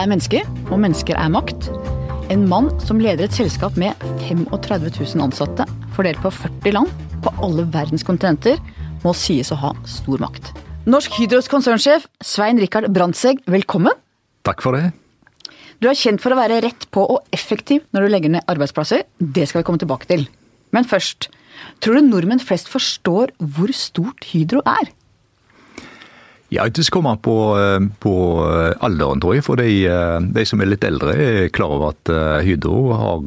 er 0.00 0.08
mennesker, 0.08 0.46
og 0.70 0.80
mennesker 0.80 1.18
er 1.18 1.32
makt. 1.32 1.68
En 2.32 2.46
mann 2.48 2.70
som 2.86 3.00
leder 3.02 3.26
et 3.26 3.36
selskap 3.36 3.76
med 3.80 3.96
35 4.28 4.92
000 4.96 5.24
ansatte, 5.26 5.66
fordelt 5.96 6.20
på 6.22 6.32
40 6.32 6.76
land, 6.76 6.92
på 7.20 7.32
alle 7.44 7.66
verdens 7.74 8.06
kontinenter, 8.06 8.60
må 9.04 9.12
sies 9.16 9.50
å 9.52 9.58
ha 9.60 9.74
stor 9.88 10.22
makt. 10.22 10.52
Norsk 10.88 11.18
Hydros 11.18 11.50
konsernsjef 11.52 12.06
Svein 12.24 12.60
Rikard 12.60 12.88
Brandtzæg, 12.94 13.42
velkommen. 13.50 13.96
Takk 14.46 14.64
for 14.64 14.78
det. 14.78 14.94
Du 15.80 15.88
er 15.88 15.96
kjent 15.96 16.20
for 16.20 16.32
å 16.32 16.38
være 16.38 16.60
rett 16.64 16.86
på 16.92 17.04
og 17.16 17.28
effektiv 17.36 17.84
når 17.92 18.04
du 18.04 18.12
legger 18.12 18.32
ned 18.36 18.48
arbeidsplasser. 18.52 19.04
Det 19.20 19.46
skal 19.48 19.60
vi 19.60 19.68
komme 19.68 19.80
tilbake 19.80 20.08
til. 20.08 20.26
Men 20.76 20.88
først, 20.88 21.28
tror 21.80 21.98
du 21.98 22.08
nordmenn 22.08 22.40
flest 22.40 22.70
forstår 22.72 23.34
hvor 23.40 23.72
stort 23.76 24.28
Hydro 24.32 24.64
er? 24.64 24.92
Ja, 26.52 26.68
Det 26.68 26.90
kommer 26.90 27.10
an 27.10 27.18
på, 27.18 27.58
eh, 27.58 27.80
på 27.98 28.14
eh, 28.50 28.84
alderen, 28.84 29.20
tror 29.20 29.36
jeg. 29.36 29.44
For 29.46 29.56
de, 29.56 29.86
eh, 29.86 30.20
de, 30.20 30.44
som 30.44 30.60
er 30.60 30.66
litt 30.66 30.84
eldre, 30.84 31.14
er 31.14 31.48
klar 31.54 31.70
over 31.76 31.94
at 31.94 32.42
Hydro 32.42 32.90
har, 32.90 33.22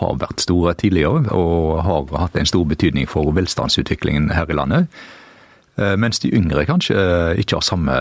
har, 0.00 0.18
vært 0.20 0.44
store 0.44 0.74
tidligere 0.76 1.32
og 1.32 1.80
har 1.86 2.12
hatt 2.20 2.36
en 2.36 2.48
stor 2.48 2.66
betydning 2.68 3.08
for 3.08 3.32
velstandsutviklingen 3.32 4.34
her 4.36 4.50
i 4.50 4.56
landet. 4.58 4.86
Mens 5.76 6.18
de 6.20 6.30
yngre 6.32 6.64
kanskje 6.64 6.96
ikke 7.36 7.58
har 7.58 7.64
samme 7.64 7.96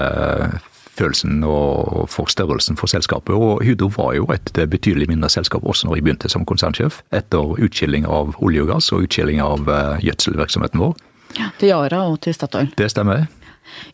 følelsen 0.96 1.44
og 1.44 2.08
for 2.08 2.32
størrelsen 2.32 2.78
for 2.80 2.88
selskapet. 2.88 3.36
Og 3.36 3.64
Hydro 3.64 3.90
var 3.98 4.14
jo 4.16 4.28
et 4.32 4.52
betydelig 4.56 5.10
mindre 5.12 5.30
selskap 5.30 5.64
også 5.64 5.88
når 5.88 6.00
jeg 6.00 6.08
begynte 6.08 6.32
som 6.32 6.48
konsernsjef, 6.48 7.02
etter 7.12 7.56
utskilling 7.60 8.08
av 8.08 8.36
olje 8.40 8.64
og 8.64 8.72
gass 8.72 8.92
og 8.96 9.08
utskilling 9.08 9.44
av 9.44 9.68
gjødselvirksomheten 10.04 10.84
vår. 10.84 10.96
Ja, 11.36 11.52
til 11.60 11.74
Yara 11.74 12.06
og 12.08 12.22
til 12.24 12.36
Statoil. 12.36 12.72
Det 12.80 12.92
stemmer. 12.92 13.28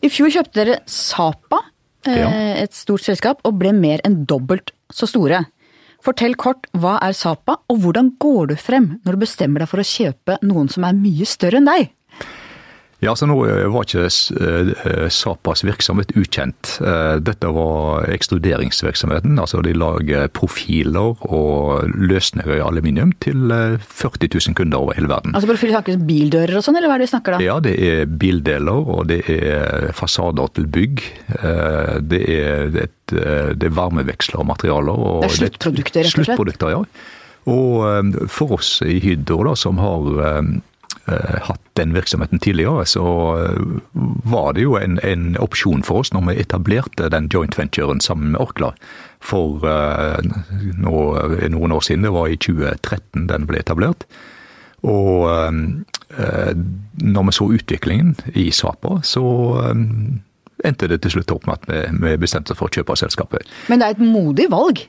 I 0.02 0.10
fjor 0.12 0.32
kjøpte 0.34 0.58
dere 0.58 0.78
Sapa, 0.90 1.62
eh, 2.06 2.18
ja. 2.18 2.30
et 2.62 2.76
stort 2.76 3.04
selskap, 3.04 3.42
og 3.46 3.58
ble 3.60 3.74
mer 3.76 4.02
enn 4.06 4.22
dobbelt 4.28 4.74
så 4.92 5.08
store. 5.10 5.44
Fortell 6.02 6.34
kort, 6.34 6.66
hva 6.74 6.96
er 7.04 7.14
Sapa, 7.14 7.60
og 7.70 7.82
hvordan 7.84 8.14
går 8.22 8.52
du 8.52 8.56
frem 8.58 8.96
når 9.04 9.14
du 9.14 9.22
bestemmer 9.22 9.62
deg 9.62 9.70
for 9.70 9.82
å 9.82 9.86
kjøpe 9.86 10.38
noen 10.42 10.70
som 10.72 10.86
er 10.88 10.98
mye 10.98 11.28
større 11.28 11.60
enn 11.62 11.70
deg? 11.70 11.92
Ja, 13.02 13.16
så 13.18 13.26
Nå 13.26 13.34
eh, 13.50 13.66
var 13.72 13.82
ikke 13.82 14.04
eh, 14.06 15.08
Sapas 15.10 15.64
virksomhet 15.66 16.12
ukjent. 16.14 16.76
Eh, 16.86 17.16
dette 17.18 17.50
var 17.50 18.06
ekstruderingsvirksomheten. 18.14 19.40
altså 19.42 19.62
De 19.66 19.74
lager 19.74 20.28
profiler 20.30 21.18
og 21.26 21.90
løsninger 21.98 22.60
i 22.60 22.62
aluminium 22.62 23.10
til 23.24 23.50
40 23.50 24.30
000 24.30 24.58
kunder 24.58 24.84
over 24.84 24.94
hele 24.98 25.10
verden. 25.10 25.34
Altså 25.34 25.50
Profiler 25.50 25.74
snakkes 25.74 25.98
bildører 26.06 26.60
og 26.60 26.66
sånn, 26.66 26.78
eller 26.78 26.92
hva 26.92 27.00
er 27.00 27.02
det 27.02 27.08
de 27.10 27.14
snakker 27.16 27.36
da? 27.36 27.42
Ja, 27.42 27.58
det 27.64 27.74
er 27.82 28.06
bildeler, 28.06 28.92
og 28.94 29.10
det 29.10 29.22
er 29.34 29.90
fasader 29.98 30.54
til 30.54 30.70
bygg. 30.70 31.02
Det 32.06 32.22
er, 32.22 32.78
et, 32.86 33.16
det 33.16 33.66
er 33.66 33.74
varmeveksler 33.74 34.44
og 34.44 34.50
materialer. 34.52 34.94
Og 34.94 35.26
det 35.26 35.32
er 35.32 35.38
sluttprodukter, 35.40 36.06
rett 36.06 36.12
og 36.12 36.14
slett? 36.14 36.30
Sluttprodukter, 36.30 36.76
ja. 36.76 36.84
Og 37.50 38.30
for 38.30 38.54
oss 38.54 38.76
i 38.86 39.00
Hydro, 39.02 39.42
da, 39.48 39.58
som 39.58 39.82
har 39.82 40.06
Eh, 40.42 40.42
hatt 41.06 41.60
den 41.78 41.94
virksomheten 41.96 42.38
tidligere, 42.38 42.84
så 42.86 43.04
eh, 43.40 43.80
var 44.24 44.52
det 44.54 44.66
jo 44.66 44.76
en, 44.78 45.00
en, 45.02 45.32
opsjon 45.42 45.82
for 45.82 46.02
oss 46.02 46.12
når 46.14 46.28
vi 46.28 46.36
etablerte 46.44 47.08
den 47.12 47.28
joint 47.32 47.58
venturen 47.58 48.00
sammen 48.00 48.34
med 48.34 48.42
Orkla 48.42 48.72
for 49.22 49.62
nå, 49.62 50.94
noen 51.54 51.74
år 51.74 51.84
siden. 51.86 52.06
Det 52.06 52.14
var 52.14 52.30
i 52.30 52.38
2013 52.38 53.28
den 53.30 53.46
ble 53.46 53.60
etablert. 53.62 54.06
Og 54.82 55.30
når 56.98 57.28
vi 57.28 57.34
så 57.36 57.46
utviklingen 57.54 58.16
i 58.34 58.48
Sapa, 58.50 58.96
så 59.06 59.22
endte 60.66 60.90
det 60.90 61.04
til 61.04 61.16
slutt 61.16 61.34
opp 61.34 61.46
med 61.46 61.60
at 61.60 61.94
vi, 62.02 62.16
bestemte 62.18 62.54
oss 62.54 62.58
for 62.58 62.70
å 62.70 62.74
kjøpe 62.74 62.98
selskapet. 62.98 63.46
Men 63.70 63.82
det 63.82 63.88
er 63.88 63.96
et 63.96 64.02
modig 64.02 64.48
valg? 64.50 64.82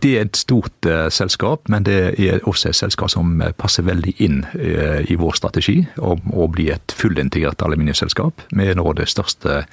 Det 0.00 0.10
er 0.16 0.26
et 0.26 0.38
stort 0.38 0.86
uh, 0.86 1.08
selskap, 1.12 1.68
men 1.72 1.86
det 1.86 1.98
er 2.20 2.44
også 2.48 2.70
et 2.70 2.78
selskap 2.78 3.10
som 3.12 3.40
eh, 3.42 3.54
passer 3.56 3.86
veldig 3.86 4.14
inn 4.22 4.42
uh, 4.54 5.00
i 5.02 5.16
vår 5.18 5.38
strategi 5.38 5.80
om 5.98 6.20
å 6.36 6.46
bli 6.52 6.68
et 6.74 6.94
fullintegrert 6.96 7.62
aluminiumsselskap. 7.66 8.44
Vi 8.54 8.68
er 8.70 8.78
nå 8.78 8.92
det 8.98 9.08
største 9.10 9.64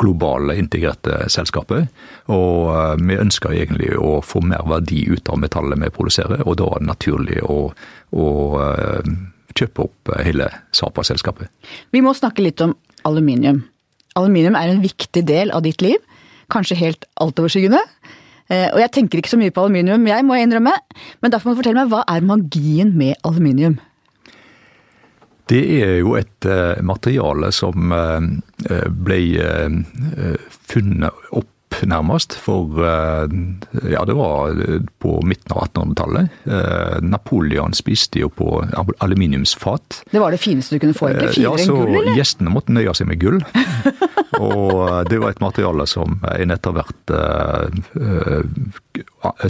globale 0.00 0.56
integrerte 0.56 1.26
selskapet. 1.28 1.90
Og 2.32 2.70
vi 3.04 3.18
ønsker 3.20 3.52
egentlig 3.52 3.90
å 4.00 4.22
få 4.24 4.40
mer 4.40 4.64
verdi 4.70 5.02
ut 5.10 5.28
av 5.28 5.42
metallet 5.42 5.76
vi 5.82 5.90
produserer, 5.92 6.40
og 6.46 6.56
da 6.56 6.70
er 6.72 6.80
det 6.80 6.88
naturlig 6.88 7.42
å, 7.44 7.58
å 8.16 8.28
kjøpe 9.52 9.84
opp 9.84 10.12
hele 10.24 10.48
Sapa-selskapet. 10.72 11.50
Vi 11.92 12.00
må 12.00 12.14
snakke 12.16 12.46
litt 12.46 12.64
om 12.64 12.72
aluminium. 13.04 13.60
Aluminium 14.16 14.56
er 14.58 14.72
en 14.72 14.80
viktig 14.80 15.26
del 15.28 15.52
av 15.54 15.66
ditt 15.66 15.84
liv. 15.84 16.00
Kanskje 16.50 16.78
helt 16.80 17.06
altoverskyggende. 17.22 17.82
Eh, 18.50 18.66
og 18.72 18.80
jeg 18.82 18.92
tenker 18.96 19.20
ikke 19.20 19.30
så 19.30 19.38
mye 19.38 19.54
på 19.54 19.62
aluminium, 19.62 20.08
jeg 20.10 20.26
må 20.26 20.36
jeg 20.36 20.48
innrømme. 20.48 20.74
Men 21.22 21.32
derfor 21.32 21.50
må 21.50 21.54
du 21.54 21.62
fortelle 21.62 21.84
meg, 21.84 21.92
hva 21.92 22.02
er 22.10 22.26
magien 22.26 22.92
med 22.98 23.14
aluminium? 23.26 23.78
Det 25.50 25.62
er 25.80 25.96
jo 25.98 26.14
et 26.18 26.46
uh, 26.46 26.78
materiale 26.86 27.50
som 27.54 27.90
uh, 27.90 28.20
ble 28.90 29.20
funnet 30.70 31.32
opp 31.34 31.48
nærmest. 31.86 32.34
For 32.40 32.76
ja, 32.80 34.04
det 34.06 34.16
var 34.18 34.54
på 35.02 35.14
midten 35.26 35.54
av 35.54 35.68
1800-tallet. 35.68 36.42
Napoleon 37.06 37.74
spiste 37.76 38.22
jo 38.22 38.30
på 38.34 38.48
aluminiumsfat. 38.98 40.02
Det 40.10 40.20
var 40.22 40.34
det 40.34 40.40
fineste 40.42 40.76
du 40.76 40.82
kunne 40.82 40.96
få, 40.96 41.12
Ikke 41.14 41.32
Finere 41.36 41.46
ja, 41.46 41.54
enn 41.56 41.72
gull, 41.72 41.94
eller? 41.94 42.18
Gjestene 42.18 42.52
måtte 42.52 42.74
nøye 42.76 42.94
seg 42.96 43.10
med 43.10 43.20
gull. 43.22 43.40
Og 44.44 45.08
det 45.10 45.18
var 45.20 45.34
et 45.34 45.42
materiale 45.42 45.86
som 45.90 46.20
en 46.30 46.54
etter 46.54 46.76
hvert 46.76 47.14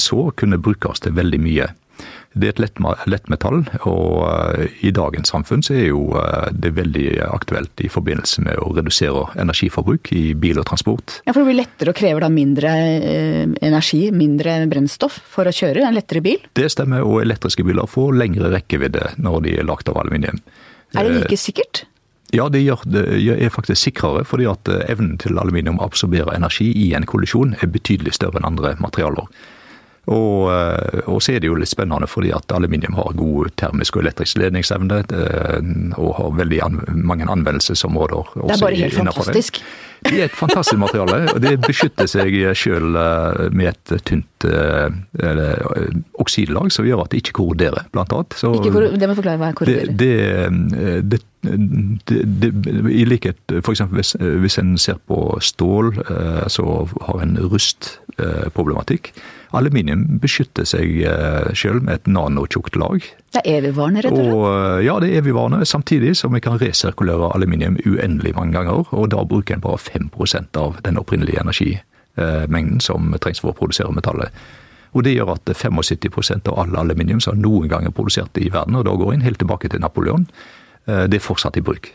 så 0.00 0.20
kunne 0.36 0.58
brukes 0.62 1.04
til 1.04 1.14
veldig 1.16 1.40
mye. 1.42 1.68
Det 2.38 2.46
er 2.46 2.52
et 2.52 2.60
lett, 2.62 2.78
lettmetall, 3.10 3.64
og 3.90 4.12
uh, 4.22 4.60
i 4.86 4.92
dagens 4.94 5.32
samfunn 5.32 5.64
så 5.66 5.74
er 5.74 5.88
jo 5.88 6.12
uh, 6.14 6.46
det 6.54 6.70
veldig 6.76 7.18
aktuelt 7.26 7.82
i 7.82 7.90
forbindelse 7.90 8.44
med 8.46 8.60
å 8.62 8.68
redusere 8.76 9.24
energiforbruk 9.42 10.12
i 10.14 10.22
bil 10.38 10.60
og 10.62 10.68
transport. 10.70 11.16
Ja, 11.26 11.34
For 11.34 11.42
det 11.42 11.48
blir 11.48 11.58
lettere 11.64 11.90
og 11.90 11.98
krever 11.98 12.22
da 12.22 12.30
mindre 12.30 12.70
uh, 12.70 13.58
energi, 13.66 14.04
mindre 14.14 14.60
brennstoff 14.70 15.18
for 15.34 15.50
å 15.50 15.56
kjøre 15.56 15.82
en 15.88 15.98
lettere 15.98 16.22
bil? 16.22 16.38
Det 16.54 16.70
stemmer, 16.70 17.02
og 17.02 17.24
elektriske 17.24 17.66
biler 17.66 17.90
får 17.90 18.14
lengre 18.22 18.54
rekkevidde 18.54 19.16
når 19.18 19.42
de 19.48 19.58
er 19.58 19.66
lagt 19.66 19.90
av 19.90 19.98
aluminium. 19.98 20.38
Er 20.94 21.06
det 21.06 21.24
like 21.24 21.38
sikkert? 21.38 21.84
Ja, 22.30 22.46
det, 22.46 22.62
gjør, 22.62 22.84
det 22.86 23.08
er 23.42 23.50
faktisk 23.50 23.88
sikrere, 23.88 24.22
fordi 24.22 24.46
at 24.46 24.70
evnen 24.86 25.16
til 25.18 25.38
aluminium 25.42 25.82
å 25.82 25.88
absorbere 25.90 26.36
energi 26.38 26.70
i 26.78 26.92
en 26.94 27.10
kollisjon 27.10 27.56
er 27.58 27.74
betydelig 27.74 28.14
større 28.20 28.38
enn 28.38 28.46
andre 28.52 28.76
materialer. 28.78 29.26
Og, 30.08 30.48
eh, 30.52 31.02
og, 31.06 31.20
så 31.22 31.34
er 31.34 31.42
det 31.42 31.50
jo 31.50 31.58
litt 31.60 31.70
spennende 31.70 32.08
fordi 32.10 32.32
at 32.34 32.52
aluminium 32.56 32.96
har 32.98 33.12
god 33.18 33.52
termisk 33.60 33.98
og 33.98 34.06
elektrisk 34.06 34.40
ledningsevne. 34.40 35.02
Eh, 35.12 35.60
og 36.00 36.16
har 36.16 36.34
veldig 36.40 36.64
an, 36.64 36.80
mange 36.96 37.28
anvendelsesområder. 37.28 38.34
Det 38.40 38.56
er 38.56 38.64
bare 38.64 38.80
helt 38.80 38.96
fantastisk. 38.96 39.60
Det. 39.60 40.10
det 40.10 40.22
er 40.22 40.30
et 40.30 40.36
fantastisk 40.38 40.80
materiale. 40.80 41.20
og 41.34 41.40
Det 41.44 41.54
beskytter 41.66 42.08
seg 42.10 42.38
sjøl 42.56 42.96
eh, 42.96 43.46
med 43.52 43.74
et 43.74 44.06
tynt 44.08 44.26
eller, 44.40 45.58
oksidlag 46.22 46.70
som 46.72 46.86
gjør 46.88 47.02
at 47.04 47.12
det 47.12 47.20
ikke 47.20 47.34
korroderer, 47.42 47.84
blant 47.92 48.14
annet. 48.16 48.36
Så, 48.40 48.54
ikke, 48.56 48.86
det 48.96 49.08
må 49.10 49.16
forklare 49.18 49.40
hva 49.42 49.50
er 49.50 49.58
korroderer. 49.58 49.92
Det, 50.00 50.14
det, 50.72 51.02
det, 51.12 51.20
I 51.40 53.04
likhet 53.08 53.54
f.eks. 53.62 53.80
Hvis, 53.94 54.14
hvis 54.20 54.58
en 54.60 54.74
ser 54.78 54.98
på 55.08 55.38
stål, 55.40 55.94
så 56.52 56.64
har 57.06 57.22
en 57.22 57.38
rustproblematikk. 57.40 59.12
Aluminium 59.56 60.04
beskytter 60.22 60.66
seg 60.68 61.00
eh, 61.10 61.48
sjøl 61.58 61.80
med 61.82 61.96
et 61.96 62.10
nanotjukt 62.10 62.76
lag. 62.78 63.02
Det 63.34 63.42
er 63.42 63.58
evigvarende, 63.58 64.04
rett 64.04 64.14
og 64.14 64.20
slett? 64.20 64.36
Eh, 64.50 64.82
ja, 64.86 64.94
det 65.02 65.10
er 65.10 65.22
evigvarende, 65.24 65.66
samtidig 65.66 66.14
som 66.18 66.36
vi 66.36 66.42
kan 66.44 66.60
resirkulere 66.60 67.32
aluminium 67.34 67.80
uendelig 67.82 68.36
mange 68.36 68.54
ganger. 68.54 68.86
Og 68.94 69.10
da 69.10 69.24
bruker 69.26 69.58
en 69.58 69.64
bare 69.64 69.80
5 69.82 70.10
av 70.60 70.78
den 70.86 71.00
opprinnelige 71.02 71.42
energimengden 71.42 72.80
som 72.80 73.10
trengs 73.18 73.42
for 73.42 73.50
å 73.50 73.58
produsere 73.58 73.94
metallet. 73.94 74.30
Og 74.94 75.04
Det 75.04 75.14
gjør 75.14 75.36
at 75.36 75.50
75% 75.54 76.48
av 76.50 76.58
all 76.58 76.76
aluminium 76.76 77.20
som 77.22 77.38
noen 77.38 77.68
gang 77.70 77.86
er 77.86 77.94
produsert 77.94 78.38
i 78.38 78.50
verden, 78.50 78.74
og 78.74 78.86
da 78.86 78.94
går 78.98 79.14
inn 79.14 79.26
helt 79.26 79.38
tilbake 79.38 79.70
til 79.70 79.82
Napoleon, 79.82 80.26
eh, 80.26 80.59
det 80.86 81.18
er 81.18 81.22
fortsatt 81.22 81.58
i 81.60 81.64
bruk. 81.64 81.92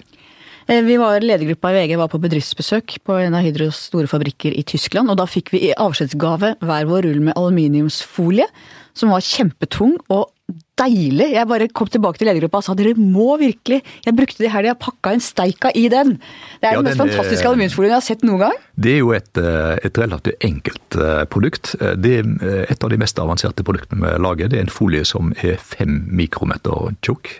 Eh, 0.67 0.81
vi 0.81 0.97
var, 0.97 1.21
Ledergruppa 1.21 1.69
i 1.69 1.75
VG 1.77 1.97
var 1.99 2.09
på 2.09 2.19
bedriftsbesøk 2.23 2.97
på 3.05 3.17
en 3.21 3.35
av 3.37 3.45
Hydros 3.45 3.83
store 3.91 4.09
fabrikker 4.09 4.55
i 4.57 4.63
Tyskland. 4.65 5.11
og 5.11 5.19
Da 5.19 5.27
fikk 5.29 5.51
vi 5.53 5.67
i 5.67 5.75
avskjedsgave 5.77 6.55
hver 6.57 6.87
vår 6.89 7.05
rull 7.05 7.21
med 7.21 7.37
aluminiumsfolie, 7.37 8.47
som 8.95 9.11
var 9.13 9.23
kjempetung 9.25 9.97
og 10.13 10.31
deilig. 10.77 11.29
Jeg 11.33 11.47
bare 11.49 11.67
kom 11.73 11.89
tilbake 11.89 12.19
til 12.19 12.29
ledergruppa 12.29 12.59
og 12.59 12.65
sa 12.67 12.75
dere 12.77 12.93
må 12.99 13.37
virkelig 13.41 13.79
Jeg 14.05 14.15
brukte 14.15 14.43
det 14.43 14.49
i 14.49 14.53
helga, 14.53 14.75
pakka 14.77 15.15
en 15.15 15.23
steika 15.23 15.71
i 15.73 15.87
den. 15.91 16.17
Det 16.61 16.69
er 16.69 16.75
ja, 16.75 16.81
den 16.81 16.89
mest 16.89 17.01
fantastiske 17.01 17.47
aluminiumsfolien 17.47 17.93
jeg 17.93 17.97
har 17.97 18.05
sett 18.05 18.25
noen 18.27 18.43
gang. 18.43 18.57
Det 18.75 18.91
er 18.93 18.99
jo 18.99 19.13
et, 19.15 19.31
eh, 19.39 19.75
et 19.87 20.01
relativt 20.01 20.45
enkelt 20.45 20.99
eh, 20.99 21.23
produkt. 21.31 21.75
Det 21.79 22.13
er 22.19 22.65
et 22.67 22.83
av 22.83 22.91
de 22.91 22.99
mest 23.01 23.21
avanserte 23.23 23.65
produktene 23.65 24.03
vi 24.03 24.25
lager. 24.25 24.51
Det 24.51 24.59
er 24.59 24.67
en 24.67 24.73
folie 24.73 25.05
som 25.07 25.31
er 25.41 25.55
fem 25.61 26.03
mikrometer 26.11 26.91
tjukk, 27.05 27.31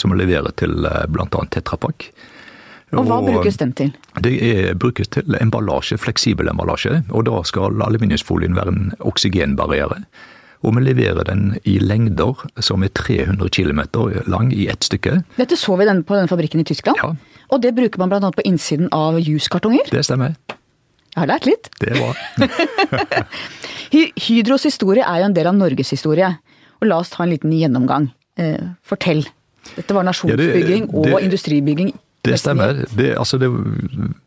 som 0.00 0.14
leverer 0.16 0.54
til 0.60 0.86
bl.a. 1.10 1.44
Tetrapak. 1.50 2.08
Og 2.94 3.08
hva 3.08 3.18
brukes 3.24 3.58
den 3.58 3.72
til? 3.76 3.90
Det 4.22 4.34
er, 4.38 4.74
brukes 4.78 5.10
til 5.16 5.36
emballasje, 5.40 5.98
fleksibel 5.98 6.48
emballasje. 6.50 7.02
Og 7.10 7.26
da 7.28 7.42
skal 7.48 7.82
aluminiumsfolien 7.82 8.56
være 8.56 8.74
en 8.74 8.94
oksygenbarriere. 9.02 10.04
Og 10.64 10.72
vi 10.76 10.84
leverer 10.86 11.26
den 11.28 11.54
i 11.68 11.76
lengder 11.82 12.40
som 12.64 12.84
er 12.84 12.92
300 12.96 13.50
km 13.52 13.82
lang 14.30 14.50
i 14.52 14.66
ett 14.72 14.86
stykke. 14.86 15.20
Dette 15.36 15.58
så 15.60 15.76
vi 15.76 15.86
på 15.86 16.16
denne 16.16 16.30
fabrikken 16.30 16.62
i 16.62 16.66
Tyskland. 16.68 17.00
Ja. 17.02 17.12
Og 17.52 17.60
det 17.62 17.74
bruker 17.76 18.00
man 18.00 18.12
bl.a. 18.12 18.32
på 18.32 18.44
innsiden 18.48 18.88
av 18.92 19.20
juskartonger. 19.20 19.90
Det 19.92 20.04
stemmer. 20.06 20.34
Jeg 21.14 21.20
har 21.20 21.30
lært 21.30 21.46
litt. 21.46 21.68
Det 21.78 21.92
bra. 21.94 22.48
Hydros 24.26 24.64
historie 24.66 25.04
er 25.06 25.20
jo 25.22 25.28
en 25.28 25.36
del 25.36 25.46
av 25.46 25.54
Norges 25.54 25.92
historie. 25.94 26.32
Og 26.80 26.88
la 26.90 26.98
oss 27.02 27.12
ta 27.12 27.22
en 27.22 27.30
liten 27.30 27.52
gjennomgang. 27.54 28.08
Eh, 28.40 28.72
fortell. 28.82 29.22
Dette 29.76 29.94
var 29.96 30.06
nasjonsbygging 30.08 30.88
ja, 30.88 30.90
det, 30.90 31.04
det, 31.04 31.12
og 31.14 31.22
industribygging. 31.28 31.92
Det 32.24 32.38
stemmer. 32.40 32.84
Det, 32.96 33.10
altså 33.20 33.38
det, 33.38 33.50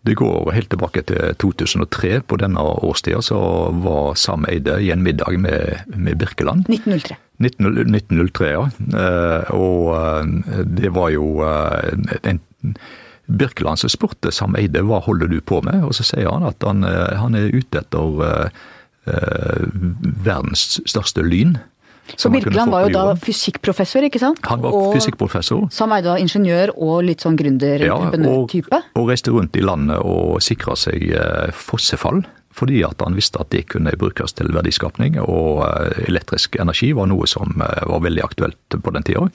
det, 0.05 0.15
går 0.19 0.51
helt 0.53 0.69
tilbake 0.69 1.01
til 1.09 1.33
2003. 1.41 2.21
På 2.29 2.37
denne 2.37 2.61
årstida 2.61 3.23
så 3.25 3.39
var 3.83 4.13
Sam 4.21 4.45
Eide 4.49 4.77
i 4.83 4.91
en 4.93 5.01
middag 5.03 5.39
med, 5.41 5.81
med 5.95 6.19
Birkeland. 6.21 6.69
1903. 6.69 7.17
1903, 7.41 8.51
ja. 8.53 8.63
Eh, 9.01 9.51
og 9.57 9.89
eh, 9.97 10.63
det 10.77 10.93
var 10.93 11.09
jo 11.13 11.41
en 11.41 12.41
Birkeland 13.27 13.81
som 13.81 13.91
spurte 13.91 14.31
Sam 14.31 14.55
Eide 14.57 14.85
hva 14.85 15.01
holder 15.03 15.33
du 15.33 15.41
på 15.41 15.63
med, 15.65 15.81
og 15.83 15.97
så 15.97 16.05
sier 16.05 16.29
han 16.29 16.45
at 16.47 16.63
han, 16.63 16.85
han 16.85 17.35
er 17.35 17.49
ute 17.51 17.81
etter 17.81 18.51
verdens 20.27 20.77
største 20.85 21.23
lyn. 21.25 21.57
Så 22.15 22.31
Birkeland 22.31 22.71
var 22.71 22.87
jo 22.87 22.93
da 22.93 23.03
fysikkprofessor, 23.19 24.07
ikke 24.07 24.21
sant? 24.21 24.39
Han 24.47 24.63
var 24.63 24.75
og 24.75 24.95
fysikkprofessor. 24.95 25.67
Som 25.73 25.93
er 25.95 26.05
var 26.05 26.21
ingeniør 26.21 26.73
og 26.75 27.03
litt 27.09 27.25
sånn 27.25 27.37
gründer-type? 27.39 27.89
Ja, 28.71 28.81
og, 28.95 29.01
og, 29.01 29.11
reiste 29.11 29.35
rundt 29.35 29.57
i 29.59 29.65
landet 29.65 29.99
og 29.99 30.39
sikra 30.45 30.77
seg 30.79 31.09
uh, 31.11 31.51
fossefall. 31.51 32.23
Fordi 32.57 32.79
at 32.87 33.03
han 33.05 33.13
visste 33.13 33.37
at 33.43 33.51
det 33.53 33.67
kunne 33.69 33.91
brukes 34.01 34.33
til 34.33 34.49
verdiskapning, 34.49 35.19
og 35.21 35.61
elektrisk 36.07 36.55
energi 36.57 36.89
var 36.97 37.05
noe 37.11 37.27
som 37.29 37.53
var 37.61 38.01
veldig 38.01 38.23
aktuelt 38.25 38.77
på 38.81 38.93
den 38.95 39.05
tida 39.05 39.27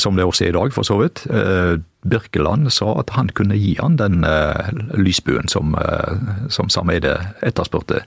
som 0.00 0.16
det 0.16 0.26
også 0.26 0.46
er 0.46 0.52
i 0.52 0.56
dag, 0.56 0.72
for 0.74 0.86
så 0.86 0.98
vidt. 1.00 1.24
Eh, 1.30 1.76
Birkeland 2.08 2.70
sa 2.72 2.94
at 3.00 3.12
han 3.16 3.30
kunne 3.36 3.58
gi 3.58 3.76
han 3.80 3.98
den 4.00 4.24
eh, 4.24 4.70
lysbuen 4.96 5.48
som, 5.48 5.74
eh, 5.78 6.48
som 6.52 6.70
Sameide 6.72 7.16
etterspurte. 7.46 8.04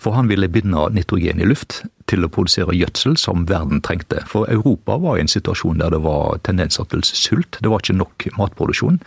For 0.00 0.12
han 0.12 0.28
ville 0.28 0.48
binde 0.52 0.88
nitrogen 0.92 1.40
i 1.40 1.48
luft 1.48 1.80
til 2.10 2.26
å 2.26 2.30
produsere 2.32 2.76
gjødsel 2.76 3.16
som 3.18 3.46
verden 3.48 3.80
trengte. 3.84 4.20
For 4.28 4.48
Europa 4.52 4.98
var 5.02 5.16
i 5.16 5.24
en 5.24 5.32
situasjon 5.32 5.80
der 5.80 5.94
det 5.94 6.02
var 6.04 6.40
tendenser 6.46 6.88
til 6.92 7.04
sult. 7.06 7.58
Det 7.60 7.72
var 7.72 7.82
ikke 7.82 7.96
nok 7.96 8.26
matproduksjon. 8.36 9.00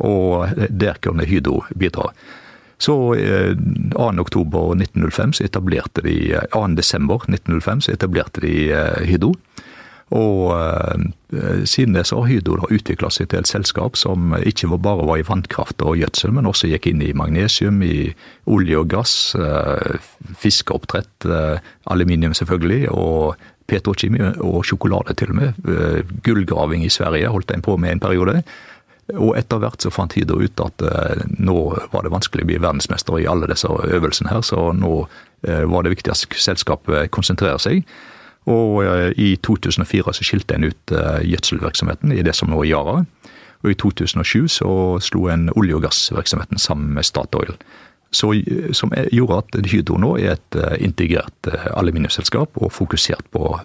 Og 0.00 0.62
der 0.72 0.96
kunne 1.04 1.28
Hydro 1.28 1.60
bidra. 1.76 2.08
Så 2.80 2.94
2. 3.12 4.06
oktober 4.22 4.72
1905 4.78 5.36
så 5.36 5.44
etablerte 5.44 6.00
de, 6.06 6.16
2. 6.54 6.62
desember 6.78 7.26
1905 7.28 7.84
så 7.84 7.92
etablerte 7.92 8.40
de 8.40 8.54
Hydro. 9.04 9.34
Og 10.10 10.50
eh, 10.58 11.62
siden 11.64 11.94
det 11.94 12.08
så 12.08 12.18
har 12.18 12.30
Hydro 12.30 12.66
utvikla 12.66 13.12
seg 13.14 13.28
til 13.30 13.44
et 13.44 13.50
selskap 13.50 13.98
som 13.98 14.34
ikke 14.34 14.70
bare 14.82 15.06
var 15.06 15.20
i 15.20 15.26
vannkraft 15.26 15.82
og 15.86 16.00
gjødsel, 16.00 16.34
men 16.34 16.50
også 16.50 16.70
gikk 16.72 16.90
inn 16.90 17.04
i 17.06 17.12
magnesium, 17.14 17.78
i 17.86 18.10
olje 18.50 18.80
og 18.80 18.90
gass, 18.90 19.14
eh, 19.38 20.02
fiskeoppdrett, 20.42 21.28
eh, 21.30 21.62
aluminium 21.94 22.34
selvfølgelig, 22.34 22.90
og 22.90 23.38
petrokjemi 23.70 24.24
og 24.42 24.64
sjokolade 24.66 25.14
til 25.14 25.30
og 25.30 25.36
med. 25.38 26.06
Gullgraving 26.26 26.82
i 26.82 26.90
Sverige 26.90 27.30
holdt 27.30 27.52
en 27.54 27.62
på 27.62 27.76
med 27.78 27.92
en 27.94 28.02
periode. 28.02 28.40
Og 29.14 29.36
etter 29.38 29.60
hvert 29.62 29.78
så 29.78 29.92
fant 29.94 30.14
Hydro 30.18 30.40
ut 30.42 30.62
at 30.64 30.82
nå 31.38 31.54
var 31.92 32.02
det 32.02 32.10
vanskelig 32.10 32.42
å 32.42 32.48
bli 32.50 32.58
verdensmester 32.58 33.20
i 33.22 33.28
alle 33.30 33.46
disse 33.50 33.70
øvelsene 33.70 34.32
her, 34.32 34.42
så 34.42 34.72
nå 34.74 35.04
var 35.70 35.86
det 35.86 35.94
viktig 35.94 36.10
at 36.10 36.34
selskapet 36.34 37.12
konsentrerer 37.14 37.62
seg. 37.62 37.86
Og 38.48 38.84
eh, 38.84 39.10
i 39.20 39.34
2004 39.44 40.14
så 40.16 40.24
skilte 40.24 40.56
en 40.56 40.68
ut 40.70 40.94
eh, 40.94 41.20
gjødselvirksomheten 41.28 42.14
i 42.16 42.24
det 42.24 42.34
som 42.36 42.50
nå 42.52 42.62
er 42.62 42.70
Yara. 42.72 43.02
Og 43.60 43.72
i 43.72 43.76
2007 43.76 44.48
så 44.48 44.72
slo 45.04 45.26
en 45.28 45.50
olje- 45.52 45.76
og 45.76 45.84
gassvirksomheten 45.84 46.58
sammen 46.58 46.94
med 46.96 47.04
Statoil. 47.04 47.52
Så, 48.10 48.32
som 48.74 48.90
gjorde 49.12 49.36
at 49.44 49.58
Hydro 49.70 49.98
nå 50.00 50.16
er 50.18 50.38
et 50.38 50.56
eh, 50.58 50.78
integrert 50.86 51.50
aluminiumsselskap 51.76 52.56
og 52.58 52.72
fokusert 52.72 53.28
på 53.34 53.58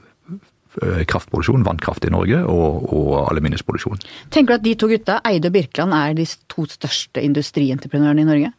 kraftproduksjon, 1.08 1.62
vannkraft 1.64 2.04
i 2.04 2.10
Norge 2.12 2.42
og, 2.52 2.82
og 2.92 3.30
aluminiumsproduksjon. 3.30 4.02
Tenker 4.36 4.58
du 4.58 4.60
at 4.60 4.66
de 4.66 4.74
to 4.76 4.90
gutta, 4.92 5.22
Eide 5.24 5.48
og 5.48 5.56
Birkeland, 5.56 5.96
er 5.96 6.18
de 6.18 6.26
to 6.52 6.66
største 6.68 7.24
industrientreprenørene 7.24 8.26
i 8.26 8.28
Norge? 8.28 8.50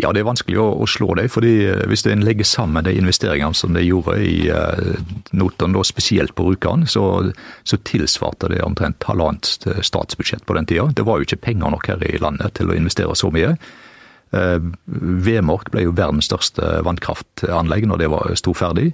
Ja, 0.00 0.10
det 0.10 0.22
er 0.22 0.26
vanskelig 0.26 0.56
å, 0.60 0.66
å 0.82 0.86
slå 0.88 1.12
det. 1.18 1.28
fordi 1.32 1.52
eh, 1.68 1.84
Hvis 1.90 2.06
en 2.08 2.24
legger 2.24 2.48
sammen 2.48 2.86
de 2.86 2.94
investeringene 2.96 3.56
som 3.56 3.76
de 3.76 3.84
gjorde 3.84 4.16
i 4.24 4.48
eh, 4.48 5.00
Notodden, 5.36 5.76
spesielt 5.84 6.34
på 6.38 6.46
Rjukan, 6.48 6.86
så, 6.88 7.04
så, 7.68 7.78
tilsvarte 7.84 8.50
det 8.52 8.62
omtrent 8.64 9.04
halvannet 9.08 9.68
statsbudsjett 9.84 10.46
på 10.48 10.56
den 10.56 10.68
tida. 10.68 10.88
Det 10.96 11.06
var 11.06 11.18
jo 11.18 11.28
ikke 11.28 11.42
penger 11.44 11.74
nok 11.74 11.90
her 11.92 12.04
i 12.08 12.20
landet 12.22 12.56
til 12.58 12.72
å 12.72 12.76
investere 12.78 13.16
så 13.18 13.30
mye. 13.34 13.54
Eh, 14.32 14.58
Vemork 15.28 15.70
ble 15.74 15.86
jo 15.86 15.96
verdens 15.96 16.30
største 16.30 16.78
vannkraftanlegg 16.86 17.86
når 17.90 18.02
det 18.02 18.12
var 18.14 18.32
sto 18.40 18.56
ferdig. 18.56 18.92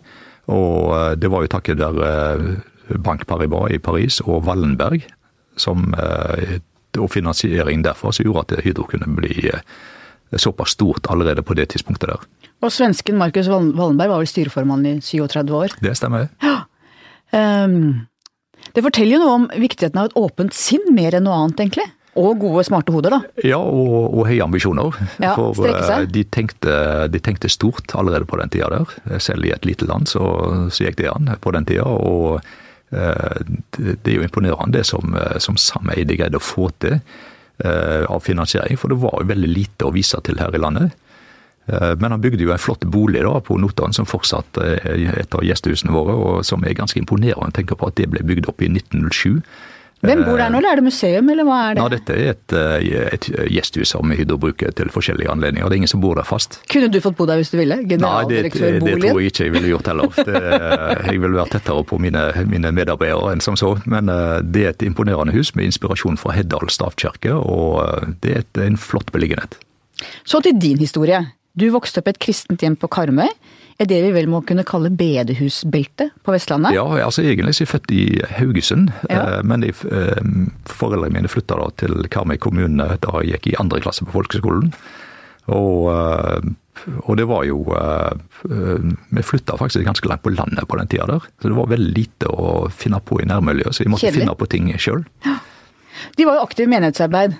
Og 0.50 0.96
eh, 0.96 1.12
det 1.20 1.30
var 1.30 1.46
jo 1.46 1.52
takket 1.54 1.84
være 1.84 2.98
Bank 3.04 3.28
Paribas 3.28 3.70
i 3.76 3.78
Paris 3.78 4.18
og 4.24 4.48
Wallenberg 4.48 5.04
som, 5.58 5.90
og 5.90 7.08
finansieringen 7.10 7.82
derfra 7.84 8.12
som 8.14 8.24
gjorde 8.24 8.44
at 8.46 8.62
Hydro 8.64 8.86
kunne 8.88 9.10
bli 9.18 9.50
såpass 10.36 10.76
stort 10.76 11.08
allerede 11.08 11.42
på 11.42 11.56
det 11.56 11.70
tidspunktet 11.72 12.10
der. 12.10 12.26
Og 12.64 12.74
svensken 12.74 13.18
Markus 13.20 13.48
Wallenberg 13.48 14.10
var 14.10 14.18
vel 14.20 14.28
styreformann 14.28 14.86
i 14.86 14.96
37 15.04 15.52
år? 15.54 15.76
Det 15.82 15.94
stemmer. 15.98 16.28
Ja. 16.42 16.64
Um, 17.30 18.08
det 18.74 18.82
forteller 18.84 19.16
jo 19.16 19.22
noe 19.22 19.36
om 19.36 19.46
viktigheten 19.60 20.00
av 20.00 20.10
et 20.10 20.18
åpent 20.18 20.56
sinn, 20.56 20.84
mer 20.94 21.16
enn 21.16 21.26
noe 21.28 21.36
annet, 21.38 21.62
egentlig. 21.62 21.86
Og 22.18 22.40
gode, 22.42 22.64
smarte 22.66 22.90
hoder, 22.90 23.14
da. 23.14 23.20
Ja, 23.46 23.60
og, 23.62 24.08
og 24.10 24.26
høye 24.26 24.42
ambisjoner. 24.42 24.96
Ja, 25.22 25.36
For 25.36 25.70
uh, 25.70 26.02
de 26.10 26.24
tenkte, 26.34 26.74
de 27.12 27.20
tenkte, 27.22 27.50
stort 27.52 27.94
allerede 27.94 28.26
på 28.26 28.40
den 28.40 28.50
tida 28.50 28.72
der. 28.74 29.20
Selv 29.22 29.46
i 29.46 29.54
et 29.54 29.68
lite 29.68 29.86
land 29.86 30.10
så, 30.10 30.24
så 30.74 30.88
gikk 30.88 30.98
det 30.98 31.12
an 31.12 31.30
på 31.38 31.54
den 31.54 31.68
tida. 31.68 31.86
Og 31.86 32.40
uh, 32.42 33.38
det, 33.78 34.00
det 34.02 34.10
er 34.10 34.18
jo 34.18 34.26
imponerende 34.26 34.80
det 34.80 34.86
som, 34.88 35.14
som 35.38 35.60
Sameide 35.60 36.18
greide 36.18 36.40
å 36.40 36.42
få 36.42 36.72
til. 36.82 36.98
Eh, 37.64 38.04
av 38.04 38.20
finansiering, 38.20 38.76
for 38.78 38.92
det 38.92 39.00
var 39.02 39.16
jo 39.18 39.26
veldig 39.26 39.48
lite 39.50 39.86
å 39.88 39.90
vise 39.90 40.20
til 40.22 40.38
her 40.38 40.54
i 40.54 40.60
landet. 40.62 40.92
Eh, 41.66 41.94
men 41.98 42.12
han 42.14 42.20
bygde 42.22 42.44
jo 42.44 42.52
en 42.54 42.60
flott 42.62 42.84
bolig 42.86 43.24
da 43.26 43.32
på 43.42 43.56
Notodden 43.58 43.96
som 43.96 44.06
fortsatt 44.06 44.60
er 44.62 44.84
et 45.18 45.34
av 45.34 45.42
gjestehusene 45.42 45.90
våre, 45.90 46.14
og 46.14 46.46
som 46.46 46.62
er 46.62 46.76
ganske 46.78 47.00
imponerende. 47.02 47.50
Tenker 47.56 47.74
på 47.74 47.90
at 47.90 47.98
det 47.98 48.06
ble 48.12 48.22
bygd 48.22 48.46
opp 48.52 48.62
i 48.62 48.70
1907. 48.70 49.42
Hvem 50.04 50.20
bor 50.22 50.38
der 50.38 50.52
nå, 50.52 50.60
eller 50.60 50.76
er 50.76 50.78
det 50.78 50.84
museum, 50.86 51.30
eller 51.32 51.46
hva 51.46 51.56
er 51.66 51.74
det? 51.74 51.82
Ja, 51.82 51.88
Dette 51.90 52.14
er 52.14 52.28
et, 52.30 52.54
eh, 52.54 52.98
et 53.16 53.28
gjesthus 53.50 53.90
som 53.96 54.12
Hydro 54.14 54.38
bruker 54.38 54.70
til 54.78 54.92
forskjellige 54.94 55.30
anledninger. 55.32 55.66
Det 55.66 55.74
er 55.74 55.80
ingen 55.82 55.90
som 55.90 56.02
bor 56.04 56.14
der 56.14 56.28
fast. 56.28 56.60
Kunne 56.70 56.90
du 56.92 57.00
fått 57.02 57.16
bo 57.18 57.26
der 57.26 57.40
hvis 57.40 57.50
du 57.50 57.56
ville? 57.58 57.80
Nei, 57.82 57.96
det, 58.30 58.44
det, 58.46 58.52
tror 58.54 58.68
jeg 58.68 59.32
ikke 59.32 59.48
jeg 59.48 59.54
ville 59.56 59.72
gjort 59.72 59.90
heller. 59.90 60.14
Det, 60.14 60.42
jeg 61.08 61.22
ville 61.24 61.34
vært 61.34 61.56
tettere 61.56 61.84
på 61.90 61.98
mine, 62.02 62.24
mine, 62.46 62.72
medarbeidere 62.78 63.34
enn 63.34 63.42
som 63.42 63.58
så. 63.58 63.74
Men 63.90 64.12
eh, 64.12 64.38
det 64.46 64.64
er 64.64 64.76
et 64.76 64.86
imponerende 64.86 65.34
hus 65.34 65.50
med 65.58 65.72
inspirasjon 65.72 66.20
fra 66.20 66.36
Heddal 66.36 66.70
stavkirke, 66.70 67.34
og 67.34 67.82
eh, 67.82 68.14
det 68.22 68.34
er 68.36 68.46
et, 68.46 68.62
en 68.68 68.78
flott 68.78 69.10
beliggenhet. 69.14 69.58
Så 70.22 70.44
til 70.46 70.54
din 70.62 70.78
historie. 70.78 71.24
Du 71.58 71.66
vokste 71.74 71.98
opp 71.98 72.06
i 72.06 72.14
et 72.14 72.20
kristent 72.22 72.62
hjem 72.62 72.76
på 72.78 72.86
Karmøy 72.92 73.32
er 73.78 73.86
det 73.86 73.98
vi 74.02 74.10
vel 74.14 74.28
må 74.30 74.40
kunne 74.46 74.64
kalle 74.66 74.90
bedehusbeltet 74.90 76.16
på 76.26 76.34
Vestlandet? 76.34 76.74
Ja, 76.74 76.84
altså 77.04 77.22
egentlig 77.22 77.54
er 77.54 77.60
jeg 77.62 77.70
født 77.70 77.92
i 77.94 78.04
Haugesund, 78.38 78.90
ja. 79.06 79.20
Eh, 79.38 79.42
men 79.46 79.62
de, 79.62 79.70
eh, 79.70 80.22
foreldrene 80.66 81.14
mine 81.14 81.30
flytta 81.30 81.58
da 81.60 81.68
til 81.78 82.08
Karmøy 82.10 82.40
kommune 82.42 82.88
da 82.98 83.20
jeg 83.22 83.38
gikk 83.38 83.52
i 83.52 83.58
andre 83.62 83.82
klasse 83.84 84.06
på 84.06 84.16
folkeskolen. 84.16 84.72
Og, 85.54 85.86
eh, 85.94 86.50
og, 87.04 87.16
det 87.16 87.24
var 87.26 87.46
jo 87.46 87.64
Vi 89.10 89.22
flytta 89.22 89.56
faktisk 89.56 89.84
ganske 89.84 90.08
langt 90.08 90.22
på 90.22 90.30
landet 90.30 90.68
på 90.68 90.76
den 90.78 90.86
tida 90.86 91.06
der. 91.06 91.24
Så 91.40 91.48
det 91.48 91.56
var 91.56 91.70
veldig 91.70 91.94
lite 91.94 92.28
å 92.28 92.68
finne 92.70 93.00
på 93.00 93.22
i 93.22 93.26
nærmiljøet, 93.26 93.74
så 93.74 93.82
vi 93.82 93.90
måtte 93.90 94.06
Kjedelig. 94.06 94.26
finne 94.26 94.36
på 94.38 94.46
ting 94.46 94.70
sjøl. 94.78 95.04
De 96.16 96.24
var 96.24 96.38
jo 96.38 96.44
aktive 96.46 96.66
i 96.68 96.70
menighetsarbeid 96.70 97.34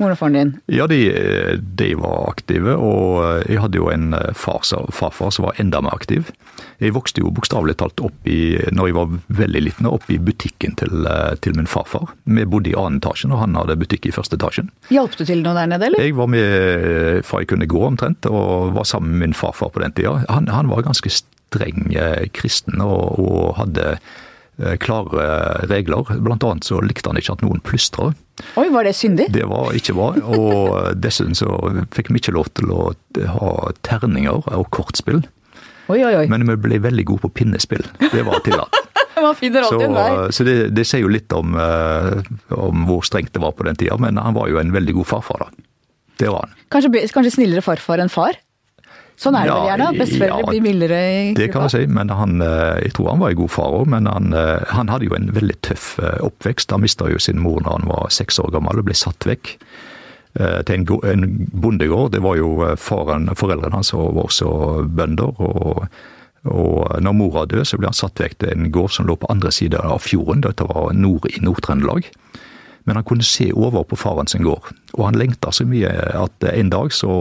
mor 0.00 0.14
og 0.14 0.18
faren 0.20 0.36
din? 0.36 0.52
Ja, 0.72 0.86
de, 0.90 0.98
de, 1.78 1.90
var 2.00 2.30
aktive. 2.32 2.76
Og 2.76 3.46
jeg 3.46 3.60
hadde 3.62 3.80
jo 3.80 3.90
en 3.92 4.14
far, 4.36 4.64
farfar 4.94 5.34
som 5.34 5.48
var 5.48 5.60
enda 5.62 5.82
mer 5.84 5.96
aktiv. 5.96 6.30
Jeg 6.80 6.94
vokste 6.96 7.22
jo 7.22 7.32
bokstavelig 7.36 7.76
talt 7.80 8.00
opp 8.04 8.28
i, 8.28 8.56
når 8.72 8.90
jeg 8.90 8.96
var 8.96 9.14
veldig 9.42 9.64
liten, 9.66 9.90
opp 9.90 10.08
i 10.12 10.18
butikken 10.20 10.76
til, 10.80 11.08
til 11.44 11.56
min 11.58 11.68
farfar. 11.70 12.14
Vi 12.24 12.46
bodde 12.48 12.72
i 12.72 12.76
annen 12.78 13.00
etasjen, 13.02 13.34
og 13.36 13.42
han 13.44 13.58
hadde 13.58 13.78
butikk 13.80 14.08
i 14.08 14.14
første 14.16 14.38
etasjen. 14.40 14.72
Hjalp 14.92 15.18
du 15.20 15.26
til 15.28 15.44
noe 15.44 15.56
der 15.58 15.70
nede, 15.74 15.90
eller? 15.90 16.04
Jeg 16.04 16.16
var 16.18 16.30
med 16.32 17.26
fra 17.28 17.42
jeg 17.42 17.52
kunne 17.52 17.68
gå 17.70 17.84
omtrent, 17.84 18.28
og 18.30 18.72
var 18.76 18.88
sammen 18.88 19.12
med 19.14 19.30
min 19.30 19.36
farfar 19.36 19.72
på 19.74 19.84
den 19.84 19.94
tida. 19.96 20.18
Han, 20.32 20.48
han 20.52 20.72
var 20.72 20.86
ganske 20.86 21.12
streng 21.50 21.94
eh, 21.94 22.26
kristen 22.36 22.80
og, 22.84 23.18
og 23.20 23.54
hadde 23.60 23.94
eh, 23.96 24.18
klare 24.82 25.26
regler. 25.70 26.10
Blant 26.20 26.44
annet 26.44 26.66
så 26.68 26.80
likte 26.84 27.08
han 27.10 27.20
ikke 27.20 27.38
at 27.38 27.44
noen 27.44 27.62
plystra. 27.64 28.10
Oi, 28.60 28.68
var 28.72 28.86
det 28.88 28.94
syndig? 28.96 29.28
Det 29.32 29.46
var 29.48 29.74
ikke 29.76 29.94
bra. 29.96 30.12
Og 30.36 30.96
dessuten 31.00 31.36
så 31.38 31.48
fikk 31.94 32.12
vi 32.12 32.22
ikke 32.22 32.36
lov 32.36 32.50
til 32.56 32.72
å 32.72 32.90
ha 33.36 33.52
terninger 33.86 34.48
og 34.52 34.68
kortspill. 34.74 35.22
Oi, 35.90 35.98
oi, 36.06 36.12
oi. 36.22 36.26
Men 36.30 36.46
vi 36.46 36.56
ble 36.60 36.78
veldig 36.82 37.06
gode 37.08 37.26
på 37.26 37.32
pinnespill. 37.40 37.82
Det 37.98 38.22
var 38.26 38.42
tillatt. 38.46 38.76
Man 39.20 39.34
finner 39.36 39.66
alltid 39.66 39.88
en 39.88 39.96
vei. 39.98 40.10
Så, 40.32 40.44
det, 40.46 40.54
det, 40.76 40.84
sier 40.88 41.02
jo 41.04 41.10
litt 41.12 41.32
om, 41.36 41.56
uh, 41.58 42.20
om, 42.56 42.86
hvor 42.88 43.02
strengt 43.04 43.34
det 43.34 43.42
var 43.42 43.52
på 43.56 43.66
den 43.66 43.76
tida, 43.76 43.98
men 44.00 44.20
han 44.20 44.36
var 44.36 44.48
jo 44.48 44.60
en 44.62 44.72
veldig 44.72 44.94
god 45.00 45.10
farfar, 45.10 45.44
da. 45.44 45.66
Det 46.20 46.30
var 46.30 46.46
han. 46.46 46.54
Kanskje, 46.72 47.02
kanskje 47.12 47.34
snillere 47.38 47.64
farfar 47.64 48.02
enn 48.02 48.12
far? 48.12 48.38
Sånn 49.20 49.36
er 49.36 49.48
det 49.48 49.54
vel 49.54 49.68
gjerne? 49.68 49.88
Besteforeldre 49.98 50.40
ja, 50.40 50.48
blir 50.48 50.62
mildere 50.64 51.00
i 51.00 51.16
gruppa? 51.28 51.40
Det 51.40 51.48
kan 51.52 51.66
jeg 51.66 51.74
si, 51.74 51.92
men 51.98 52.12
han, 52.16 52.38
eh, 52.44 52.78
jeg 52.86 52.94
tror 52.96 53.10
han 53.12 53.20
var 53.20 53.34
en 53.34 53.40
god 53.42 53.52
far 53.52 53.76
òg. 53.76 53.90
Men 53.92 54.08
han, 54.08 54.32
eh, 54.32 54.62
han, 54.72 54.92
hadde 54.92 55.10
jo 55.10 55.16
en 55.18 55.28
veldig 55.36 55.58
tøff 55.66 55.90
oppvekst. 56.00 56.72
Han 56.72 56.84
mista 56.86 57.10
jo 57.12 57.20
sin 57.20 57.42
mor 57.42 57.60
da 57.66 57.76
han 57.76 57.88
var 57.90 58.08
seks 58.14 58.40
år 58.40 58.54
gammel 58.56 58.80
og 58.80 58.88
ble 58.88 58.96
satt 58.96 59.28
vekk 59.28 59.56
til 60.30 60.84
en, 61.10 61.24
bondegård. 61.58 62.12
Det 62.14 62.20
var 62.22 62.36
jo 62.38 62.50
faren, 62.78 63.26
foreldrene 63.34 63.80
hans 63.80 63.90
var 63.96 64.24
også 64.24 64.50
bønder. 64.86 65.36
og 65.42 65.86
og 66.48 67.02
når 67.04 67.12
mora 67.12 67.44
døde, 67.44 67.66
så 67.68 67.76
ble 67.76 67.90
han 67.90 67.96
satt 67.96 68.20
vekk 68.20 68.38
til 68.40 68.52
en 68.54 68.70
gård 68.72 68.94
som 68.94 69.04
lå 69.08 69.16
på 69.20 69.28
andre 69.28 69.50
sida 69.52 69.82
av 69.84 70.00
fjorden. 70.00 70.40
Dette 70.46 70.64
var 70.64 70.94
nord 70.96 71.28
i 71.28 71.42
Nord-Trøndelag. 71.44 72.08
Men 72.84 72.96
han 72.96 73.04
kunne 73.04 73.26
se 73.26 73.50
over 73.52 73.84
på 73.84 73.98
faren 73.98 74.30
sin 74.30 74.44
gård. 74.46 74.70
Og 74.96 75.04
han 75.06 75.18
lengta 75.18 75.52
så 75.52 75.66
mye 75.68 75.90
at 76.16 76.46
en 76.50 76.70
dag 76.72 76.92
så 76.94 77.12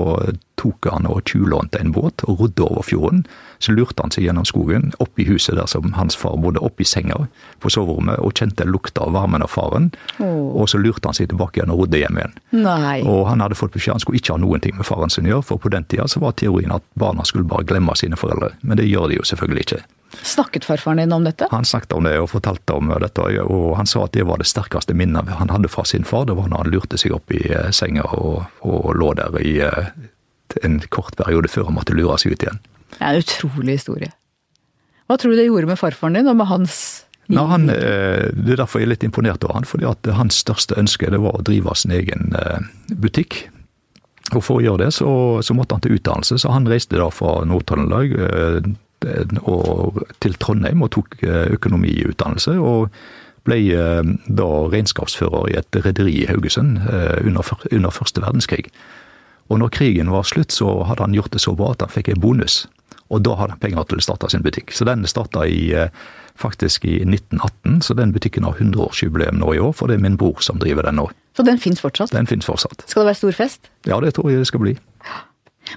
tok 0.59 0.89
han 0.91 1.07
og 1.07 1.21
tjuvlånte 1.29 1.79
en 1.79 1.93
båt 1.95 2.23
og 2.27 2.41
rodde 2.41 2.65
over 2.65 2.83
fjorden. 2.83 3.23
Så 3.63 3.73
lurte 3.75 4.03
han 4.03 4.11
seg 4.11 4.25
gjennom 4.25 4.47
skogen, 4.47 4.89
opp 5.03 5.19
i 5.19 5.25
huset 5.27 5.57
der 5.59 5.67
som 5.71 5.93
hans 5.95 6.17
far 6.19 6.37
bodde, 6.39 6.61
opp 6.63 6.79
i 6.79 6.87
senga 6.87 7.17
på 7.63 7.71
soverommet, 7.71 8.19
og 8.23 8.35
kjente 8.39 8.67
lukta 8.67 9.03
av 9.05 9.15
varmen 9.15 9.43
av 9.43 9.51
faren. 9.51 9.91
Oh. 10.19 10.61
Og 10.61 10.69
så 10.71 10.79
lurte 10.79 11.11
han 11.11 11.17
seg 11.17 11.31
tilbake 11.31 11.59
igjen 11.59 11.73
og 11.75 11.83
rodde 11.83 12.01
hjem 12.01 12.19
igjen. 12.19 12.35
Nei. 12.63 12.97
Og 13.03 13.25
han 13.29 13.43
hadde 13.43 13.59
fått 13.59 13.75
beskjed 13.75 13.97
han 13.97 14.03
skulle 14.03 14.21
ikke 14.21 14.35
ha 14.35 14.41
noen 14.41 14.63
ting 14.63 14.75
med 14.79 14.87
faren 14.87 15.11
sin 15.11 15.27
å 15.27 15.35
gjøre, 15.35 15.47
for 15.51 15.63
på 15.63 15.71
den 15.75 15.87
tida 15.91 16.07
så 16.11 16.23
var 16.23 16.35
teorien 16.39 16.75
at 16.75 16.85
barna 16.99 17.27
skulle 17.27 17.47
bare 17.47 17.67
glemme 17.67 17.95
sine 17.99 18.19
foreldre. 18.19 18.53
Men 18.61 18.79
det 18.79 18.87
gjør 18.89 19.11
de 19.11 19.19
jo 19.19 19.27
selvfølgelig 19.27 19.67
ikke. 19.67 19.83
Snakket 20.11 20.65
farfaren 20.65 20.97
din 20.97 21.13
om 21.13 21.23
dette? 21.23 21.47
Han 21.51 21.65
snakket 21.65 21.93
om 21.93 22.03
det 22.03 22.15
og 22.19 22.29
fortalte 22.31 22.73
om 22.73 22.89
dette. 23.01 23.25
Og 23.45 23.75
han 23.77 23.89
sa 23.89 24.05
at 24.07 24.15
det 24.17 24.25
var 24.25 24.41
det 24.41 24.47
sterkeste 24.49 24.95
minnet 24.97 25.29
han 25.37 25.51
hadde 25.53 25.69
fra 25.69 25.85
sin 25.85 26.07
far. 26.07 26.25
Det 26.25 26.37
var 26.37 26.49
når 26.49 26.63
han 26.63 26.71
lurte 26.73 26.97
seg 26.97 27.13
opp 27.15 27.31
i 27.35 27.43
eh, 27.45 27.69
senga 27.75 28.07
og, 28.17 28.47
og 28.65 28.89
lå 28.97 29.11
der 29.19 29.37
i 29.41 29.59
eh, 29.65 29.91
en 30.65 30.79
kort 30.89 31.17
periode 31.19 31.51
før 31.51 31.69
han 31.69 31.77
måtte 31.77 31.97
lure 31.97 32.17
seg 32.21 32.33
ut 32.33 32.47
igjen. 32.47 32.57
Det 32.95 33.03
er 33.03 33.19
en 33.19 33.21
utrolig 33.21 33.77
historie. 33.77 34.09
Hva 35.09 35.17
tror 35.17 35.33
du 35.33 35.39
det 35.39 35.47
gjorde 35.47 35.69
med 35.69 35.79
farfaren 35.81 36.17
din 36.17 36.29
og 36.29 36.41
med 36.41 36.49
hans 36.49 36.79
Nei, 37.29 37.43
han, 37.45 37.69
eh, 37.69 38.25
Det 38.33 38.55
er 38.55 38.57
derfor 38.63 38.81
jeg 38.81 38.87
er 38.87 38.93
litt 38.95 39.05
imponert 39.05 39.43
over 39.45 39.59
han, 39.59 39.69
fordi 39.69 39.85
at 39.85 40.07
hans 40.17 40.41
største 40.41 40.73
ønske 40.81 41.11
det 41.13 41.21
var 41.21 41.37
å 41.37 41.45
drive 41.45 41.75
sin 41.77 41.93
egen 41.93 42.33
butikk. 42.89 43.43
Og 44.33 44.41
For 44.41 44.57
å 44.57 44.63
gjøre 44.65 44.87
det 44.87 44.93
så, 44.97 45.11
så 45.45 45.53
måtte 45.57 45.77
han 45.77 45.83
til 45.85 45.99
utdannelse, 45.99 46.39
så 46.41 46.49
han 46.53 46.65
reiste 46.69 46.97
da 46.97 47.11
fra 47.13 47.43
Nord-Trøndelag 47.45 48.17
til 48.99 50.37
Trondheim 50.41 50.83
og 50.85 50.91
tok 50.95 51.19
økonomiutdannelse. 51.23 52.59
og 52.59 52.89
ble 53.47 53.59
da 54.27 54.47
regnskapsfører 54.69 55.47
i 55.49 55.55
et 55.57 55.77
rederi 55.85 56.17
i 56.21 56.25
Haugesund 56.27 56.77
under, 57.23 57.53
under 57.71 57.93
første 57.95 58.21
verdenskrig. 58.21 58.67
Og 59.49 59.59
når 59.61 59.71
krigen 59.73 60.11
var 60.13 60.27
slutt, 60.29 60.53
så 60.53 60.83
hadde 60.85 61.05
han 61.07 61.15
gjort 61.17 61.33
det 61.33 61.41
så 61.41 61.55
bra 61.57 61.71
at 61.73 61.81
han 61.81 61.93
fikk 61.93 62.11
en 62.13 62.21
bonus. 62.21 62.67
Og 63.09 63.23
da 63.25 63.33
hadde 63.39 63.55
han 63.55 63.61
penger 63.61 63.87
til 63.89 64.01
å 64.01 64.05
starte 64.05 64.29
sin 64.29 64.43
butikk. 64.45 64.73
Så 64.75 64.85
den 64.85 65.05
starta 65.09 65.45
eh, 65.49 65.89
faktisk 66.37 66.85
i 66.85 66.99
1918, 67.01 67.79
så 67.87 67.95
den 67.97 68.13
butikken 68.13 68.45
har 68.45 68.59
100-årsjubileum 68.61 69.39
nå 69.41 69.55
i 69.55 69.63
år, 69.63 69.73
for 69.73 69.89
det 69.89 69.97
er 69.97 70.03
min 70.05 70.19
bror 70.19 70.43
som 70.45 70.61
driver 70.61 70.85
den 70.85 70.99
nå. 71.01 71.07
Så 71.37 71.45
den 71.47 71.57
fins 71.61 71.81
fortsatt? 71.81 72.13
Den 72.13 72.29
fins 72.29 72.45
fortsatt. 72.45 72.85
Skal 72.85 73.03
det 73.03 73.11
være 73.11 73.21
stor 73.23 73.39
fest? 73.39 73.71
Ja, 73.89 73.97
det 74.03 74.13
tror 74.17 74.29
jeg 74.29 74.43
det 74.43 74.51
skal 74.51 74.61
bli. 74.61 74.75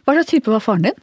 Hva 0.05 0.17
slags 0.19 0.29
type 0.29 0.53
var 0.53 0.65
faren 0.65 0.91
din? 0.91 1.01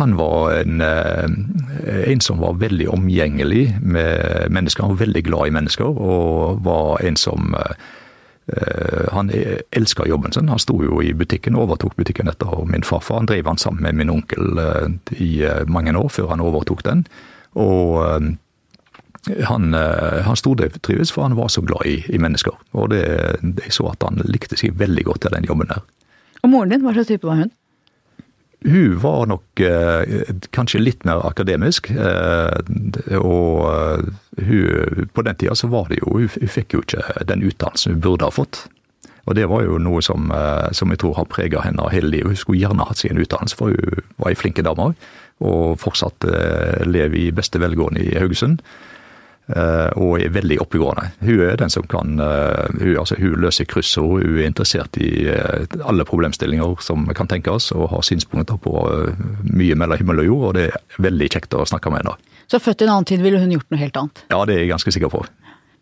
Han 0.00 0.16
var 0.16 0.52
en, 0.52 0.80
eh, 0.80 2.12
en, 2.12 2.20
som 2.20 2.38
var 2.40 2.54
veldig 2.56 2.88
omgjengelig 2.88 3.76
med 3.82 4.46
mennesker. 4.50 4.82
Han 4.82 4.94
var 4.94 5.04
veldig 5.04 5.22
glad 5.24 5.46
i 5.46 5.50
mennesker, 5.50 5.84
og 5.84 6.62
var 6.64 7.02
en 7.04 7.16
som 7.20 7.54
eh, 7.54 9.08
han 9.12 9.30
elska 9.76 10.06
jobben 10.08 10.32
sin. 10.32 10.48
Han 10.48 10.58
sto 10.58 10.78
jo 10.82 11.02
i 11.04 11.12
butikken, 11.12 11.58
overtok 11.60 11.98
butikken 12.00 12.32
etter 12.32 12.64
min 12.64 12.82
farfar. 12.82 13.20
Han 13.20 13.28
drev 13.28 13.52
han 13.52 13.60
sammen 13.60 13.82
med 13.82 14.00
min 14.00 14.14
onkel 14.16 14.64
eh, 14.64 14.88
i 15.20 15.44
mange 15.68 15.92
år 15.92 16.08
før 16.08 16.32
han 16.32 16.40
overtok 16.40 16.84
den. 16.88 17.04
Og 17.60 18.00
han, 19.44 19.74
han 20.24 20.36
stordrives 20.36 21.12
for 21.12 21.26
han 21.26 21.36
var 21.36 21.52
så 21.52 21.60
glad 21.60 21.84
i, 21.84 21.98
i 22.08 22.18
mennesker. 22.18 22.56
Og 22.72 22.88
det, 22.94 23.04
det 23.42 23.68
så 23.68 23.90
at 23.92 24.08
han 24.08 24.22
likte 24.24 24.56
seg 24.56 24.78
veldig 24.80 25.04
godt 25.12 25.26
til 25.26 25.36
den 25.36 25.44
jobben 25.44 25.68
der. 25.68 25.84
Og 26.40 26.48
moren 26.48 26.72
din, 26.72 26.80
hva 26.80 26.96
slags 26.96 27.10
type 27.12 27.28
var 27.28 27.42
hun? 27.42 27.50
Hun 28.64 28.98
var 29.00 29.26
nok 29.26 29.60
eh, 29.60 30.34
kanskje 30.52 30.82
litt 30.82 31.04
mer 31.08 31.22
akademisk. 31.24 31.88
Eh, 31.90 33.16
og 33.16 33.62
eh, 33.70 34.10
hun, 34.44 35.06
på 35.14 35.24
den 35.24 35.38
tida 35.40 35.56
så 35.56 35.70
var 35.72 35.88
det 35.88 36.02
jo 36.02 36.18
Hun, 36.18 36.28
hun 36.34 36.52
fikk 36.52 36.76
jo 36.76 36.82
ikke 36.84 37.24
den 37.24 37.44
utdannelsen 37.46 37.96
hun 37.96 38.04
burde 38.04 38.28
ha 38.28 38.34
fått. 38.34 38.66
Og 39.28 39.36
det 39.36 39.46
var 39.48 39.64
jo 39.64 39.78
noe 39.78 40.00
som, 40.02 40.32
som 40.74 40.90
jeg 40.90 40.98
tror 41.02 41.14
har 41.14 41.26
prega 41.30 41.60
henne 41.62 41.88
hele 41.92 42.08
livet. 42.08 42.32
Hun 42.32 42.40
skulle 42.40 42.60
gjerne 42.60 42.86
hatt 42.88 43.04
en 43.04 43.20
utdannelse, 43.20 43.56
for 43.56 43.70
hun 43.70 44.06
var 44.16 44.32
ei 44.32 44.38
flinke 44.38 44.64
dame. 44.66 44.88
Og 45.44 45.76
fortsatt 45.78 46.24
lever 46.88 47.18
i 47.20 47.26
beste 47.36 47.60
velgående 47.62 48.00
i 48.02 48.16
Haugesund. 48.18 48.64
Eh, 49.50 49.90
og 49.98 50.20
er 50.22 50.30
veldig 50.30 50.60
oppegående. 50.62 51.08
Hun 51.24 51.42
er 51.42 51.56
den 51.58 51.72
som 51.72 51.86
kan 51.90 52.20
eh, 52.22 52.68
Hun, 52.78 52.94
altså, 53.02 53.16
hun 53.18 53.40
løser 53.42 53.66
kryssord, 53.66 54.22
hun 54.22 54.38
er 54.38 54.46
interessert 54.46 54.98
i 55.00 55.26
eh, 55.32 55.66
alle 55.82 56.06
problemstillinger 56.06 56.76
som 56.84 57.08
kan 57.16 57.30
tenkes, 57.30 57.70
og 57.74 57.90
har 57.90 58.06
synspunkter 58.06 58.60
på 58.62 58.74
mye 59.50 59.78
mellom 59.78 59.98
himmel 59.98 60.22
og 60.22 60.28
jord, 60.30 60.46
og 60.50 60.56
det 60.58 60.68
er 60.70 61.02
veldig 61.02 61.30
kjekt 61.34 61.56
å 61.58 61.66
snakke 61.66 61.90
med 61.90 62.04
henne. 62.04 62.16
Så 62.50 62.62
født 62.62 62.82
i 62.82 62.86
en 62.86 62.94
annen 62.94 63.08
tid 63.10 63.22
ville 63.24 63.40
hun 63.42 63.52
gjort 63.54 63.68
noe 63.72 63.80
helt 63.80 63.98
annet? 63.98 64.24
Ja, 64.30 64.44
det 64.46 64.56
er 64.56 64.64
jeg 64.64 64.72
ganske 64.72 64.94
sikker 64.94 65.12
på. 65.12 65.24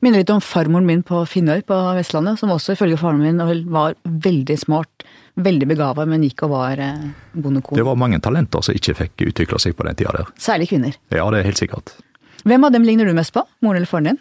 Minner 0.04 0.22
litt 0.22 0.30
om 0.30 0.40
farmoren 0.44 0.86
min 0.86 1.00
på 1.02 1.24
Finnøy 1.26 1.64
på 1.66 1.76
Vestlandet, 1.98 2.38
som 2.38 2.52
også 2.54 2.76
ifølge 2.76 3.00
faren 3.00 3.20
min 3.20 3.64
var 3.72 3.96
veldig 4.06 4.56
smart, 4.60 5.06
veldig 5.34 5.68
begava, 5.68 6.06
men 6.06 6.22
gikk 6.24 6.46
og 6.46 6.54
var 6.54 6.82
bondekone. 7.34 7.80
Det 7.80 7.86
var 7.88 7.98
mange 7.98 8.20
talenter 8.22 8.62
som 8.62 8.78
ikke 8.78 8.94
fikk 9.02 9.26
utvikla 9.32 9.58
seg 9.62 9.74
på 9.76 9.88
den 9.88 9.98
tida 9.98 10.14
der. 10.20 10.30
Særlig 10.38 10.70
kvinner. 10.70 11.00
Ja, 11.10 11.26
det 11.34 11.42
er 11.42 11.50
helt 11.50 11.60
sikkert. 11.60 11.96
Hvem 12.48 12.64
av 12.64 12.72
dem 12.72 12.86
ligner 12.86 13.08
du 13.08 13.12
mest 13.16 13.34
på? 13.34 13.42
Moren 13.64 13.82
eller 13.82 13.90
faren 13.90 14.12
din? 14.12 14.18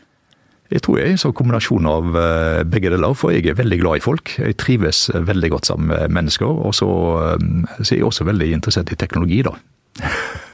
Jeg 0.68 0.84
tror 0.84 0.98
jeg 1.00 1.08
er 1.08 1.14
en 1.16 1.22
sånn 1.22 1.36
kombinasjon 1.38 1.86
av 1.88 2.16
eh, 2.20 2.62
begge 2.68 2.92
deler, 2.92 3.14
for 3.16 3.32
jeg 3.32 3.46
er 3.48 3.56
veldig 3.56 3.78
glad 3.80 4.00
i 4.00 4.04
folk. 4.04 4.34
Jeg 4.42 4.58
trives 4.60 5.06
eh, 5.14 5.22
veldig 5.24 5.52
godt 5.54 5.70
sammen 5.70 5.94
med 5.94 6.16
mennesker, 6.18 6.50
og 6.68 6.76
så, 6.76 6.90
eh, 7.24 7.46
så 7.80 7.94
er 7.94 8.02
jeg 8.02 8.08
også 8.10 8.28
veldig 8.28 8.50
interessert 8.58 8.92
i 8.92 8.98
teknologi, 9.00 9.40
da. 9.48 9.54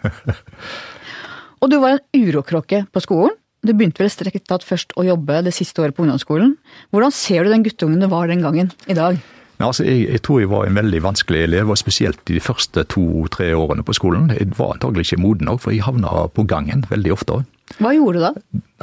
og 1.64 1.72
du 1.72 1.80
var 1.82 1.96
en 1.96 2.28
urokråke 2.28 2.84
på 2.94 3.04
skolen. 3.04 3.34
Du 3.66 3.72
begynte 3.72 4.04
vel 4.04 4.12
strekket 4.12 4.46
tatt 4.52 4.66
først 4.68 4.94
å 5.00 5.08
jobbe 5.08 5.40
det 5.48 5.56
siste 5.56 5.82
året 5.82 5.98
på 5.98 6.06
ungdomsskolen. 6.06 6.54
Hvordan 6.94 7.16
ser 7.16 7.48
du 7.48 7.54
den 7.56 7.66
guttungen 7.66 8.04
du 8.04 8.10
var 8.12 8.30
den 8.30 8.44
gangen, 8.46 8.70
i 8.86 8.98
dag? 9.00 9.18
Ja, 9.58 9.72
altså, 9.72 9.88
jeg, 9.88 10.12
jeg, 10.12 10.22
tror 10.28 10.44
jeg 10.44 10.52
var 10.52 10.68
en 10.68 10.78
veldig 10.78 11.02
vanskelig 11.08 11.48
elev, 11.48 11.74
og 11.74 11.82
spesielt 11.82 12.22
de 12.30 12.38
første 12.44 12.86
to-tre 12.94 13.50
årene 13.58 13.88
på 13.88 13.98
skolen. 13.98 14.30
Jeg 14.36 14.54
var 14.60 14.76
antagelig 14.76 15.08
ikke 15.08 15.24
moden 15.26 15.50
nok, 15.50 15.64
for 15.64 15.74
jeg 15.74 15.88
havna 15.88 16.28
på 16.36 16.46
gangen 16.46 16.86
veldig 16.92 17.18
ofte. 17.18 17.42
Hva 17.82 17.92
gjorde 17.96 18.20
du 18.20 18.24
da? 18.24 18.32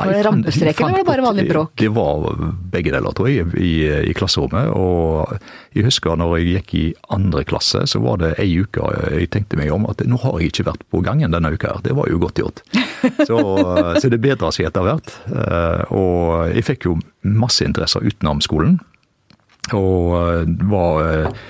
Var 0.00 0.12
det 0.14 0.22
rampestreken 0.24 0.86
eller 0.86 0.92
var 0.92 0.98
det 0.98 1.08
bare 1.08 1.24
vanlig 1.24 1.44
bråk? 1.50 1.72
Det 1.78 1.90
var 1.92 2.26
begge 2.72 2.92
deler, 2.94 3.14
tror 3.16 3.28
jeg, 3.28 3.46
i, 3.60 3.72
i, 4.10 4.14
klasserommet. 4.16 4.70
Og 4.72 5.34
jeg 5.76 5.86
husker 5.86 6.16
når 6.18 6.36
jeg 6.38 6.48
gikk 6.54 6.74
i 6.78 6.84
andre 7.16 7.44
klasse, 7.48 7.84
så 7.90 8.00
var 8.02 8.20
det 8.22 8.32
ei 8.42 8.48
uke 8.62 8.86
jeg 9.12 9.30
tenkte 9.34 9.60
meg 9.60 9.72
om 9.74 9.86
at 9.90 10.02
nå 10.08 10.18
har 10.24 10.40
jeg 10.40 10.54
ikke 10.54 10.68
vært 10.70 10.86
på 10.90 11.02
gangen 11.04 11.34
denne 11.34 11.52
uka 11.52 11.74
her. 11.74 11.84
Det 11.84 11.96
var 11.98 12.10
jo 12.10 12.20
godt 12.22 12.40
gjort. 12.42 12.64
Så, 13.00 13.36
så 13.96 14.08
det 14.12 14.18
bedra 14.20 14.50
seg 14.52 14.66
etter 14.68 14.84
hvert. 14.84 15.14
Eh, 15.32 15.92
og 15.96 16.50
jeg 16.52 16.66
fikk 16.66 16.84
jo 16.84 16.98
masse 17.24 17.64
interesser 17.64 18.04
utenom 18.04 18.42
skolen. 18.44 18.74
Og 19.72 20.16
eh, 20.18 20.50
var 20.68 21.00
eh, 21.06 21.40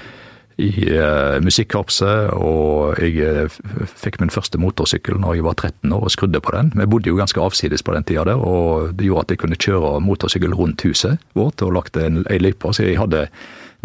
i 0.60 0.70
uh, 0.92 1.38
musikkorpset, 1.44 2.30
og 2.36 3.00
jeg 3.00 3.46
uh, 3.48 3.58
fikk 3.88 4.20
min 4.20 4.32
første 4.32 4.60
motorsykkel 4.60 5.18
når 5.20 5.38
jeg 5.38 5.46
var 5.46 5.56
13 5.56 5.94
år 5.96 6.06
og 6.06 6.12
skrudde 6.14 6.42
på 6.44 6.54
den. 6.56 6.72
Vi 6.76 6.88
bodde 6.90 7.10
jo 7.10 7.18
ganske 7.18 7.40
avsides 7.42 7.84
på 7.86 7.94
den 7.96 8.06
tida 8.08 8.26
der, 8.28 8.40
og 8.40 8.92
det 8.98 9.08
gjorde 9.08 9.26
at 9.26 9.34
jeg 9.34 9.42
kunne 9.42 9.60
kjøre 9.60 9.94
motorsykkel 10.04 10.56
rundt 10.56 10.84
huset 10.86 11.20
vårt 11.38 11.64
og 11.64 11.74
lagde 11.78 12.08
ei 12.30 12.40
løype, 12.42 12.74
så 12.74 12.86
jeg 12.86 13.00
hadde 13.00 13.26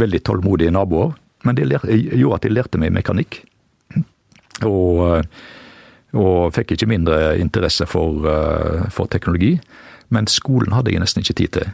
veldig 0.01 0.24
tålmodige 0.27 0.74
naboer. 0.75 1.15
Men 1.46 1.58
det 1.58 1.70
gjorde 1.70 2.39
at 2.39 2.48
jeg 2.48 2.55
lærte 2.55 2.82
meg 2.82 2.94
mekanikk. 2.96 3.44
Og, 4.65 5.22
og 6.15 6.38
fikk 6.55 6.74
ikke 6.74 6.89
mindre 6.89 7.36
interesse 7.38 7.86
for, 7.86 8.25
for 8.89 9.12
teknologi. 9.12 9.60
Men 10.10 10.25
skolen 10.32 10.74
hadde 10.74 10.94
jeg 10.94 11.03
nesten 11.03 11.22
ikke 11.22 11.38
tid 11.38 11.53
til. 11.60 11.70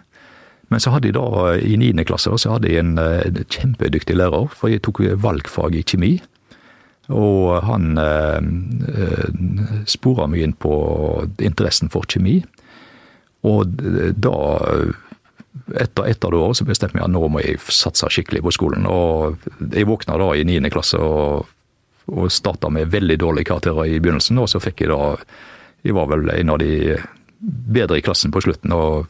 Men 0.71 0.79
så 0.79 0.93
hadde 0.93 1.09
jeg 1.09 1.17
da, 1.17 1.55
i 1.59 1.75
9. 1.75 2.05
klasse 2.07 2.31
så 2.39 2.55
hadde 2.55 2.71
jeg 2.71 2.79
en, 2.79 2.95
eh, 2.99 3.27
en 3.27 3.43
kjempedyktig 3.43 4.15
lærer, 4.15 4.47
for 4.55 4.71
jeg 4.71 4.83
tok 4.87 5.03
valgfag 5.19 5.75
i 5.75 5.83
kjemi. 5.83 6.13
Og 7.11 7.59
han 7.67 7.97
eh, 7.99 8.39
eh 8.39 9.85
spora 9.89 10.27
meg 10.31 10.45
inn 10.45 10.53
på 10.55 10.73
interessen 11.43 11.91
for 11.91 12.07
kjemi. 12.07 12.39
Og 13.43 13.73
da, 14.15 14.35
etter 15.75 16.07
etter 16.07 16.31
det 16.31 16.39
året, 16.39 16.59
så 16.59 16.67
bestemte 16.67 16.99
jeg 16.99 17.03
at 17.03 17.11
nå 17.11 17.25
må 17.27 17.41
jeg 17.41 17.59
satse 17.67 18.07
skikkelig 18.13 18.43
på 18.45 18.53
skolen. 18.55 18.85
Og 18.87 19.41
jeg 19.73 19.89
våkna 19.89 20.19
da 20.21 20.29
i 20.37 20.45
niende 20.47 20.71
klasse 20.71 21.01
og, 21.01 21.49
og 22.07 22.29
starta 22.31 22.69
med 22.69 22.93
veldig 22.93 23.17
dårlige 23.19 23.49
karakterer 23.49 23.89
i 23.89 23.99
begynnelsen. 23.99 24.39
Og 24.39 24.47
så 24.53 24.61
fikk 24.63 24.85
jeg 24.85 24.93
da 24.93 25.17
Jeg 25.81 25.95
var 25.97 26.11
vel 26.11 26.29
en 26.29 26.49
av 26.53 26.59
de 26.61 26.95
bedre 27.41 27.97
i 27.97 28.03
klassen 28.05 28.31
på 28.31 28.43
slutten. 28.45 28.71
og 28.71 29.07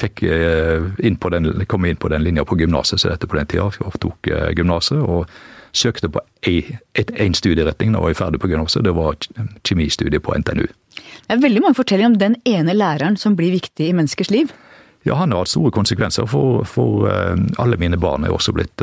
fikk 0.00 0.24
inn 0.24 1.16
på 1.20 1.30
den, 1.32 1.50
kom 1.70 1.86
inn 1.86 1.98
på 2.00 2.10
den 2.12 2.24
linja 2.24 2.44
på 2.48 2.58
gymnaset 2.60 3.00
som 3.00 3.12
dette 3.12 3.28
på 3.28 3.38
den 3.38 3.48
tida. 3.50 3.68
Jeg 3.76 4.00
tok 4.02 4.30
gymnaset 4.56 5.00
og 5.00 5.30
søkte 5.76 6.10
på 6.10 6.22
én 6.46 7.36
studieretning 7.36 7.92
da 7.94 8.00
jeg 8.00 8.06
var 8.08 8.18
ferdig 8.24 8.40
på 8.42 8.50
gymnaset. 8.50 8.84
Det 8.84 8.94
var 8.96 9.18
kjemistudiet 9.66 10.24
på 10.24 10.34
NTNU. 10.40 10.66
Det 10.66 11.36
er 11.36 11.44
veldig 11.44 11.62
mange 11.62 11.78
fortellinger 11.78 12.12
om 12.14 12.18
den 12.18 12.36
ene 12.48 12.74
læreren 12.74 13.18
som 13.20 13.36
blir 13.38 13.54
viktig 13.54 13.90
i 13.90 13.94
menneskers 13.94 14.32
liv. 14.34 14.52
Ja, 15.06 15.14
han 15.16 15.32
har 15.32 15.44
hatt 15.44 15.52
store 15.52 15.72
konsekvenser 15.72 16.26
for, 16.28 16.64
for 16.68 17.06
alle 17.08 17.78
mine 17.80 17.96
barn. 18.00 18.24
er 18.24 18.34
også 18.34 18.52
blitt, 18.52 18.82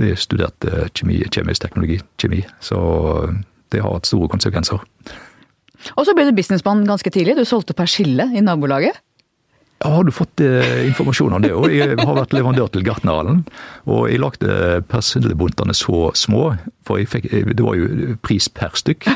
de 0.00 0.14
studert 0.18 0.66
kjemi, 0.98 1.20
kjemisk 1.30 1.62
teknologi, 1.62 2.00
kjemi. 2.18 2.42
Så 2.60 2.78
det 3.70 3.84
har 3.84 3.94
hatt 3.94 4.08
store 4.08 4.30
konsekvenser. 4.32 4.82
Og 5.94 6.06
så 6.06 6.14
ble 6.16 6.26
du 6.26 6.34
businessmann 6.34 6.86
ganske 6.88 7.10
tidlig. 7.14 7.36
Du 7.38 7.46
solgte 7.46 7.76
persille 7.76 8.26
i 8.34 8.42
nabolaget. 8.42 8.98
Har 9.78 10.04
du 10.04 10.10
fått 10.10 10.40
eh, 10.42 10.88
informasjon 10.88 11.36
om 11.36 11.42
det 11.42 11.52
òg? 11.54 11.68
Jeg 11.70 11.94
har 12.00 12.16
vært 12.16 12.32
leverandør 12.34 12.70
til 12.74 12.82
Gartnerhallen. 12.82 13.44
Og 13.86 14.08
jeg 14.10 14.18
lagde 14.18 14.80
persillebuntene 14.90 15.74
så 15.76 16.08
små, 16.18 16.48
for 16.86 16.98
fikk, 17.06 17.28
det 17.30 17.62
var 17.62 17.76
jo 17.78 18.16
pris 18.26 18.48
per 18.50 18.74
stykk. 18.74 19.06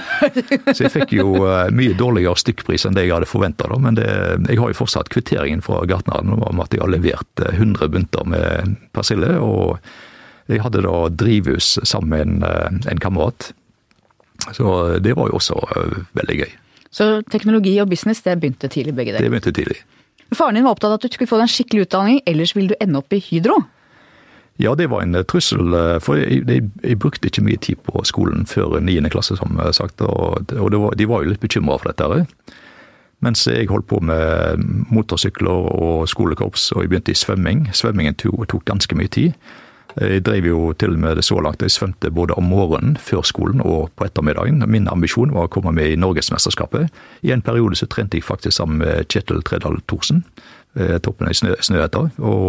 Så 0.70 0.84
jeg 0.84 0.92
fikk 0.94 1.14
jo 1.16 1.34
eh, 1.48 1.72
mye 1.74 1.96
dårligere 1.98 2.38
stykkpris 2.38 2.86
enn 2.86 2.94
det 2.94 3.08
jeg 3.08 3.14
hadde 3.16 3.30
forventa. 3.30 3.66
Men 3.74 3.98
det, 3.98 4.06
jeg 4.46 4.60
har 4.62 4.70
jo 4.70 4.78
fortsatt 4.78 5.10
kvitteringen 5.10 5.64
fra 5.66 5.80
Gartnerhallen 5.90 6.38
om 6.38 6.62
at 6.62 6.76
jeg 6.76 6.84
har 6.84 6.92
levert 6.94 7.42
100 7.48 7.90
bunter 7.96 8.28
med 8.30 8.76
persille. 8.94 9.32
Og 9.42 9.80
jeg 10.52 10.62
hadde 10.62 10.84
da 10.86 10.96
drivhus 11.10 11.74
sammen 11.82 12.38
med 12.38 12.46
en, 12.52 12.84
en 12.92 13.02
kamerat. 13.02 13.50
Så 14.54 14.98
det 15.02 15.16
var 15.18 15.30
jo 15.30 15.40
også 15.40 15.58
veldig 16.14 16.38
gøy. 16.44 16.54
Så 16.92 17.08
teknologi 17.32 17.74
og 17.82 17.90
business, 17.90 18.22
det 18.22 18.36
begynte 18.38 18.70
tidlig, 18.70 18.94
begge 18.94 19.16
deler? 19.16 19.26
Det 19.26 19.32
begynte 19.32 19.54
tidlig. 19.56 19.80
Faren 20.34 20.56
din 20.56 20.64
var 20.64 20.76
opptatt 20.76 20.90
av 20.90 20.98
at 20.98 21.04
du 21.04 21.12
skulle 21.12 21.30
få 21.30 21.38
deg 21.40 21.48
en 21.48 21.54
skikkelig 21.54 21.86
utdanning, 21.86 22.20
ellers 22.26 22.56
ville 22.56 22.72
du 22.72 22.80
ende 22.80 23.00
opp 23.02 23.12
i 23.12 23.20
Hydro? 23.22 23.60
Ja, 24.60 24.74
det 24.76 24.90
var 24.92 25.02
en 25.02 25.16
trussel. 25.28 25.72
For 26.04 26.20
jeg, 26.20 26.42
jeg, 26.48 26.66
jeg 26.84 26.98
brukte 27.00 27.28
ikke 27.28 27.44
mye 27.44 27.60
tid 27.60 27.80
på 27.86 28.02
skolen 28.08 28.44
før 28.46 28.78
9. 28.80 28.98
klasse, 29.12 29.36
som 29.40 29.56
sagt. 29.72 30.04
Og, 30.04 30.52
og 30.52 30.76
var, 30.84 30.98
de 30.98 31.08
var 31.08 31.24
jo 31.24 31.32
litt 31.32 31.42
bekymra 31.42 31.78
for 31.80 31.92
dette. 31.92 32.52
Mens 33.22 33.46
jeg 33.46 33.70
holdt 33.70 33.86
på 33.90 34.00
med 34.02 34.62
motorsykler 34.90 35.68
og 35.72 36.08
skolekorps, 36.10 36.72
og 36.74 36.84
jeg 36.84 36.92
begynte 36.92 37.14
i 37.14 37.18
svømming. 37.18 37.68
Svømmingen 37.72 38.18
tok, 38.18 38.44
tok 38.50 38.64
ganske 38.68 38.98
mye 38.98 39.12
tid. 39.14 39.52
Jeg 40.00 40.22
drev 40.24 40.46
jo 40.46 40.72
til 40.78 40.94
og 40.96 41.00
med 41.02 41.16
det 41.18 41.24
så 41.26 41.40
langt 41.44 41.62
jeg 41.62 41.70
svømte 41.74 42.10
både 42.10 42.34
om 42.40 42.44
morgenen 42.48 42.96
før 42.96 43.22
skolen 43.28 43.60
og 43.60 43.90
på 43.96 44.04
ettermiddagen. 44.08 44.70
Min 44.70 44.88
ambisjon 44.88 45.34
var 45.34 45.44
å 45.48 45.52
komme 45.52 45.72
med 45.76 45.92
i 45.92 46.00
Norgesmesterskapet. 46.00 46.88
I 47.22 47.32
en 47.34 47.44
periode 47.44 47.76
så 47.76 47.86
trente 47.90 48.16
jeg 48.16 48.24
faktisk 48.24 48.56
sammen 48.56 48.78
med 48.80 49.06
Kjetil 49.12 49.42
Tredal 49.44 49.76
Thorsen, 49.90 50.24
toppen 51.04 51.28
i 51.28 51.34
Snøhetta. 51.36 52.00
Og 52.24 52.48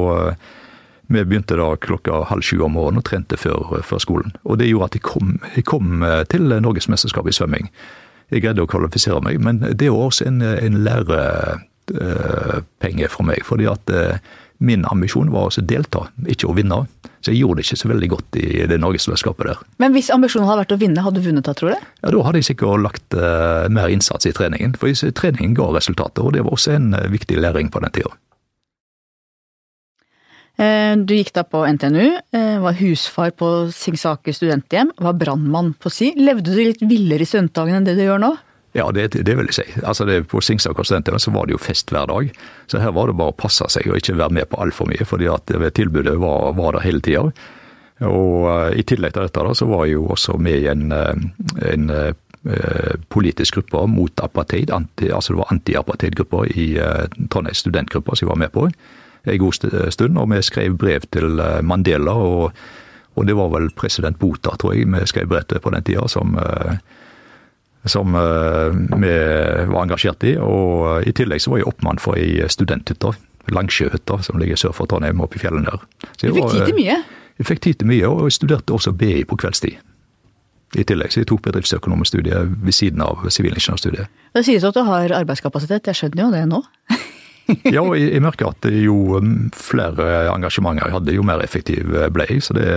vi 1.12 1.26
begynte 1.26 1.60
da 1.60 1.68
klokka 1.76 2.24
halv 2.30 2.44
sju 2.48 2.58
om 2.64 2.74
morgenen 2.78 3.02
og 3.04 3.08
trente 3.10 3.36
før, 3.38 3.84
før 3.84 4.00
skolen. 4.00 4.32
Og 4.48 4.58
det 4.62 4.70
gjorde 4.70 4.90
at 4.94 4.98
jeg 4.98 5.08
kom, 5.10 5.28
jeg 5.58 5.66
kom 5.68 5.88
til 6.32 6.44
Norgesmesterskapet 6.64 7.32
i 7.34 7.38
svømming. 7.42 7.66
Jeg 8.32 8.42
greide 8.46 8.64
å 8.64 8.72
kvalifisere 8.72 9.20
meg, 9.22 9.36
men 9.44 9.56
det 9.60 9.90
var 9.92 10.04
også 10.08 10.24
en, 10.32 10.40
en 10.42 10.84
lærepenge 10.88 13.08
for 13.12 13.24
meg. 13.28 13.40
fordi 13.44 13.66
at 13.68 13.84
min 14.64 14.86
ambisjon 14.90 15.32
var 15.34 15.52
å 15.52 15.64
delta, 15.68 16.08
ikke 16.30 16.50
å 16.50 16.56
vinne. 16.58 16.84
Så 17.24 17.32
jeg 17.32 17.44
gjorde 17.44 17.62
det 17.62 17.68
ikke 17.68 17.80
så 17.80 17.90
veldig 17.92 18.10
godt 18.12 18.38
i 18.40 18.48
det 18.68 18.80
norgesmesterskapet 18.84 19.50
der. 19.50 19.62
Men 19.84 19.96
hvis 19.96 20.12
ambisjonen 20.12 20.48
hadde 20.50 20.64
vært 20.66 20.76
å 20.76 20.80
vinne, 20.82 21.04
hadde 21.06 21.22
du 21.22 21.28
vunnet 21.28 21.48
da, 21.48 21.56
tror 21.56 21.74
du? 21.74 21.88
Ja, 22.04 22.12
Da 22.12 22.26
hadde 22.28 22.42
jeg 22.42 22.50
sikkert 22.50 22.84
lagt 22.84 23.16
uh, 23.16 23.70
mer 23.72 23.92
innsats 23.94 24.28
i 24.28 24.34
treningen. 24.36 24.76
For 24.80 24.92
treningen 24.92 25.56
ga 25.58 25.70
resultater, 25.76 26.24
og 26.24 26.36
det 26.36 26.44
var 26.44 26.56
også 26.56 26.76
en 26.76 26.94
uh, 26.96 27.08
viktig 27.12 27.40
læring 27.40 27.72
på 27.72 27.84
den 27.84 27.96
tida. 28.00 28.16
Du 30.54 31.10
gikk 31.18 31.32
da 31.34 31.42
på 31.50 31.64
NTNU, 31.66 32.12
var 32.62 32.76
husfar 32.78 33.32
på 33.34 33.48
Singsaker 33.74 34.36
studenthjem, 34.38 34.92
var 35.02 35.16
brannmann 35.18 35.72
på 35.82 35.90
si. 35.90 36.12
Levde 36.14 36.54
du 36.54 36.60
litt 36.60 36.84
villere 36.86 37.26
i 37.26 37.28
studentdagene 37.28 37.80
enn 37.80 37.88
det 37.88 37.96
du 37.98 38.04
gjør 38.04 38.22
nå? 38.22 38.30
Ja, 38.74 38.92
det, 38.92 39.08
det, 39.14 39.36
vil 39.38 39.50
jeg 39.52 39.54
si. 39.54 39.66
Altså 39.86 40.06
det, 40.10 40.24
på 40.32 40.42
Singsaker 40.42 40.86
studenthjem 40.86 41.20
så 41.22 41.32
var 41.34 41.46
det 41.46 41.54
jo 41.54 41.62
fest 41.62 41.92
hver 41.94 42.08
dag. 42.10 42.32
Så 42.66 42.82
her 42.82 42.96
var 42.96 43.10
det 43.10 43.18
bare 43.20 43.34
å 43.34 43.38
passe 43.38 43.68
seg 43.70 43.86
og 43.90 44.00
ikke 44.00 44.18
være 44.18 44.34
med 44.34 44.50
på 44.50 44.58
altfor 44.64 44.90
mye, 44.90 45.06
fordi 45.06 45.30
at 45.30 45.54
tilbudet 45.78 46.16
var, 46.22 46.56
var 46.58 46.74
der 46.74 46.86
hele 46.88 47.04
tida. 47.06 47.28
Og 48.02 48.48
uh, 48.50 48.72
i 48.74 48.82
tillegg 48.82 49.14
til 49.14 49.28
dette 49.28 49.46
da, 49.46 49.54
så 49.54 49.68
var 49.70 49.86
jeg 49.86 50.00
jo 50.00 50.08
også 50.16 50.40
med 50.42 50.66
i 50.66 50.72
en, 50.72 50.90
en 50.90 51.94
uh, 51.94 52.96
politisk 53.14 53.60
gruppe 53.60 53.86
mot 53.94 54.26
apartheid. 54.26 54.74
Anti, 54.74 55.12
altså 55.14 55.36
det 55.36 55.44
var 55.44 55.54
anti-apartheid-gruppa 55.54 56.42
i 56.58 56.68
uh, 56.82 57.06
Trondheim 57.30 57.60
studentgruppa 57.62 58.18
som 58.18 58.26
jeg 58.26 58.34
var 58.34 58.42
med 58.42 58.56
på 58.58 58.66
en 58.66 59.40
god 59.40 59.60
stund. 59.94 60.18
Og 60.18 60.34
vi 60.34 60.42
skrev 60.42 60.80
brev 60.82 61.06
til 61.14 61.38
Mandela, 61.62 62.18
og, 62.18 62.58
og, 63.14 63.30
det 63.30 63.38
var 63.38 63.54
vel 63.54 63.70
president 63.78 64.18
Bota, 64.20 64.58
tror 64.58 64.74
jeg, 64.74 64.90
vi 64.90 65.06
skrev 65.14 65.30
brev 65.30 65.46
til 65.46 65.62
på 65.62 65.78
den 65.78 65.86
tida, 65.86 66.10
som 66.10 66.34
som 67.86 68.16
vi 68.16 69.14
var 69.70 69.82
engasjert 69.84 70.24
i. 70.30 70.38
Og 70.40 71.08
i 71.08 71.14
tillegg 71.16 71.44
så 71.44 71.54
var 71.54 71.62
jeg 71.62 71.70
oppmann 71.72 72.02
for 72.02 72.20
ei 72.20 72.44
studenthytte, 72.52 73.14
Langsjøhytta, 73.52 74.22
som 74.24 74.40
ligger 74.40 74.56
sør 74.56 74.72
for 74.72 74.88
Trondheim, 74.88 75.20
oppe 75.20 75.36
i 75.36 75.42
fjellene 75.42 75.68
der. 75.68 75.82
Så 76.16 76.30
du 76.30 76.38
fikk 76.38 76.54
tid 76.54 76.70
til 76.70 76.78
mye? 76.78 77.00
Jeg 77.42 77.48
fikk 77.50 77.64
tid 77.66 77.82
til 77.82 77.90
mye, 77.90 78.08
og 78.08 78.28
jeg 78.30 78.38
studerte 78.38 78.76
også 78.76 78.94
BI 78.96 79.26
på 79.28 79.36
kveldstid. 79.42 79.82
I 80.74 80.86
tillegg, 80.90 81.12
så 81.14 81.22
jeg 81.22 81.28
tok 81.30 81.44
bedriftsøkonomisk 81.46 82.16
studie 82.16 82.40
ved 82.50 82.74
siden 82.74 83.04
av 83.06 83.28
sivilingeniørstudiet. 83.30 84.10
Det 84.34 84.46
sies 84.48 84.64
at 84.66 84.74
du 84.74 84.82
har 84.88 85.12
arbeidskapasitet, 85.20 85.92
jeg 85.92 86.00
skjønner 86.00 86.24
jo 86.24 86.30
det 86.34 86.46
nå. 86.50 86.64
ja, 87.68 87.82
og 87.82 87.96
jeg, 87.98 88.10
jeg, 88.14 88.24
merker 88.24 88.52
at 88.52 88.68
jo 88.72 89.20
flere 89.58 90.08
engasjementer 90.32 90.88
jeg 90.88 90.96
hadde, 90.96 91.16
jo 91.18 91.26
mer 91.28 91.44
effektiv 91.44 91.92
ble 92.16 92.28
jeg. 92.30 92.44
Så 92.46 92.56
det, 92.58 92.68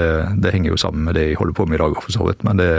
det, 0.43 0.53
henger 0.55 0.73
jo 0.73 0.81
sammen 0.81 1.07
med 1.07 1.19
det 1.19 1.29
jeg 1.29 1.41
holder 1.41 1.57
på 1.59 1.69
med 1.69 1.79
i 1.79 1.83
dag, 1.85 1.99
for 2.03 2.15
så 2.15 2.27
vidt. 2.27 2.43
Men 2.47 2.61
det, 2.61 2.71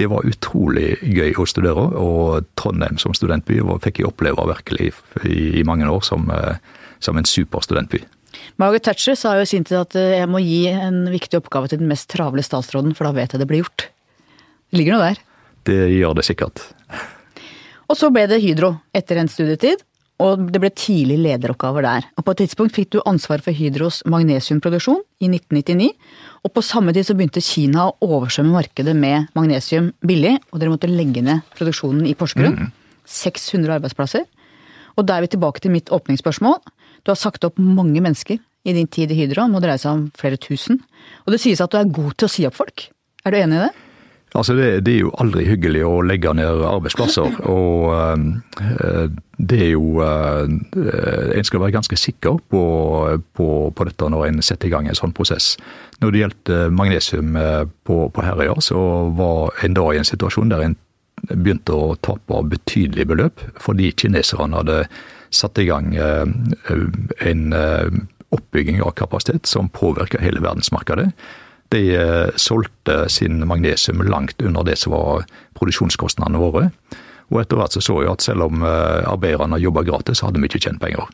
det 0.00 0.08
var 0.12 0.28
utrolig 0.28 0.94
gøy 1.02 1.36
å 1.36 1.48
studere. 1.48 1.88
Og 2.00 2.48
Trondheim 2.60 3.00
som 3.00 3.16
studentby 3.16 3.60
fikk 3.84 4.02
jeg 4.02 4.10
oppleve 4.10 4.48
virkelig 4.52 4.92
i, 5.24 5.60
i 5.60 5.66
mange 5.66 5.88
år 5.90 6.04
som, 6.06 6.30
som 7.04 7.20
en 7.20 7.28
super 7.28 7.64
studentby. 7.66 8.02
Margaret 8.60 8.84
Thatcher 8.86 9.16
sa 9.18 9.34
jo 9.36 9.44
i 9.44 9.48
sin 9.48 9.64
tid 9.66 9.80
at 9.80 9.96
jeg 9.96 10.28
må 10.30 10.40
gi 10.44 10.66
en 10.70 11.02
viktig 11.10 11.40
oppgave 11.40 11.70
til 11.70 11.80
den 11.82 11.90
mest 11.90 12.08
travle 12.12 12.44
statsråden, 12.44 12.94
for 12.96 13.08
da 13.08 13.14
vet 13.16 13.34
jeg 13.34 13.42
det 13.42 13.48
blir 13.50 13.64
gjort. 13.64 13.88
Det 14.70 14.78
ligger 14.78 14.96
noe 14.96 15.10
der. 15.10 15.22
Det 15.66 15.80
gjør 15.92 16.16
det 16.16 16.26
sikkert. 16.28 16.62
Og 17.90 17.98
så 17.98 18.10
ble 18.14 18.26
det 18.30 18.38
Hydro 18.42 18.76
etter 18.94 19.18
en 19.18 19.30
studietid, 19.30 19.82
og 20.20 20.42
det 20.52 20.60
ble 20.60 20.70
tidlig 20.76 21.16
lederoppgaver 21.22 21.86
der. 21.86 22.08
Og 22.18 22.26
på 22.26 22.34
et 22.34 22.42
tidspunkt 22.42 22.76
fikk 22.76 22.90
du 22.92 22.98
ansvar 23.08 23.40
for 23.44 23.56
Hydros 23.56 24.02
magnesiumproduksjon 24.10 25.00
i 25.24 25.30
1999. 25.30 25.88
Og 26.44 26.52
på 26.56 26.64
samme 26.64 26.92
tid 26.96 27.08
så 27.08 27.16
begynte 27.16 27.42
Kina 27.44 27.88
å 27.88 27.96
oversvømme 28.18 28.52
markedet 28.58 28.94
med 28.96 29.30
magnesium 29.38 29.90
billig, 30.04 30.36
og 30.52 30.60
dere 30.60 30.74
måtte 30.74 30.90
legge 30.90 31.24
ned 31.24 31.46
produksjonen 31.56 32.04
i 32.08 32.14
Porsgrunn. 32.18 32.68
Mm. 32.68 32.76
600 33.10 33.78
arbeidsplasser. 33.80 34.28
Og 34.98 35.08
da 35.08 35.16
er 35.16 35.24
vi 35.24 35.32
tilbake 35.32 35.64
til 35.64 35.72
mitt 35.72 35.90
åpningsspørsmål. 35.94 36.60
Du 37.04 37.12
har 37.12 37.18
sagt 37.18 37.46
opp 37.48 37.58
mange 37.60 38.02
mennesker 38.04 38.38
i 38.68 38.76
din 38.76 38.90
tid 38.92 39.12
i 39.12 39.16
Hydro, 39.22 39.46
det 39.46 39.54
må 39.54 39.62
dreie 39.64 39.80
seg 39.80 39.94
om 39.96 40.08
flere 40.20 40.36
tusen. 40.40 40.82
Og 41.24 41.32
det 41.32 41.40
sies 41.40 41.62
at 41.64 41.72
du 41.72 41.78
er 41.80 41.88
god 41.88 42.18
til 42.18 42.28
å 42.28 42.32
si 42.32 42.44
opp 42.48 42.58
folk. 42.58 42.90
Er 43.24 43.32
du 43.32 43.40
enig 43.40 43.56
i 43.56 43.62
det? 43.64 43.70
Altså 44.38 44.54
det, 44.54 44.84
det, 44.86 44.92
er 44.94 45.00
jo 45.02 45.14
aldri 45.18 45.42
hyggelig 45.48 45.80
å 45.86 46.02
legge 46.06 46.30
ned 46.38 46.62
arbeidsplasser. 46.68 47.40
Og 47.50 47.90
uh, 47.90 49.08
det 49.40 49.58
er 49.64 49.72
jo 49.72 49.98
uh, 49.98 50.44
En 50.46 51.48
skal 51.48 51.64
være 51.64 51.74
ganske 51.74 51.98
sikker 51.98 52.38
på, 52.52 52.62
på, 53.34 53.48
på, 53.74 53.88
dette 53.88 54.10
når 54.12 54.28
en 54.28 54.42
setter 54.44 54.70
i 54.70 54.74
gang 54.74 54.86
en 54.86 54.98
sånn 54.98 55.16
prosess. 55.16 55.56
Når 56.00 56.12
det 56.12 56.22
gjaldt 56.22 56.52
magnesium 56.76 57.34
på, 57.84 57.96
på 58.14 58.24
Herøya, 58.24 58.56
så 58.64 58.78
var 59.18 59.56
en 59.64 59.76
da 59.76 59.88
i 59.90 60.00
en 60.00 60.08
situasjon 60.08 60.52
der 60.52 60.64
en 60.64 60.78
begynte 61.30 61.74
å 61.76 61.96
tape 62.00 62.38
betydelige 62.48 63.10
beløp 63.10 63.42
fordi 63.60 63.90
kineserne 63.92 64.56
hadde 64.56 64.78
satt 65.36 65.58
i 65.60 65.66
gang 65.68 65.92
en 66.00 67.42
oppbygging 68.32 68.80
av 68.82 68.94
kapasitet 68.96 69.50
som 69.50 69.68
påvirka 69.68 70.22
hele 70.22 70.40
verdensmarkedet. 70.40 71.10
De 71.70 71.82
solgte 72.40 73.04
sin 73.12 73.44
magnesium 73.46 74.02
langt 74.02 74.42
under 74.42 74.66
det 74.66 74.76
som 74.80 74.94
var 74.96 75.26
produksjonskostnadene 75.58 76.40
våre. 76.42 76.70
Og 77.30 77.42
etter 77.42 77.60
hvert 77.60 77.76
så 77.76 77.82
så 77.84 78.00
jeg 78.02 78.10
at 78.10 78.24
selv 78.26 78.48
om 78.48 78.64
arbeiderne 78.64 79.60
jobba 79.62 79.84
gratis, 79.86 80.18
så 80.18 80.26
hadde 80.26 80.42
vi 80.42 80.50
ikke 80.50 80.62
tjent 80.64 80.82
penger. 80.82 81.06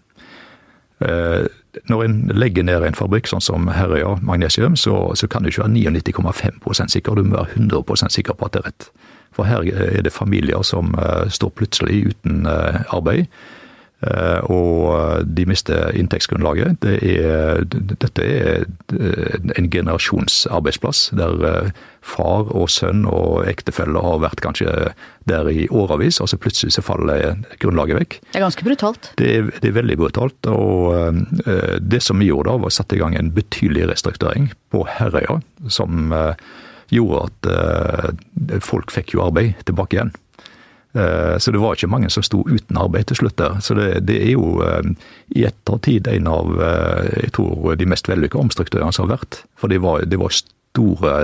Når 1.90 2.04
en 2.06 2.14
legger 2.32 2.64
ned 2.64 2.86
en 2.86 2.96
fabrikk 2.96 3.28
sånn 3.28 3.44
som 3.44 3.68
Herøya 3.68 4.14
Magnesium, 4.24 4.78
så, 4.80 4.96
så 5.12 5.28
kan 5.28 5.44
du 5.44 5.50
ikke 5.50 5.66
være 5.66 5.74
99,5% 5.76 6.94
sikker, 6.94 7.18
du 7.20 7.28
må 7.28 7.36
være 7.36 7.60
100 7.60 8.08
sikker 8.16 8.32
på 8.32 8.48
at 8.48 8.56
det 8.56 8.62
er 8.62 8.68
rett. 8.70 8.88
For 9.36 9.44
her 9.44 9.68
er 9.68 10.00
det 10.06 10.14
familier 10.14 10.64
som 10.64 10.96
står 11.28 11.52
plutselig 11.52 12.14
uten 12.14 12.46
arbeid. 12.48 13.28
Eh, 14.04 14.40
og 14.52 15.24
de 15.24 15.46
mister 15.48 15.94
inntektsgrunnlaget. 15.96 16.82
Det 16.84 16.96
er, 17.00 17.62
dette 17.72 18.24
er 18.24 18.66
en 19.56 19.70
generasjonsarbeidsplass 19.72 21.08
der 21.16 21.70
far 22.06 22.50
og 22.52 22.68
sønn 22.70 23.06
og 23.08 23.46
ektefelle 23.48 24.02
har 24.04 24.20
vært 24.22 24.42
kanskje 24.44 24.90
der 25.26 25.48
i 25.50 25.64
årevis, 25.72 26.20
og 26.20 26.28
så 26.30 26.38
plutselig 26.38 26.76
så 26.76 26.84
faller 26.84 27.40
grunnlaget 27.62 27.98
vekk. 27.98 28.18
Det 28.28 28.38
er 28.38 28.44
ganske 28.44 28.66
brutalt? 28.68 29.10
Det 29.18 29.32
er, 29.32 29.48
det 29.64 29.72
er 29.72 29.78
veldig 29.80 29.96
brutalt. 29.98 30.50
Og 30.52 31.24
det 31.80 32.02
som 32.04 32.20
vi 32.20 32.28
gjorde 32.28 32.52
da, 32.52 32.60
var 32.62 32.70
å 32.70 32.76
sette 32.76 32.98
i 32.98 33.02
gang 33.02 33.16
en 33.18 33.32
betydelig 33.34 33.88
restrukturering 33.90 34.52
på 34.70 34.84
Herøya, 34.98 35.40
som 35.72 36.12
gjorde 36.94 37.24
at 37.26 38.62
folk 38.62 38.94
fikk 38.94 39.16
jo 39.16 39.24
arbeid 39.24 39.56
tilbake 39.66 39.98
igjen. 39.98 40.14
Eh, 40.96 41.38
så 41.38 41.50
det 41.50 41.58
var 41.58 41.76
ikke 41.76 41.90
mange 41.92 42.08
som 42.12 42.24
sto 42.24 42.40
uten 42.48 42.78
arbeid 42.80 43.10
til 43.10 43.20
slutt 43.20 43.36
der. 43.40 43.58
Så 43.60 43.76
det, 43.76 44.06
det 44.08 44.16
er 44.22 44.32
jo 44.32 44.62
eh, 44.64 44.92
i 45.36 45.44
ettertid 45.48 46.08
en 46.08 46.30
av 46.30 46.54
eh, 46.56 47.08
jeg 47.26 47.34
tror, 47.36 47.74
de 47.76 47.88
mest 47.90 48.08
vellykka 48.08 48.40
omstruktørene 48.40 48.94
som 48.96 49.06
har 49.06 49.18
vært. 49.18 49.42
For 49.60 49.72
det 49.72 49.82
var, 49.84 50.06
det 50.08 50.20
var 50.20 50.34
store 50.36 51.16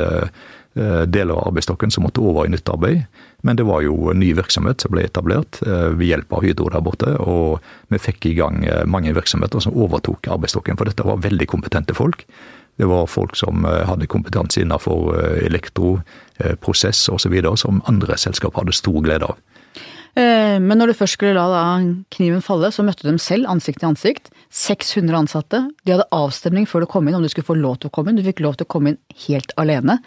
deler 0.72 1.36
av 1.36 1.50
arbeidsstokken 1.50 1.90
som 1.92 2.06
måtte 2.06 2.22
over 2.24 2.46
i 2.46 2.50
nytt 2.54 2.70
arbeid. 2.72 3.02
Men 3.44 3.58
det 3.58 3.66
var 3.68 3.82
jo 3.84 4.14
ny 4.16 4.30
virksomhet 4.38 4.80
som 4.80 4.94
ble 4.94 5.02
etablert 5.04 5.58
ved 5.60 6.06
hjelp 6.06 6.32
av 6.32 6.46
Hydro 6.46 6.70
der 6.72 6.84
borte. 6.86 7.10
Og 7.20 7.60
vi 7.92 8.00
fikk 8.00 8.30
i 8.30 8.32
gang 8.38 8.62
mange 8.88 9.12
virksomheter 9.12 9.60
som 9.60 9.76
overtok 9.76 10.30
arbeidsstokken, 10.32 10.80
for 10.80 10.88
dette 10.88 11.04
var 11.04 11.20
veldig 11.20 11.44
kompetente 11.52 11.92
folk. 11.92 12.24
Det 12.80 12.88
var 12.88 13.04
folk 13.12 13.36
som 13.36 13.68
hadde 13.68 14.08
kompetanse 14.08 14.64
innenfor 14.64 15.12
elektro, 15.44 15.98
prosess 16.64 17.04
osv. 17.12 17.36
som 17.60 17.84
andre 17.92 18.16
selskap 18.16 18.56
hadde 18.56 18.72
stor 18.72 19.02
glede 19.04 19.28
av. 19.28 19.36
Eh, 20.12 20.58
men 20.60 20.76
når 20.76 20.92
du 20.92 20.98
først 20.98 21.16
skulle 21.16 21.32
la 21.36 21.76
kniven 22.12 22.42
falle, 22.44 22.68
så 22.72 22.84
møtte 22.84 23.06
dem 23.08 23.20
selv 23.22 23.48
ansikt 23.48 23.80
til 23.80 23.92
ansikt. 23.92 24.28
600 24.52 25.22
ansatte. 25.24 25.62
De 25.86 25.94
hadde 25.94 26.10
avstemning 26.12 26.68
før 26.68 26.84
du 26.84 26.90
kom 26.92 27.08
inn 27.08 27.16
om 27.16 27.24
du 27.24 27.30
skulle 27.32 27.48
få 27.48 27.56
lov 27.56 27.80
til 27.80 27.88
å 27.88 27.94
komme 27.94 28.12
inn. 28.12 28.20
Du 28.20 28.26
fikk 28.26 28.44
lov 28.44 28.58
til 28.58 28.68
å 28.68 28.72
komme 28.74 28.92
inn 28.92 29.00
helt 29.26 29.54
alene. 29.60 30.02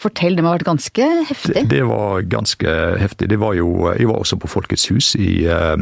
Fortell, 0.00 0.34
det 0.34 0.42
må 0.42 0.50
ha 0.50 0.56
vært 0.56 0.66
ganske 0.66 1.04
heftig? 1.28 1.54
Det, 1.54 1.68
det, 1.70 1.82
var 1.86 2.24
ganske 2.26 2.72
heftig. 2.98 3.28
Det 3.30 3.38
var 3.38 3.54
jo, 3.54 3.68
jeg 3.92 4.08
var 4.10 4.24
også 4.24 4.40
på 4.42 4.50
Folkets 4.50 4.88
hus 4.90 5.12
i, 5.14 5.44
uh, 5.46 5.76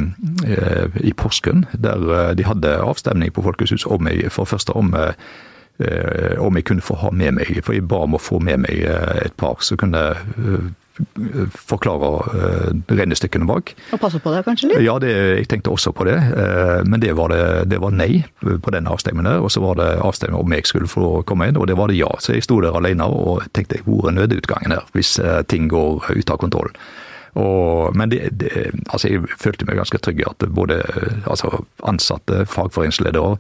i 1.01 1.15
Porsgrunn, 1.17 1.65
der 1.73 2.35
de 2.37 2.45
hadde 2.45 2.75
avstemning 2.83 3.33
på 3.33 3.47
Folkets 3.47 3.73
hus 3.73 3.87
om 3.89 4.11
jeg, 4.11 4.29
for 4.35 4.51
første 4.51 4.77
om, 4.77 4.93
om 4.93 6.61
jeg 6.61 6.67
kunne 6.69 6.85
få 6.85 6.99
ha 7.01 7.09
med 7.17 7.39
meg, 7.39 7.63
for 7.65 7.73
jeg 7.73 7.89
ba 7.89 8.03
om 8.05 8.19
å 8.19 8.21
få 8.21 8.43
med 8.45 8.67
meg 8.67 8.85
et 8.85 9.33
par 9.41 9.65
som 9.65 9.81
kunne 9.81 10.05
forklare 11.57 12.11
uh, 12.21 12.73
regnestykkene 12.93 13.47
bak. 13.49 13.73
Og 13.93 14.01
passe 14.03 14.21
på 14.23 14.33
det 14.35 14.43
kanskje 14.47 14.71
litt? 14.71 14.83
Ja, 14.85 14.99
det, 15.03 15.13
jeg 15.13 15.49
tenkte 15.51 15.73
også 15.73 15.93
på 15.97 16.07
det. 16.09 16.19
Uh, 16.21 16.83
men 16.89 17.01
det 17.03 17.15
var, 17.19 17.33
det, 17.33 17.71
det 17.73 17.81
var, 17.83 17.95
nei 17.97 18.23
på 18.43 18.75
den 18.75 18.91
avstemningen. 18.91 19.41
Og 19.43 19.53
så 19.53 19.63
var 19.65 19.81
det 19.81 19.89
avstemning 20.05 20.41
om 20.41 20.57
jeg 20.57 20.69
skulle 20.69 20.91
få 20.91 21.23
komme 21.29 21.49
inn, 21.49 21.61
og 21.61 21.69
det 21.71 21.79
var 21.81 21.93
det 21.93 22.01
ja. 22.01 22.11
Så 22.21 22.37
jeg 22.37 22.47
sto 22.47 22.61
der 22.65 22.77
alene 22.77 23.09
og 23.09 23.47
tenkte 23.57 23.81
hvor 23.87 24.11
er 24.11 24.19
nødutgangen 24.19 24.77
her, 24.77 24.85
hvis 24.97 25.17
uh, 25.23 25.41
ting 25.49 25.71
går 25.73 26.13
ut 26.13 26.35
av 26.35 26.41
kontroll. 26.43 26.73
Og, 27.41 27.97
men 27.97 28.11
det, 28.13 28.27
det, 28.37 28.51
altså 28.93 29.09
jeg 29.09 29.25
følte 29.41 29.65
meg 29.65 29.79
ganske 29.81 30.01
trygg 30.05 30.21
i 30.21 30.29
at 30.29 30.45
både 30.53 30.83
altså 31.25 31.63
ansatte, 31.89 32.45
fagforeningsledere 32.45 33.39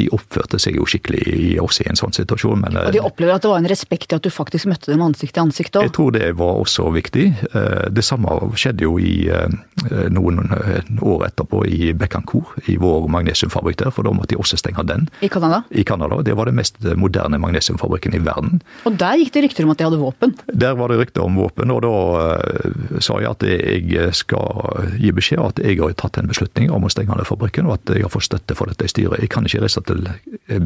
de 0.00 0.08
oppførte 0.14 0.60
seg 0.62 0.78
jo 0.78 0.86
skikkelig 0.88 1.58
også 1.62 1.84
i 1.84 1.90
en 1.92 1.98
sånn 1.98 2.14
situasjon. 2.16 2.64
Men, 2.64 2.78
og 2.80 2.94
de 2.94 3.02
opplever 3.04 3.36
at 3.36 3.44
det 3.44 3.52
var 3.52 3.60
en 3.62 3.70
respekt 3.70 4.12
i 4.12 4.18
at 4.18 4.24
du 4.24 4.30
faktisk 4.32 4.68
møtte 4.70 4.92
dem 4.92 5.02
ansikt 5.04 5.36
til 5.36 5.44
ansikt 5.44 5.78
òg? 5.78 5.88
Jeg 5.88 5.94
tror 5.96 6.14
det 6.16 6.30
var 6.40 6.60
også 6.62 6.88
viktig. 6.94 7.26
Eh, 7.50 7.86
det 7.92 8.04
samme 8.06 8.36
skjedde 8.58 8.86
jo 8.86 8.96
i 9.02 9.14
eh, 9.30 10.06
noen 10.12 10.42
eh, 10.56 10.90
år 11.06 11.26
etterpå 11.28 11.62
i 11.68 11.92
Becancour, 11.96 12.54
i 12.70 12.76
vår 12.80 13.08
magnesiumfabrikk 13.12 13.80
der, 13.84 13.92
for 13.94 14.06
da 14.06 14.14
måtte 14.16 14.34
de 14.34 14.40
også 14.40 14.60
stenge 14.60 14.84
den. 14.88 15.08
I 15.24 15.30
Canada? 15.32 15.62
I 15.70 15.84
Canada. 15.86 16.20
Det 16.26 16.36
var 16.38 16.50
den 16.50 16.58
mest 16.60 16.80
moderne 16.98 17.40
magnesiumfabrikken 17.42 18.16
i 18.16 18.22
verden. 18.24 18.60
Og 18.88 18.96
der 19.00 19.20
gikk 19.20 19.34
det 19.36 19.44
rykter 19.46 19.66
om 19.66 19.74
at 19.74 19.80
de 19.80 19.88
hadde 19.88 20.00
våpen? 20.00 20.36
Der 20.50 20.76
var 20.78 20.92
det 20.92 21.00
rykter 21.02 21.26
om 21.26 21.38
våpen, 21.40 21.72
og 21.74 21.82
da 21.84 23.00
sa 23.02 23.18
jeg 23.20 23.30
at 23.30 23.44
jeg 23.46 24.14
skal 24.16 24.94
gi 25.00 25.12
beskjed 25.14 25.42
at 25.42 25.60
jeg 25.64 25.78
har 25.80 25.94
tatt 25.98 26.18
en 26.20 26.30
beslutning 26.30 26.70
om 26.74 26.86
å 26.86 26.92
stenge 26.92 27.16
den 27.16 27.28
fabrikken, 27.28 27.68
og 27.68 27.78
at 27.78 27.94
jeg 27.96 28.06
har 28.06 28.12
fått 28.12 28.28
støtte 28.28 28.56
for 28.58 28.70
dette 28.70 28.86
i 28.86 28.92
styret. 28.92 29.20
Jeg 29.22 29.32
kan 29.32 29.46
ikke 29.46 29.62
reise 29.64 29.82
til 29.90 30.06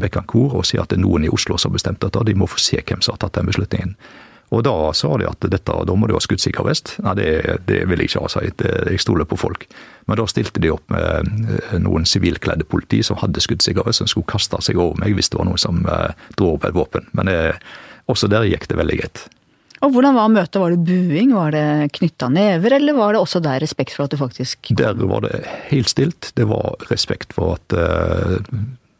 Bekancour 0.00 0.60
og 0.60 0.68
si 0.68 0.78
at 0.80 0.92
det 0.92 1.00
er 1.00 1.04
noen 1.06 1.26
i 1.26 1.32
Oslo 1.32 1.58
som 1.58 1.72
har 1.72 1.80
bestemt 1.80 2.04
dette. 2.04 2.28
De 2.28 2.36
må 2.38 2.48
få 2.50 2.62
se 2.62 2.78
hvem 2.80 3.02
som 3.04 3.16
har 3.16 3.24
tatt 3.24 3.40
den 3.40 3.50
beslutningen. 3.50 3.96
Og 4.54 4.62
da 4.66 4.74
sa 4.94 5.10
de 5.18 5.26
at 5.26 5.46
dette, 5.50 5.76
da 5.88 5.96
må 5.96 6.08
du 6.08 6.14
ha 6.14 6.22
skuddsikker 6.22 6.66
vest. 6.66 6.94
Nei, 7.02 7.14
det, 7.18 7.28
det 7.68 7.80
vil 7.90 8.02
jeg 8.02 8.12
ikke 8.12 8.24
ha, 8.24 8.30
sa 8.30 8.42
jeg. 8.44 8.54
Jeg 8.92 9.02
stoler 9.02 9.28
på 9.28 9.38
folk. 9.40 9.66
Men 10.06 10.20
da 10.20 10.26
stilte 10.30 10.62
de 10.62 10.72
opp 10.74 10.84
med 10.92 11.30
eh, 11.48 11.78
noen 11.82 12.06
sivilkledde 12.08 12.66
politi 12.68 13.00
som 13.06 13.18
hadde 13.22 13.42
skuddsikker 13.42 13.86
vest, 13.86 14.02
som 14.02 14.10
skulle 14.10 14.30
kaste 14.30 14.60
seg 14.62 14.78
over 14.78 15.00
meg 15.00 15.16
hvis 15.16 15.32
det 15.32 15.40
var 15.40 15.48
noen 15.48 15.62
som 15.62 15.80
eh, 15.88 16.28
dro 16.38 16.54
opp 16.54 16.68
et 16.68 16.76
våpen. 16.76 17.08
Men 17.16 17.30
det, 17.30 17.38
også 18.12 18.30
der 18.30 18.46
gikk 18.50 18.68
det 18.70 18.78
veldig 18.78 19.00
greit. 19.00 19.24
Og 19.84 19.92
Hvordan 19.92 20.14
var 20.16 20.30
møtet? 20.32 20.60
Var 20.60 20.72
det 20.72 20.84
buing, 20.86 21.34
var 21.36 21.52
det 21.52 21.66
knytta 21.98 22.30
never, 22.32 22.78
eller 22.78 22.96
var 22.96 23.12
det 23.12 23.24
også 23.24 23.42
der 23.44 23.58
respekt 23.60 23.96
for 23.96 24.06
at 24.06 24.14
du 24.14 24.20
faktisk 24.20 24.70
Der 24.78 24.96
var 24.96 25.26
det 25.26 25.42
helt 25.68 25.90
stilt. 25.92 26.30
Det 26.38 26.46
var 26.48 26.78
respekt 26.92 27.34
for 27.36 27.58
at 27.58 27.74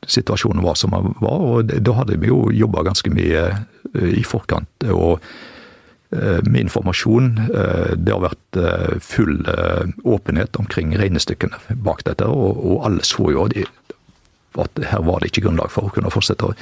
situasjonen 0.07 0.63
var 0.63 0.75
som 0.75 0.91
den 0.91 1.15
var. 1.21 1.41
Og 1.41 1.73
da 1.73 1.97
hadde 1.99 2.19
vi 2.21 2.31
jo 2.31 2.49
jobba 2.53 2.85
ganske 2.89 3.11
mye 3.13 3.43
eh, 3.51 4.15
i 4.21 4.25
forkant. 4.27 4.89
og 4.91 5.21
eh, 6.13 6.41
med 6.45 6.61
informasjon. 6.67 7.33
Eh, 7.55 7.97
det 7.97 8.13
har 8.13 8.25
vært 8.25 8.61
full 9.03 9.41
åpenhet 10.05 10.57
omkring 10.57 10.95
regnestykkene 10.99 11.77
bak 11.83 12.05
dette, 12.07 12.27
og 12.27 12.87
alle 12.87 13.03
så 13.03 13.31
jo 13.35 13.49
at 14.55 14.83
her 14.87 15.03
var 15.03 15.19
det 15.21 15.33
ikke 15.33 15.49
grunnlag 15.49 15.73
for 15.75 15.89
å 15.89 15.95
kunne 15.95 16.13
fortsette. 16.15 16.53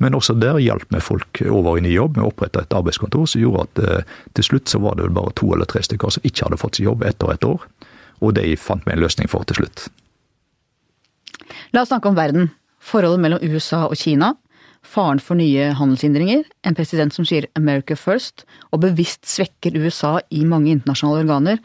Men 0.00 0.16
også 0.16 0.34
der 0.36 0.58
hjalp 0.60 0.84
vi 0.92 1.00
folk 1.00 1.40
over 1.48 1.78
i 1.78 1.84
ny 1.84 1.94
jobb. 1.94 2.16
Vi 2.16 2.24
oppretta 2.24 2.60
et 2.60 2.76
arbeidskontor 2.76 3.24
som 3.28 3.40
gjorde 3.40 3.64
at 3.64 4.04
til 4.36 4.44
slutt 4.44 4.68
så 4.68 4.80
var 4.80 4.96
det 4.96 5.08
bare 5.16 5.32
to 5.36 5.48
eller 5.54 5.68
tre 5.68 5.80
stykker 5.84 6.12
som 6.12 6.24
ikke 6.24 6.46
hadde 6.46 6.60
fått 6.60 6.76
seg 6.76 6.88
jobb 6.88 7.04
etter 7.08 7.32
et 7.32 7.44
år. 7.48 7.64
Og 8.20 8.36
de 8.36 8.52
fant 8.60 8.84
vi 8.84 8.92
en 8.92 9.00
løsning 9.00 9.28
for 9.32 9.48
til 9.48 9.62
slutt. 9.62 9.88
La 11.72 11.84
oss 11.84 11.92
snakke 11.92 12.10
om 12.10 12.18
verden 12.18 12.50
forholdet 12.80 13.22
mellom 13.22 13.44
USA 13.44 13.84
og 13.86 13.98
Kina, 14.00 14.34
faren 14.82 15.20
for 15.20 15.36
nye 15.36 15.70
handelshindringer, 15.76 16.44
en 16.64 16.74
president 16.74 17.14
som 17.14 17.24
sier 17.24 17.46
'America 17.54 17.94
first', 17.94 18.44
og 18.72 18.80
bevisst 18.80 19.26
svekker 19.26 19.76
USA 19.76 20.20
i 20.30 20.44
mange 20.44 20.70
internasjonale 20.70 21.24
organer. 21.24 21.58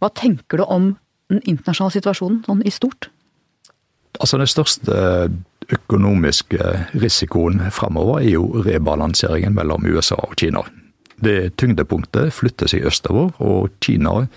Hva 0.00 0.12
tenker 0.14 0.58
du 0.58 0.64
om 0.64 0.96
den 1.30 1.40
internasjonale 1.44 1.92
situasjonen 1.92 2.44
sånn 2.44 2.62
i 2.66 2.70
stort? 2.70 3.08
Altså 4.20 4.38
Den 4.38 4.46
største 4.46 5.30
økonomiske 5.72 6.58
risikoen 6.94 7.60
fremover 7.70 8.20
er 8.20 8.30
jo 8.30 8.62
rebalanseringen 8.64 9.54
mellom 9.54 9.84
USA 9.86 10.14
og 10.14 10.36
Kina. 10.36 10.62
Det 11.22 11.56
tyngdepunktet 11.56 12.32
flytter 12.32 12.70
seg 12.70 12.86
østover, 12.86 13.32
og 13.40 13.70
Kina 13.80 14.28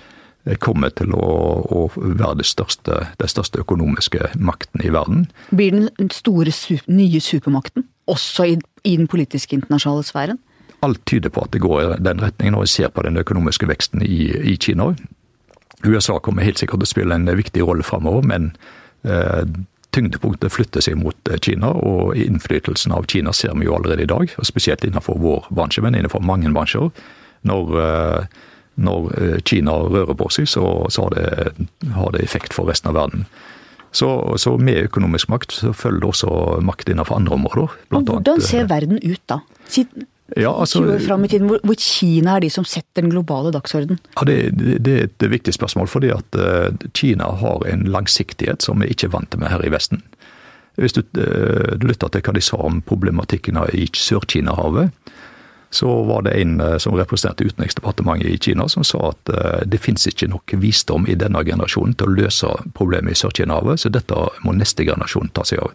kommer 0.59 0.89
til 0.89 1.13
å, 1.13 1.31
å 1.69 1.81
være 1.95 2.39
den 2.39 2.47
største, 2.47 2.97
den 3.21 3.29
største 3.29 3.61
økonomiske 3.61 4.31
makten 4.41 4.83
i 4.85 4.89
verden. 4.93 5.27
Blir 5.53 5.75
den 5.75 6.11
store 6.13 6.53
nye 6.87 7.21
supermakten 7.21 7.85
også 8.09 8.47
i, 8.49 8.55
i 8.83 8.95
den 8.97 9.09
politiske 9.11 9.55
internasjonale 9.55 10.03
sfæren? 10.07 10.39
Alt 10.81 11.03
tyder 11.05 11.29
på 11.29 11.43
at 11.45 11.53
det 11.53 11.61
går 11.61 11.81
i 11.81 11.89
den 12.01 12.21
retningen 12.23 12.57
når 12.57 12.65
vi 12.65 12.73
ser 12.73 12.89
på 12.89 13.03
den 13.05 13.21
økonomiske 13.21 13.69
veksten 13.69 14.01
i, 14.01 14.31
i 14.53 14.57
Kina. 14.57 14.95
USA 15.85 16.17
kommer 16.19 16.45
helt 16.45 16.61
sikkert 16.61 16.81
til 16.81 16.89
å 16.89 16.93
spille 16.95 17.17
en 17.17 17.29
viktig 17.37 17.61
rolle 17.65 17.85
framover, 17.85 18.25
men 18.25 18.49
eh, 19.05 19.45
tyngdepunktet 19.93 20.53
flytter 20.53 20.83
seg 20.83 20.97
mot 20.97 21.29
eh, 21.29 21.39
Kina. 21.41 21.71
Og 21.73 22.17
innflytelsen 22.17 22.93
av 22.97 23.05
Kina 23.09 23.33
ser 23.33 23.53
vi 23.57 23.67
jo 23.69 23.75
allerede 23.77 24.05
i 24.05 24.09
dag, 24.09 24.33
og 24.37 24.47
spesielt 24.47 24.85
innenfor 24.87 25.19
vår 25.21 25.51
bransje, 25.53 25.83
men 25.85 25.97
innenfor 25.97 26.23
mange 26.25 26.49
bransjer. 26.53 26.89
Når 27.49 27.77
eh, 27.81 28.41
når 28.75 29.09
eh, 29.17 29.39
Kina 29.45 29.73
rører 29.91 30.15
på 30.17 30.29
seg, 30.33 30.49
så, 30.49 30.65
så 30.89 31.07
har, 31.07 31.15
det, 31.17 31.67
har, 31.95 32.13
det, 32.15 32.23
effekt 32.23 32.55
for 32.55 32.69
resten 32.69 32.91
av 32.91 32.99
verden. 32.99 33.25
Så, 33.91 34.07
så, 34.39 34.55
med 34.55 34.85
økonomisk 34.87 35.27
makt 35.33 35.57
så 35.57 35.73
følger 35.75 35.99
det 35.99 36.09
også 36.13 36.61
makt 36.63 36.93
innenfor 36.93 37.19
andre 37.19 37.35
områder. 37.35 37.75
Og 37.91 38.07
hvordan 38.07 38.43
ser 38.43 38.63
eh, 38.63 38.69
verden 38.71 39.01
ut 39.03 39.21
da? 39.27 39.41
Siden 39.71 40.07
ja, 40.39 40.53
altså, 40.55 40.79
20 40.79 40.93
år 40.93 41.01
fram 41.03 41.25
i 41.25 41.27
tiden, 41.27 41.49
hvor, 41.51 41.59
hvor, 41.67 41.75
Kina 41.75 42.37
er 42.37 42.45
de 42.45 42.49
som 42.53 42.63
setter 42.63 43.03
den 43.03 43.11
globale 43.11 43.51
dagsorden? 43.51 43.99
Ja, 44.15 44.23
det, 44.29 44.37
det, 44.55 44.93
er 44.93 45.09
et 45.09 45.25
viktig 45.33 45.51
spørsmål, 45.57 45.89
fordi 45.91 46.13
at 46.15 46.39
uh, 46.39 46.71
Kina 46.95 47.33
har 47.41 47.65
en 47.67 47.83
langsiktighet 47.91 48.63
som 48.63 48.79
vi 48.79 48.87
ikke 48.93 49.09
er 49.09 49.15
vant 49.17 49.35
med 49.35 49.51
her 49.51 49.65
i 49.67 49.73
Vesten. 49.73 50.05
Hvis 50.79 50.95
du, 50.95 51.01
du 51.11 51.83
lytter 51.83 52.07
til 52.07 52.23
hva 52.23 52.31
de 52.31 52.41
sa 52.41 52.61
om 52.63 52.79
problematikken 52.87 53.59
i 53.75 53.89
Sør-Kina-havet, 53.91 54.95
så 55.71 56.03
var 56.03 56.21
det 56.21 56.31
en 56.41 56.59
eh, 56.61 56.77
som 56.77 56.95
representerte 56.95 57.43
Utenriksdepartementet 57.47 58.27
i 58.27 58.37
Kina, 58.37 58.67
som 58.69 58.83
sa 58.83 59.11
at 59.13 59.29
eh, 59.31 59.61
det 59.65 59.79
finnes 59.79 60.03
ikke 60.07 60.27
nok 60.27 60.53
visdom 60.59 61.07
i 61.07 61.15
denne 61.15 61.43
generasjonen 61.47 61.95
til 61.95 62.11
å 62.11 62.15
løse 62.17 62.51
problemet 62.75 63.15
i 63.15 63.19
Sør-Kina-havet, 63.21 63.79
så 63.79 63.91
dette 63.93 64.27
må 64.43 64.55
neste 64.57 64.83
generasjon 64.87 65.31
ta 65.31 65.45
seg 65.47 65.63
av. 65.63 65.71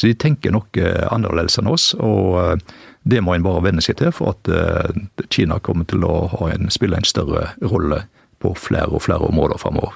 Så 0.00 0.08
de 0.08 0.16
tenker 0.18 0.54
nok 0.54 0.80
eh, 0.80 1.04
annerledes 1.12 1.60
enn 1.60 1.68
oss, 1.70 1.90
og 2.00 2.62
det 3.04 3.20
må 3.20 3.34
en 3.36 3.44
bare 3.44 3.66
venne 3.66 3.84
seg 3.84 3.98
til 4.00 4.14
for 4.16 4.32
at 4.32 5.28
Kina 5.28 5.58
kommer 5.60 5.84
til 5.84 6.06
å 6.08 6.48
en, 6.48 6.70
spille 6.72 6.96
en 6.96 7.04
større 7.04 7.50
rolle 7.60 8.00
på 8.40 8.54
flere 8.56 8.96
og 8.96 9.04
flere 9.04 9.28
områder 9.28 9.60
framover. 9.60 9.92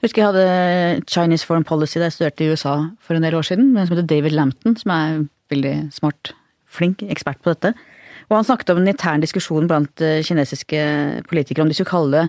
Husker 0.00 0.22
jeg 0.22 0.30
hadde 0.30 1.04
Chinese 1.10 1.44
Foreign 1.44 1.66
Policy 1.68 1.98
da 1.98 2.08
jeg 2.08 2.16
studerte 2.16 2.46
i 2.46 2.52
USA 2.54 2.74
for 3.04 3.18
en 3.18 3.26
del 3.26 3.36
år 3.36 3.44
siden, 3.44 3.74
med 3.74 3.82
en 3.82 3.90
som 3.90 3.98
heter 3.98 4.08
David 4.08 4.36
Lampton, 4.38 4.76
som 4.78 4.94
er 4.94 5.24
veldig 5.52 5.74
smart, 5.92 6.32
flink 6.68 7.04
ekspert 7.04 7.42
på 7.44 7.52
dette. 7.52 7.74
Og 8.28 8.36
han 8.36 8.46
snakket 8.46 8.72
om 8.74 8.82
en 8.82 8.90
intern 8.92 9.24
diskusjon 9.24 9.68
blant 9.70 10.04
eh, 10.04 10.20
kinesiske 10.26 10.80
politikere 11.28 11.64
om 11.64 11.70
de 11.70 11.76
skulle 11.76 11.92
kalle 11.92 12.26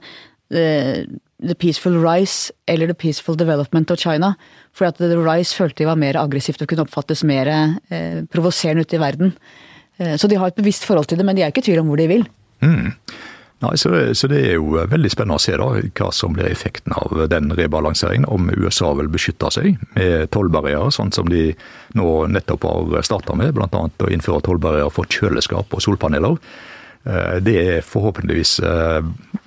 det 0.49 0.59
eh, 0.59 1.03
The 1.39 1.55
Peaceful 1.55 1.95
Rise 2.03 2.51
eller 2.67 2.87
The 2.87 2.97
Peaceful 2.99 3.37
Development 3.39 3.91
of 3.91 3.99
China. 3.99 4.33
For 4.73 4.87
at 4.89 4.99
The 4.99 5.17
Rise 5.17 5.55
følte 5.55 5.83
de 5.83 5.89
var 5.89 5.99
mer 5.99 6.19
aggressivt 6.19 6.61
og 6.61 6.71
kunne 6.71 6.85
oppfattes 6.87 7.23
mer 7.27 7.47
eh, 7.47 8.23
provoserende 8.31 8.83
ute 8.83 8.97
i 8.97 9.01
verden. 9.01 9.33
Eh, 9.99 10.15
så 10.19 10.27
de 10.27 10.39
har 10.39 10.51
et 10.51 10.59
bevisst 10.59 10.87
forhold 10.87 11.07
til 11.07 11.19
det, 11.19 11.25
men 11.27 11.37
de 11.37 11.43
er 11.43 11.53
ikke 11.53 11.63
i 11.63 11.69
tvil 11.69 11.83
om 11.83 11.91
hvor 11.91 11.99
de 11.99 12.09
vil. 12.11 12.25
Mm. 12.63 12.91
Nei, 13.59 13.73
så, 13.75 13.91
så, 14.15 14.29
det 14.31 14.39
er 14.39 14.53
jo 14.55 14.77
veldig 14.87 15.09
spennende 15.11 15.35
å 15.35 15.43
se 15.43 15.57
da, 15.59 15.67
hva 15.99 16.09
som 16.15 16.31
blir 16.35 16.47
effekten 16.47 16.93
av 16.95 17.25
den 17.27 17.51
rebalanseringen. 17.57 18.27
Om 18.31 18.53
USA 18.55 18.93
vil 18.95 19.11
beskytte 19.11 19.51
seg 19.51 19.73
med 19.97 20.29
tollbarrierer, 20.31 20.93
sånn 20.95 21.11
som 21.11 21.27
de 21.27 21.49
nå 21.99 22.09
nettopp 22.31 22.67
har 22.69 23.03
starta 23.03 23.35
med. 23.35 23.51
Bl.a. 23.57 23.67
å 23.89 24.11
innføre 24.15 24.45
tollbarrierer 24.47 24.93
for 24.95 25.11
kjøleskap 25.11 25.75
og 25.75 25.83
solpaneler. 25.83 26.39
Eh, 27.03 27.35
det 27.43 27.55
er 27.59 27.85
forhåpentligvis 27.85 28.59
eh, 28.63 29.01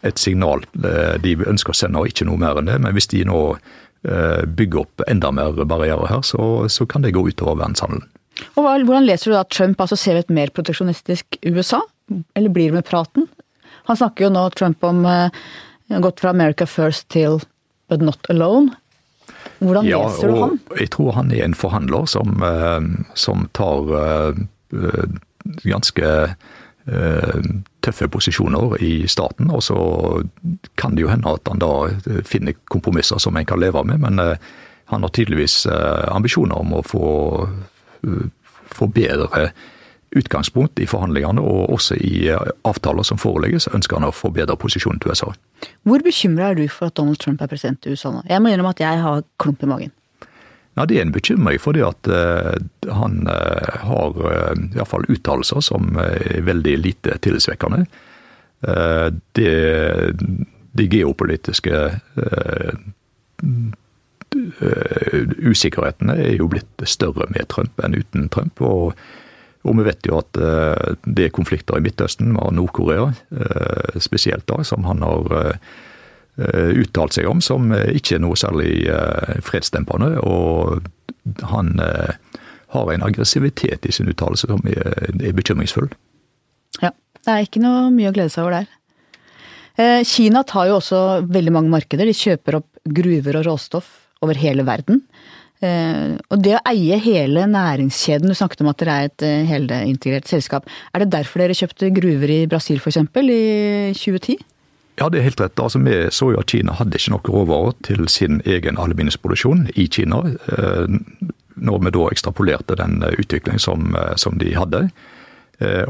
et 0.09 0.20
signal 0.20 0.64
eh, 0.85 1.16
de 1.22 1.37
ønsker 1.48 1.75
å 1.75 1.77
sende, 1.77 2.01
og 2.01 2.12
ikke 2.12 2.27
noe 2.29 2.40
mer 2.40 2.61
enn 2.61 2.70
det. 2.70 2.79
Men 2.85 2.96
hvis 2.96 3.11
de 3.12 3.25
nå 3.29 3.44
bygger 4.03 4.81
opp 4.81 5.03
enda 5.07 5.29
mer 5.31 5.61
barrierer 5.70 6.09
her, 6.11 6.25
så, 6.27 6.66
så 6.66 6.83
kan 6.90 7.05
det 7.05 7.12
gå 7.14 7.20
utover 7.22 7.61
verdenshandelen. 7.61 8.09
Og 8.59 8.64
Hvordan 8.66 9.05
leser 9.07 9.31
du 9.31 9.37
da 9.37 9.44
Trump 9.46 9.79
altså 9.79 9.94
ser 9.94 10.18
et 10.18 10.33
mer 10.35 10.51
proteksjonistisk 10.51 11.38
USA? 11.46 11.79
Eller 12.35 12.51
blir 12.51 12.72
det 12.72 12.81
med 12.81 12.88
praten? 12.88 13.29
Han 13.88 13.97
snakker 13.97 14.27
jo 14.27 14.31
nå, 14.33 14.45
Trump, 14.51 14.85
om 14.85 15.05
uh, 15.07 15.29
gått 16.03 16.23
fra 16.23 16.31
America 16.31 16.66
first 16.66 17.09
til 17.12 17.40
but 17.90 18.03
not 18.03 18.31
alone. 18.31 18.75
Hvordan 19.59 19.87
ja, 19.87 20.01
leser 20.07 20.31
du 20.31 20.38
han? 20.40 20.57
Jeg 20.79 20.90
tror 20.95 21.12
han 21.18 21.33
er 21.35 21.45
en 21.45 21.57
forhandler 21.59 22.07
som, 22.11 22.42
uh, 22.42 22.81
som 23.18 23.47
tar 23.57 23.92
uh, 23.92 25.12
ganske 25.62 26.16
tøffe 26.83 28.09
posisjoner 28.11 28.73
i 28.83 29.05
staten. 29.07 29.53
Og 29.55 29.61
så 29.62 29.77
kan 30.75 30.97
det 30.97 31.05
jo 31.05 31.11
hende 31.12 31.31
at 31.31 31.47
han 31.47 31.61
da 31.62 31.68
finner 32.27 32.57
kompromisser 32.75 33.21
som 33.23 33.38
en 33.38 33.47
kan 33.47 33.61
leve 33.62 33.85
med. 33.87 34.03
Men 34.03 34.18
han 34.90 35.07
har 35.07 35.12
tydeligvis 35.14 35.61
ambisjoner 36.11 36.59
om 36.59 36.75
å 36.75 36.81
få, 36.83 37.12
få 38.75 38.88
bedre 38.99 39.53
utgangspunkt 40.18 40.81
i 40.83 40.87
forhandlingene 40.88 41.40
og 41.40 41.72
også 41.72 41.96
i 42.01 42.29
eh, 42.33 42.53
avtaler 42.68 43.07
som 43.07 43.20
forelegges, 43.20 43.68
ønsker 43.72 43.98
han 43.98 44.09
å 44.09 44.14
forbedre 44.14 44.57
posisjonen 44.61 45.01
til 45.03 45.12
USA. 45.12 45.33
Hvor 45.88 46.05
bekymra 46.05 46.51
er 46.51 46.61
du 46.61 46.66
for 46.68 46.90
at 46.90 46.98
Donald 46.98 47.20
Trump 47.22 47.42
er 47.42 47.51
president 47.51 47.87
i 47.87 47.94
USA 47.94 48.12
nå? 48.12 48.22
Jeg 48.29 48.42
må 48.42 48.53
innrømme 48.53 48.75
at 48.75 48.85
jeg 48.85 49.03
har 49.03 49.27
klump 49.42 49.64
i 49.64 49.70
magen. 49.70 49.92
Ja, 50.77 50.87
Det 50.87 50.96
er 50.96 51.03
en 51.03 51.12
bekymring, 51.12 51.61
fordi 51.61 51.83
at 51.85 52.09
uh, 52.09 52.57
han 52.88 53.29
uh, 53.29 53.85
har 53.85 54.16
uh, 54.16 54.55
iallfall 54.72 55.05
uttalelser 55.12 55.61
som 55.61 55.98
er 56.01 56.40
veldig 56.46 56.79
lite 56.81 57.18
tillitvekkende. 57.20 57.85
Det, 58.62 59.53
de 60.79 60.85
geopolitiske 60.87 61.79
usikkerhetene 65.51 66.14
er 66.14 66.37
jo 66.37 66.46
blitt 66.46 66.85
større 66.87 67.27
med 67.35 67.48
Trump 67.51 67.83
enn 67.83 67.98
uten 67.98 68.29
Trump. 68.31 68.62
og 68.62 68.94
og 69.62 69.79
vi 69.79 69.87
vet 69.87 70.09
jo 70.09 70.18
at 70.18 70.38
eh, 70.42 70.94
det 71.07 71.29
er 71.29 71.35
konflikter 71.35 71.79
i 71.79 71.85
Midtøsten 71.85 72.33
med 72.35 72.57
Nord-Korea, 72.59 73.12
eh, 73.31 74.01
spesielt 74.03 74.46
da, 74.51 74.62
som 74.66 74.87
han 74.88 75.05
har 75.07 75.37
eh, 75.38 76.70
uttalt 76.83 77.14
seg 77.14 77.29
om, 77.31 77.42
som 77.44 77.70
ikke 77.70 78.16
er 78.16 78.25
noe 78.25 78.38
særlig 78.40 78.88
fredsdempende. 79.44 80.16
Og 80.25 80.81
han 81.53 81.75
har 81.79 82.90
en 82.90 83.05
aggressivitet 83.05 83.85
i 83.87 83.92
sin 83.92 84.09
uttalelse 84.09 84.48
som 84.48 84.64
er, 84.66 85.35
bekymringsfull. 85.37 85.90
Ja, 86.81 86.90
det 87.20 87.35
er 87.35 87.44
ikke 87.44 87.62
noe 87.62 87.90
mye 87.92 88.09
å 88.11 88.16
glede 88.16 88.33
seg 88.33 88.46
over 88.46 88.62
der. 88.62 90.01
Kina 90.09 90.40
tar 90.48 90.70
jo 90.70 90.79
også 90.81 91.03
veldig 91.29 91.53
mange 91.53 91.72
markeder. 91.72 92.09
De 92.09 92.16
kjøper 92.16 92.59
opp 92.62 92.81
gruver 92.96 93.38
og 93.42 93.46
råstoff 93.51 93.92
over 94.25 94.40
hele 94.40 94.64
verden. 94.66 95.05
Eh, 95.62 96.14
og 96.33 96.40
det 96.42 96.57
å 96.59 96.62
eie 96.72 96.96
hele 96.98 97.44
næringskjeden, 97.46 98.31
du 98.31 98.35
snakket 98.35 98.64
om 98.64 98.70
at 98.72 98.81
dere 98.83 98.94
er 98.94 99.11
et 99.11 99.25
eh, 99.27 99.44
helintegrert 99.46 100.31
selskap. 100.31 100.66
Er 100.90 101.05
det 101.05 101.12
derfor 101.14 101.42
dere 101.42 101.55
kjøpte 101.55 101.92
gruver 101.94 102.33
i 102.35 102.40
Brasil 102.51 102.81
f.eks. 102.83 102.98
i 102.98 103.92
2010? 103.94 104.40
Ja, 104.98 105.07
det 105.09 105.20
er 105.20 105.29
helt 105.29 105.40
rett. 105.40 105.62
Altså, 105.62 105.79
Vi 105.79 105.94
så 106.11 106.33
jo 106.33 106.40
at 106.40 106.51
Kina 106.51 106.75
hadde 106.77 106.98
ikke 106.98 107.14
nok 107.14 107.31
råvarer 107.31 107.77
til 107.87 108.09
sin 108.11 108.42
egen 108.44 108.79
aluminiumsproduksjon 108.79 109.68
i 109.79 109.87
Kina. 109.87 110.25
Eh, 110.57 110.98
når 111.62 111.83
vi 111.85 111.92
da 111.94 112.09
ekstrapolerte 112.11 112.79
den 112.81 113.03
utviklingen 113.12 113.61
som, 113.61 113.92
som 114.16 114.38
de 114.40 114.55
hadde. 114.57 114.87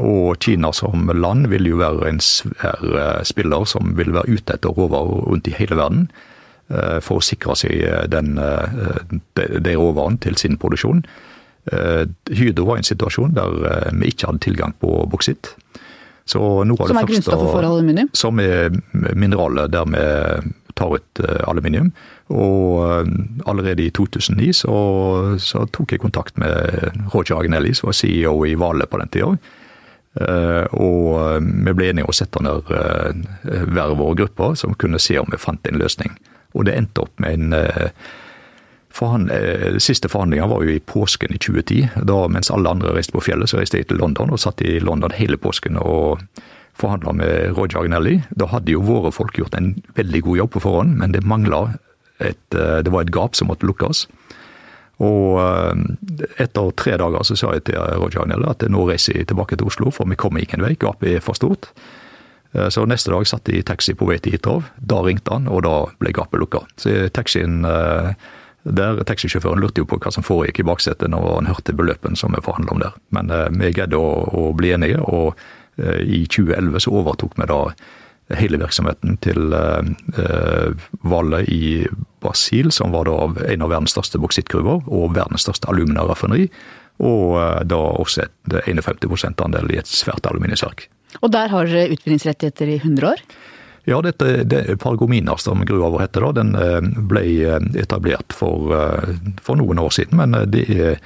Og 0.03 0.35
Kina 0.43 0.73
som 0.75 1.07
land 1.07 1.47
vil 1.49 1.69
jo 1.69 1.79
være 1.79 2.09
en 2.11 2.19
svær 2.21 3.23
spiller 3.25 3.63
som 3.65 3.93
vil 3.97 4.11
være 4.13 4.35
ute 4.35 4.57
etter 4.57 4.75
råvarer 4.75 5.23
rundt 5.31 5.47
i 5.47 5.55
hele 5.55 5.79
verden. 5.79 6.09
Eh, 6.71 6.99
for 7.03 7.19
å 7.19 7.23
sikre 7.23 7.57
seg 7.59 7.83
eh, 7.83 8.05
den, 8.07 8.37
eh, 8.39 9.17
de, 9.35 9.75
råvarene 9.75 10.21
til 10.23 10.39
sin 10.39 10.57
produksjon. 10.59 11.03
Hydro 11.63 12.65
var 12.67 12.75
i 12.75 12.81
en 12.81 12.87
situasjon 12.89 13.37
der 13.37 13.53
vi 13.95 14.09
ikke 14.11 14.27
hadde 14.27 14.41
tilgang 14.43 14.73
på 14.83 15.05
boksitt. 15.07 15.53
som 16.27 16.73
er 16.73 17.07
grunnstoffet 17.07 17.51
for 17.53 17.63
aluminium? 17.63 18.09
Som 18.11 18.41
er 18.43 18.67
mineralet 18.91 19.71
der 19.71 19.85
vi 19.87 20.01
tar 20.75 20.97
ut 20.97 21.21
aluminium. 21.47 21.93
Og 22.35 23.07
allerede 23.47 23.85
i 23.85 23.93
2009 23.95 24.51
så, 24.59 24.75
så 25.39 25.63
tok 25.71 25.95
jeg 25.95 26.03
kontakt 26.03 26.35
med 26.35 26.91
Roger 27.13 27.39
Agnelli, 27.39 27.71
som 27.71 27.87
var 27.87 27.95
CEO 27.95 28.35
i 28.43 28.57
Vale 28.59 28.83
på 28.83 28.99
den 28.99 29.15
tida. 29.15 29.31
Og 30.83 31.47
vi 31.47 31.77
ble 31.79 31.93
enige 31.93 32.09
om 32.09 32.11
å 32.11 32.19
sette 32.19 32.43
ned 32.43 32.75
hver 33.71 33.95
vår 34.03 34.19
gruppe, 34.19 34.51
som 34.59 34.75
kunne 34.75 34.99
se 34.99 35.15
om 35.23 35.31
vi 35.31 35.39
fant 35.39 35.71
en 35.71 35.79
løsning. 35.79 36.11
Og 36.53 36.67
det 36.67 36.77
endte 36.77 37.05
opp 37.05 37.21
med 37.23 37.37
en 37.37 37.53
eh, 37.57 37.89
forhand, 38.93 39.31
eh, 39.31 39.77
Siste 39.81 40.09
forhandlinga 40.09 40.47
var 40.47 40.63
jo 40.63 40.75
i 40.75 40.79
påsken 40.79 41.33
i 41.33 41.39
2010. 41.41 42.05
Da 42.05 42.27
mens 42.31 42.51
alle 42.53 42.69
andre 42.69 42.93
reiste 42.95 43.15
på 43.15 43.23
fjellet, 43.25 43.49
så 43.49 43.59
reiste 43.59 43.81
jeg 43.81 43.89
til 43.89 44.01
London 44.01 44.33
og 44.33 44.41
satt 44.41 44.61
i 44.61 44.79
London 44.83 45.15
hele 45.17 45.39
påsken 45.41 45.79
og 45.81 46.21
forhandla 46.77 47.13
med 47.17 47.57
Roger 47.57 47.83
Agnelli. 47.83 48.19
Da 48.37 48.49
hadde 48.49 48.73
jo 48.73 48.85
våre 48.85 49.13
folk 49.13 49.37
gjort 49.37 49.57
en 49.57 49.75
veldig 49.97 50.23
god 50.27 50.41
jobb 50.43 50.53
på 50.55 50.65
forhånd, 50.67 50.97
men 51.01 51.13
det 51.13 51.25
mangla 51.25 51.65
et, 52.19 52.45
eh, 52.53 52.79
det 52.85 52.93
var 52.93 53.01
et 53.05 53.13
gap 53.13 53.35
som 53.35 53.49
måtte 53.49 53.67
lukkes. 53.69 54.07
Og 55.03 55.41
etter 56.39 56.67
tre 56.77 56.93
dager 57.01 57.25
så 57.25 57.35
sa 57.35 57.49
jeg 57.55 57.63
til 57.65 57.81
Roger 57.97 58.21
Agnelli 58.21 58.45
at 58.47 58.61
nå 58.69 58.85
reiser 58.87 59.17
jeg 59.17 59.27
tilbake 59.27 59.57
til 59.57 59.67
Oslo, 59.67 59.89
for 59.91 60.07
vi 60.07 60.15
kommer 60.15 60.39
ingen 60.39 60.61
vei. 60.61 60.77
Gapet 60.79 61.17
er 61.17 61.19
for 61.19 61.33
stort. 61.35 61.71
Eh, 62.53 62.69
så 62.69 62.85
neste 62.85 63.11
dag 63.13 63.27
satt 63.27 63.49
jeg 63.49 63.61
i 63.61 63.65
taxi 63.67 63.95
på 63.97 64.07
vei 64.09 64.19
til 64.21 64.35
Hitrov. 64.35 64.69
Da 64.77 65.01
ringte 65.05 65.33
han, 65.33 65.49
og 65.49 65.63
da 65.65 65.75
ble 66.01 66.13
gapet 66.15 66.41
lukka. 66.41 66.63
Så 66.79 66.95
taxien 67.15 67.63
eh, 67.67 68.13
der, 68.63 69.01
Taxisjåføren 69.03 69.59
lurte 69.59 69.83
jo 69.83 69.89
på 69.89 69.97
hva 69.99 70.13
som 70.13 70.23
foregikk 70.23 70.61
i 70.61 70.67
baksetet 70.69 71.11
når 71.11 71.25
han 71.33 71.49
hørte 71.49 71.75
beløpene 71.75 72.15
som 72.15 72.31
vi 72.31 72.43
forhandla 72.45 72.75
om 72.75 72.85
der. 72.85 73.01
Men 73.15 73.33
eh, 73.33 73.49
vi 73.57 73.73
greide 73.75 73.99
å, 73.99 74.13
å, 74.29 74.45
bli 74.55 74.71
enige, 74.77 75.01
og 75.03 75.35
i 75.73 76.19
2011 76.29 76.83
så 76.85 76.91
overtok 76.93 77.31
vi 77.41 77.47
da 77.49 77.55
hele 78.37 78.59
virksomheten 78.61 79.15
til 79.25 79.55
Valle 81.01 81.39
i 81.49 81.87
Brasil, 82.21 82.69
som 82.69 82.93
var 82.93 83.09
da 83.09 83.47
en 83.49 83.65
av 83.65 83.73
verdens 83.73 83.95
største 83.97 84.21
boksittgruver 84.21 84.85
og 84.85 85.15
verdens 85.17 85.47
største 85.47 85.71
aluminiumraffineri. 85.73 86.45
Og 87.09 87.65
da 87.65 87.81
også 88.05 88.27
et 88.27 88.59
51 88.69 89.33
andel 89.41 89.73
i 89.73 89.81
et 89.81 89.89
svært 89.89 90.29
aluminiumsverk. 90.29 90.91
Og 91.21 91.31
der 91.33 91.51
har 91.53 91.69
dere 91.69 91.93
utvinningsrettigheter 91.93 92.71
i 92.73 92.79
100 92.81 93.11
år? 93.13 93.25
Ja, 93.85 94.01
dette, 94.01 94.43
det, 94.43 94.77
Paragominas, 94.79 95.43
som 95.43 95.65
gruva 95.65 95.89
vår 95.89 96.05
heter, 96.05 96.23
da, 96.23 96.31
den 96.31 96.55
eh, 96.55 96.79
ble 97.03 97.23
eh, 97.43 97.65
etablert 97.81 98.31
for, 98.35 98.71
eh, 98.77 99.15
for, 99.43 99.59
noen 99.59 99.81
år 99.83 99.91
siden. 99.91 100.21
Men 100.21 100.37
det 100.51 100.63
er 100.71 101.01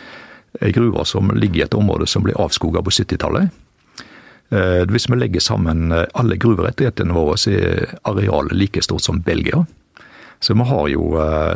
ei 0.62 0.74
gruve 0.76 1.06
som 1.06 1.32
ligger 1.34 1.64
i 1.64 1.66
et 1.66 1.78
område 1.78 2.06
som 2.10 2.26
ble 2.26 2.38
avskoga 2.38 2.84
på 2.86 2.94
70-tallet. 2.94 3.64
Hvis 4.88 5.10
vi 5.12 5.18
legger 5.20 5.44
sammen 5.44 5.92
alle 5.92 6.38
gruverettighetene 6.40 7.12
våre, 7.12 7.34
så 7.36 7.52
er 7.52 7.98
arealet 8.08 8.56
like 8.56 8.80
stort 8.82 9.04
som 9.04 9.20
Belgia. 9.20 9.60
Så 10.40 10.56
vi 10.56 10.68
har 10.70 10.88
jo 10.88 11.10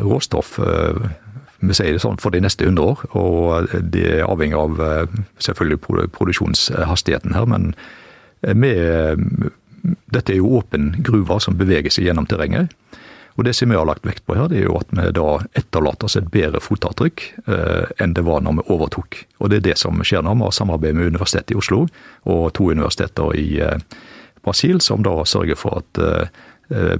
råstoff 0.03 0.57
vi 0.59 1.77
sier 1.77 1.95
det 1.95 2.01
sånn, 2.03 2.19
for 2.19 2.35
de 2.35 2.41
neste 2.43 2.67
100 2.67 2.83
år. 2.83 3.05
Og 3.15 3.71
det 3.95 4.03
er 4.17 4.27
avhengig 4.27 4.59
av 4.59 4.83
selvfølgelig 5.39 5.79
produksjonshastigheten 6.17 7.37
her, 7.37 7.47
men 7.47 7.71
med, 8.41 9.51
dette 10.13 10.33
er 10.33 10.39
jo 10.41 10.57
åpen 10.57 10.91
gruve 11.05 11.39
som 11.43 11.57
beveger 11.59 11.93
seg 11.93 12.07
gjennom 12.07 12.27
terrenget. 12.29 12.73
Og 13.39 13.43
Det 13.43 13.53
som 13.55 13.69
vi 13.69 13.75
har 13.75 13.85
lagt 13.87 14.05
vekt 14.05 14.25
på 14.27 14.35
her, 14.35 14.49
det 14.51 14.59
er 14.59 14.67
jo 14.67 14.79
at 14.79 14.89
vi 14.91 15.05
da 15.15 15.27
etterlater 15.57 16.09
oss 16.09 16.17
et 16.19 16.27
bedre 16.31 16.59
fotavtrykk 16.59 17.23
eh, 17.47 17.85
enn 18.03 18.15
det 18.17 18.25
var 18.27 18.43
når 18.43 18.59
vi 18.59 18.65
overtok. 18.75 19.21
Og 19.39 19.49
Det 19.49 19.61
er 19.61 19.67
det 19.69 19.77
som 19.79 20.01
skjer 20.03 20.25
nå. 20.25 20.35
Vi 20.35 20.47
har 20.47 20.57
samarbeid 20.57 20.97
med 20.97 21.13
Universitetet 21.15 21.55
i 21.55 21.59
Oslo 21.59 21.85
og 22.27 22.43
to 22.57 22.71
universiteter 22.71 23.31
i 23.39 23.61
eh, 23.63 23.79
Brasil, 24.43 24.81
som 24.81 25.03
da 25.05 25.15
sørger 25.23 25.55
for 25.55 25.79
at 25.79 26.01
eh, 26.03 26.99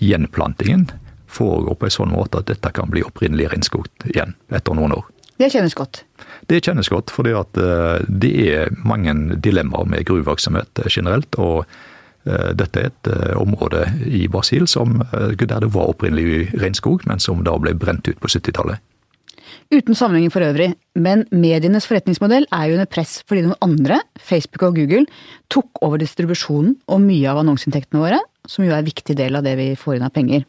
gjenplantingen 0.00 0.88
foregår 1.30 1.78
på 1.78 1.86
en 1.86 1.94
sånn 1.94 2.12
måte 2.14 2.42
at 2.42 2.50
dette 2.50 2.72
kan 2.74 2.90
bli 2.90 3.04
opprinnelig 3.06 3.52
regnskog 3.52 3.86
igjen 4.10 4.34
etter 4.50 4.74
noen 4.74 4.96
år. 4.96 5.06
Det 5.40 5.48
kjennes 5.54 5.76
godt. 5.76 6.02
Det 6.50 6.60
kjennes 6.66 6.90
godt, 6.92 7.12
fordi 7.14 7.32
at 7.38 7.56
det 8.08 8.32
er 8.44 8.74
mange 8.84 9.14
dilemmaer 9.40 9.88
med 9.88 10.04
gruvevirksomhet 10.08 10.84
generelt. 10.90 11.38
og 11.40 11.64
dette 12.28 12.76
er 12.76 12.90
et 12.90 13.08
område 13.40 13.86
i 14.04 14.26
Brasil 14.28 14.66
som, 14.68 14.98
der 15.40 15.62
det 15.64 15.70
var 15.72 15.88
opprinnelig 15.88 16.50
regnskog, 16.60 17.06
men 17.08 17.22
som 17.22 17.40
da 17.46 17.54
ble 17.56 17.72
brent 17.72 18.10
ut 18.12 18.20
på 18.20 18.28
70-tallet. 18.28 18.76
Uten 19.70 19.94
sammenligning 19.94 20.32
for 20.34 20.42
øvrig, 20.42 20.72
men 20.98 21.24
medienes 21.30 21.86
forretningsmodell 21.86 22.48
er 22.50 22.64
jo 22.66 22.76
under 22.76 22.88
press 22.90 23.20
fordi 23.28 23.44
noen 23.44 23.58
andre, 23.62 24.00
Facebook 24.18 24.64
og 24.66 24.80
Google, 24.80 25.04
tok 25.52 25.78
over 25.86 26.00
distribusjonen 26.02 26.74
og 26.90 27.04
mye 27.04 27.30
av 27.30 27.38
annonseinntektene 27.44 28.02
våre, 28.02 28.18
som 28.50 28.66
jo 28.66 28.74
er 28.74 28.82
en 28.82 28.88
viktig 28.88 29.14
del 29.18 29.38
av 29.38 29.46
det 29.46 29.54
vi 29.60 29.68
får 29.78 29.96
inn 29.96 30.06
av 30.08 30.14
penger. 30.14 30.42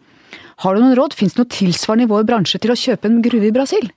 Har 0.66 0.74
du 0.74 0.82
noen 0.82 0.98
råd, 0.98 1.14
fins 1.18 1.38
det 1.38 1.44
noe 1.44 1.54
tilsvarende 1.54 2.08
i 2.08 2.12
vår 2.12 2.26
bransje 2.28 2.62
til 2.62 2.74
å 2.74 2.80
kjøpe 2.82 3.10
en 3.10 3.22
gruve 3.26 3.52
i 3.52 3.54
Brasil? 3.54 3.92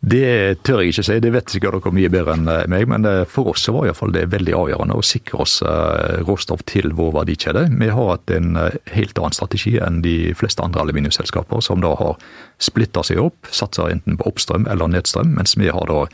Det 0.00 0.62
tør 0.62 0.84
jeg 0.84 0.92
ikke 0.92 1.02
si, 1.08 1.16
det 1.18 1.30
vet 1.34 1.50
sikkert 1.50 1.82
dere 1.82 1.90
mye 1.96 2.10
bedre 2.12 2.36
enn 2.36 2.46
meg. 2.70 2.86
Men 2.90 3.06
for 3.30 3.50
oss 3.50 3.66
var 3.74 3.88
iallfall 3.88 4.12
det 4.14 4.28
veldig 4.30 4.54
avgjørende 4.54 4.98
å 4.98 5.04
sikre 5.04 5.42
oss 5.42 5.58
eh, 5.66 6.20
råstoff 6.22 6.62
til 6.70 6.92
vår 6.98 7.16
verdikjede. 7.16 7.64
Vi 7.80 7.90
har 7.90 8.12
hatt 8.12 8.30
en 8.34 8.54
eh, 8.60 8.78
helt 8.94 9.18
annen 9.18 9.34
strategi 9.34 9.74
enn 9.82 9.98
de 10.04 10.34
fleste 10.38 10.62
andre 10.62 10.84
aluminiumsselskaper, 10.86 11.62
som 11.64 11.82
da 11.82 11.96
har 11.98 12.14
splitta 12.62 13.02
seg 13.06 13.18
opp, 13.22 13.50
satser 13.50 13.90
enten 13.90 14.18
på 14.20 14.28
oppstrøm 14.30 14.68
eller 14.70 14.90
nedstrøm, 14.92 15.34
mens 15.34 15.56
vi 15.58 15.70
har 15.74 15.90
da 15.90 16.04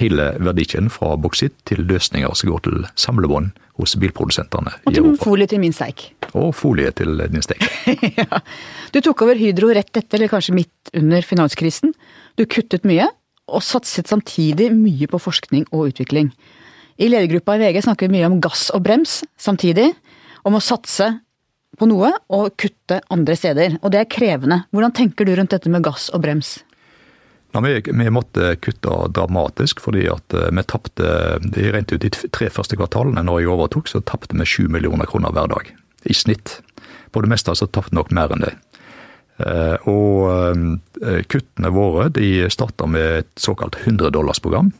hele 0.00 0.30
verdikjeden 0.42 0.88
fra 0.90 1.12
boksitt 1.20 1.54
til 1.68 1.84
løsninger 1.86 2.32
som 2.34 2.50
går 2.50 2.64
til 2.64 2.86
samlebånd 2.98 3.52
hos 3.78 3.94
bilprodusentene. 4.00 4.72
Og 4.86 4.96
til 4.96 5.10
folie 5.20 5.46
til 5.50 5.60
min 5.62 5.74
steik. 5.74 6.08
Og 6.32 6.50
folie 6.56 6.90
til 6.96 7.20
din 7.30 7.44
steik. 7.44 7.62
ja. 8.20 8.40
Du 8.94 8.98
tok 9.04 9.26
over 9.26 9.38
Hydro 9.38 9.70
rett 9.74 9.92
etter, 9.92 10.16
eller 10.18 10.32
kanskje 10.32 10.56
midt 10.56 10.94
under 10.96 11.26
finanskrisen. 11.26 11.94
Du 12.38 12.46
kuttet 12.50 12.88
mye 12.88 13.06
og 13.50 13.64
satset 13.64 14.08
samtidig 14.08 14.70
mye 14.74 15.08
på 15.10 15.20
forskning 15.20 15.66
og 15.70 15.92
utvikling. 15.92 16.30
I 16.96 17.10
ledergruppa 17.10 17.56
i 17.56 17.64
VG 17.64 17.82
snakker 17.84 18.08
vi 18.08 18.18
mye 18.18 18.28
om 18.30 18.40
gass 18.42 18.68
og 18.74 18.84
brems 18.86 19.22
samtidig. 19.40 19.90
Om 20.44 20.58
å 20.58 20.62
satse 20.62 21.08
på 21.78 21.88
noe 21.90 22.12
og 22.32 22.54
kutte 22.60 23.00
andre 23.12 23.36
steder. 23.38 23.78
Og 23.82 23.90
det 23.94 24.02
er 24.02 24.10
krevende. 24.10 24.62
Hvordan 24.70 24.94
tenker 24.94 25.26
du 25.26 25.34
rundt 25.34 25.54
dette 25.54 25.72
med 25.72 25.84
gass 25.86 26.10
og 26.14 26.22
brems? 26.24 26.58
Ja, 27.54 27.62
vi, 27.62 27.76
vi, 27.86 28.10
måtte 28.10 28.56
kutte 28.62 28.94
dramatisk 29.14 29.82
fordi 29.82 30.08
at 30.10 30.34
eh, 30.34 30.50
vi 30.50 30.64
tapte 30.66 31.10
rent 31.74 31.92
ut 31.94 32.02
de 32.02 32.10
tre 32.10 32.48
første 32.50 32.78
kvartalene 32.78 33.22
når 33.22 33.44
jeg 33.44 33.52
overtok, 33.52 33.90
så 33.90 34.02
tapte 34.02 34.34
vi 34.34 34.46
7 34.46 34.66
millioner 34.74 35.06
kroner 35.06 35.34
hver 35.34 35.52
dag. 35.52 35.70
I 36.04 36.14
snitt. 36.18 36.58
På 37.14 37.22
det 37.22 37.30
meste 37.30 37.54
så 37.54 37.68
tapte 37.70 37.94
vi 37.94 38.00
nok 38.00 38.10
mer 38.14 38.34
enn 38.34 38.42
det. 38.42 38.56
Eh, 39.42 39.88
og 39.90 40.30
eh, 41.02 41.22
kuttene 41.26 41.70
våre 41.74 42.08
de 42.14 42.46
starta 42.52 42.86
med 42.86 43.24
et 43.24 43.30
såkalt 43.40 43.74
100-dollarsprogram 43.82 44.70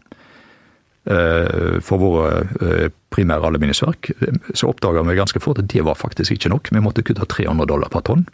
eh, 1.10 1.80
for 1.82 1.98
våre 1.98 2.90
primære 3.14 3.50
aluminiumsverk. 3.50 4.12
Så 4.54 4.70
oppdaga 4.70 5.02
vi 5.08 5.18
ganske 5.18 5.42
fort 5.42 5.58
at 5.62 5.70
det 5.72 5.82
var 5.86 5.98
faktisk 5.98 6.36
ikke 6.36 6.52
nok. 6.54 6.70
Vi 6.70 6.82
måtte 6.82 7.02
kutte 7.06 7.26
300 7.26 7.66
dollar 7.70 7.90
per 7.90 8.06
tonn. 8.06 8.28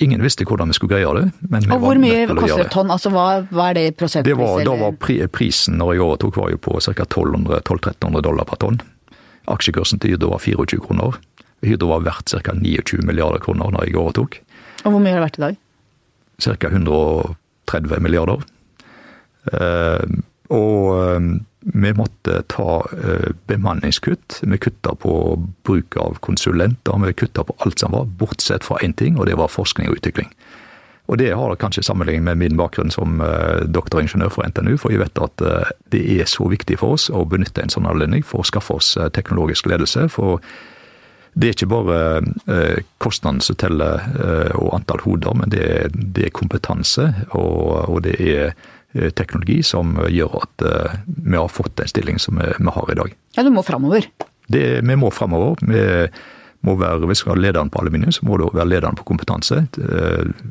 Ingen 0.00 0.22
visste 0.22 0.46
hvordan 0.46 0.70
vi 0.70 0.76
skulle 0.76 0.94
greie 0.94 1.10
det. 1.16 1.30
og 1.74 1.80
Hvor 1.82 1.98
mye 1.98 2.26
koster 2.30 2.62
et 2.62 2.70
tonn? 2.70 2.92
Altså, 2.94 3.10
hva, 3.10 3.42
hva, 3.50 3.70
er 3.70 3.78
det 3.78 3.86
i 3.88 3.94
prosentpris? 3.98 4.38
Var, 4.38 4.60
da 4.68 4.76
var 4.78 4.94
pri, 4.94 5.16
prisen 5.34 5.74
når 5.80 5.96
jeg 5.96 6.04
overtok 6.04 6.38
var 6.38 6.52
jo 6.54 6.60
på 6.62 6.76
ca. 6.84 6.94
1200-1300 7.02 8.22
dollar 8.22 8.46
per 8.46 8.60
tonn. 8.62 8.78
Aksjekursen 9.50 9.98
til 9.98 10.14
Hydro 10.14 10.36
var 10.36 10.44
24 10.44 10.84
kroner. 10.86 11.18
Hydro 11.66 11.90
var 11.90 12.06
verdt 12.06 12.30
ca. 12.30 12.54
29 12.54 13.02
milliarder 13.08 13.42
kroner 13.42 13.74
når 13.74 13.88
jeg 13.88 13.98
overtok. 13.98 14.38
Og 14.84 14.94
hvor 14.94 15.02
mye 15.02 15.16
har 15.16 15.22
det 15.22 15.26
vært 15.26 15.40
i 15.40 15.44
dag? 15.46 15.58
Ca. 16.38 16.70
130 16.70 18.02
milliarder. 18.04 18.44
Eh, 19.52 20.04
og 20.54 20.82
eh, 20.94 21.28
vi 21.74 21.92
måtte 21.96 22.42
ta 22.52 22.78
eh, 22.94 23.32
bemanningskutt. 23.50 24.40
Vi 24.42 24.60
kutta 24.62 24.94
på 24.94 25.12
bruk 25.66 25.98
av 26.00 26.20
konsulenter. 26.24 27.02
Vi 27.04 27.16
kutta 27.24 27.44
på 27.44 27.56
alt 27.64 27.82
som 27.82 27.96
var, 27.96 28.06
bortsett 28.20 28.64
fra 28.64 28.78
én 28.84 28.94
ting, 28.94 29.18
og 29.18 29.26
det 29.26 29.36
var 29.40 29.52
forskning 29.52 29.90
og 29.90 29.98
utvikling. 29.98 30.30
Og 31.08 31.16
det 31.18 31.32
har 31.32 31.56
kanskje 31.56 31.82
sammenligning 31.86 32.26
med 32.26 32.36
min 32.36 32.56
bakgrunn 32.60 32.90
som 32.92 33.22
doktoringeniør 33.72 34.28
for 34.28 34.44
NTNU, 34.44 34.74
for 34.76 34.92
jeg 34.92 35.00
vet 35.00 35.20
at 35.24 35.40
det 35.88 36.02
er 36.04 36.28
så 36.28 36.50
viktig 36.52 36.76
for 36.82 36.98
oss 36.98 37.06
å 37.08 37.22
benytte 37.24 37.64
en 37.64 37.72
sånn 37.72 37.88
anledning 37.88 38.20
for 38.20 38.44
å 38.44 38.44
skaffe 38.44 38.76
oss 38.76 38.90
teknologisk 39.16 39.70
ledelse. 39.72 40.04
for 40.12 40.44
det 41.38 41.46
er 41.46 41.54
ikke 41.54 41.70
bare 41.70 41.98
eh, 42.50 42.80
kostnaden 43.02 43.40
som 43.44 43.58
teller 43.60 44.02
eh, 44.18 44.54
og 44.58 44.72
antall 44.78 45.04
hoder, 45.04 45.36
men 45.38 45.52
det 45.52 45.60
er, 45.62 45.92
det 45.94 46.28
er 46.28 46.34
kompetanse 46.34 47.06
og, 47.28 47.84
og, 47.84 48.00
det 48.06 48.16
er 48.18 48.48
eh, 48.48 49.12
teknologi 49.14 49.60
som 49.66 49.94
gjør 50.08 50.40
at 50.40 50.66
vi 51.06 51.36
har 51.36 51.52
fått 51.52 51.76
den 51.78 51.90
stilling 51.90 52.18
som 52.22 52.40
vi, 52.40 52.48
vi 52.58 52.74
har 52.74 52.90
i 52.90 52.98
dag. 52.98 53.14
Ja, 53.36 53.44
du 53.46 53.52
må 53.54 53.62
framover? 53.62 54.08
Det, 54.48 54.64
vi 54.82 54.96
må 54.98 55.12
framover. 55.14 55.60
Vi 55.62 55.84
må 56.66 56.74
være, 56.80 57.04
hvis 57.06 57.20
vi 57.20 57.20
skal 57.20 57.34
være 57.36 57.44
lederen 57.44 57.70
på 57.70 57.84
aluminium, 57.84 58.16
så 58.16 58.26
må 58.26 58.40
du 58.40 58.48
være 58.48 58.66
lederen 58.72 58.96
på 58.98 59.06
kompetanse. 59.06 59.60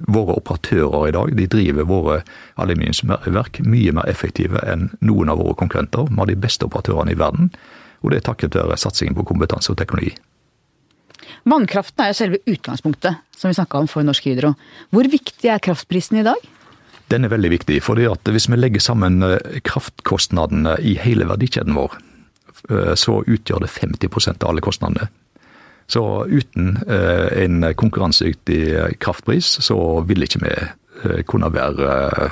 Våre 0.08 0.38
operatører 0.38 1.10
i 1.10 1.16
dag 1.18 1.34
de 1.42 1.50
driver 1.52 1.90
våre 1.90 2.22
aluminiumsverk 2.62 3.60
mye 3.66 3.98
mer 3.98 4.08
effektive 4.08 4.62
enn 4.64 4.88
noen 5.02 5.34
av 5.34 5.42
våre 5.42 5.58
konkurrenter. 5.60 6.08
Vi 6.08 6.22
har 6.22 6.32
de 6.32 6.40
beste 6.48 6.70
operatørene 6.70 7.18
i 7.18 7.20
verden, 7.20 7.52
og 8.06 8.14
det 8.14 8.22
er 8.22 8.28
takket 8.30 8.56
være 8.56 8.80
satsingen 8.80 9.18
på 9.18 9.28
kompetanse 9.34 9.74
og 9.74 9.82
teknologi. 9.82 10.16
Vannkraften 11.48 12.04
er 12.04 12.12
jo 12.12 12.18
selve 12.18 12.42
utgangspunktet 12.50 13.24
som 13.38 13.52
vi 13.52 13.56
snakka 13.56 13.80
om 13.80 13.88
for 13.88 14.04
Norsk 14.04 14.26
Hydro. 14.28 14.54
Hvor 14.92 15.08
viktig 15.08 15.52
er 15.52 15.64
kraftprisen 15.64 16.20
i 16.20 16.26
dag? 16.28 16.42
Den 17.08 17.24
er 17.24 17.32
veldig 17.32 17.52
viktig. 17.54 17.84
fordi 17.84 18.06
at 18.06 18.20
Hvis 18.24 18.50
vi 18.50 18.56
legger 18.56 18.80
sammen 18.80 19.24
eh, 19.24 19.62
kraftkostnadene 19.64 20.76
i 20.82 20.98
hele 21.00 21.28
verdikjeden 21.28 21.76
vår, 21.76 21.96
eh, 22.70 22.96
så 22.96 23.24
utgjør 23.24 23.64
det 23.64 23.72
50% 23.72 24.44
av 24.44 24.50
alle 24.50 24.62
kostnadene. 24.62 25.08
Så 25.88 26.26
uten 26.28 26.84
eh, 26.88 27.44
en 27.44 27.74
konkurransedyktig 27.76 29.00
kraftpris, 29.00 29.46
så 29.64 30.02
vil 30.04 30.24
ikke 30.24 30.44
vi 30.44 30.54
kunne 31.24 31.54
være 31.54 32.32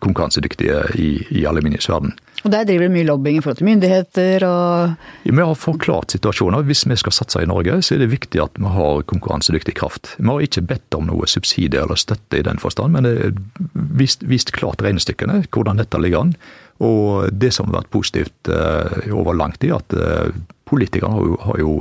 konkurransedyktige 0.00 0.96
i, 0.96 1.44
aluminiumsverdenen. 1.46 2.16
Og 2.42 2.50
der 2.50 2.66
driver 2.66 2.88
det 2.88 2.94
mye 2.96 3.06
lobbying 3.06 3.38
i 3.38 3.42
forhold 3.42 3.60
til 3.60 3.68
myndigheter 3.68 4.44
og 4.48 4.94
Vi 5.22 5.34
har 5.38 5.54
forklart 5.54 6.14
situasjoner. 6.14 6.64
Hvis 6.66 6.82
vi 6.90 6.96
skal 6.98 7.14
satse 7.14 7.42
i 7.42 7.46
Norge, 7.46 7.78
så 7.82 7.94
er 7.94 8.02
det 8.02 8.10
viktig 8.10 8.42
at 8.42 8.58
vi 8.58 8.72
har 8.74 9.04
konkurransedyktig 9.06 9.76
kraft. 9.78 10.16
Vi 10.18 10.26
har 10.26 10.42
ikke 10.42 10.64
bedt 10.66 10.98
om 10.98 11.06
noe 11.06 11.28
subsidie 11.30 11.78
eller 11.78 11.98
støtte 12.00 12.40
i 12.40 12.46
den 12.46 12.58
forstand, 12.58 12.96
men 12.96 13.06
det 13.06 13.14
er 13.28 13.36
vist, 13.72 14.26
vist 14.26 14.50
klart 14.56 14.82
regnestykkene, 14.82 15.44
hvordan 15.54 15.78
dette 15.78 16.02
ligger 16.02 16.26
an. 16.26 16.34
Og 16.82 17.30
det 17.30 17.52
som 17.54 17.70
har 17.70 17.82
vært 17.82 17.92
positivt 17.94 18.50
uh, 18.50 18.90
over 19.14 19.38
lang 19.38 19.54
tid, 19.54 19.76
at 19.76 19.94
uh, 19.94 20.34
politikerne 20.66 21.14
har 21.14 21.30
jo, 21.30 21.38
har 21.46 21.62
jo 21.62 21.72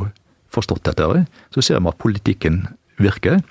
forstått 0.53 0.85
dette. 0.91 1.25
Så 1.55 1.65
ser 1.65 1.81
vi 1.81 1.89
at 1.89 2.01
politikken 2.01 2.65
virker. 3.01 3.41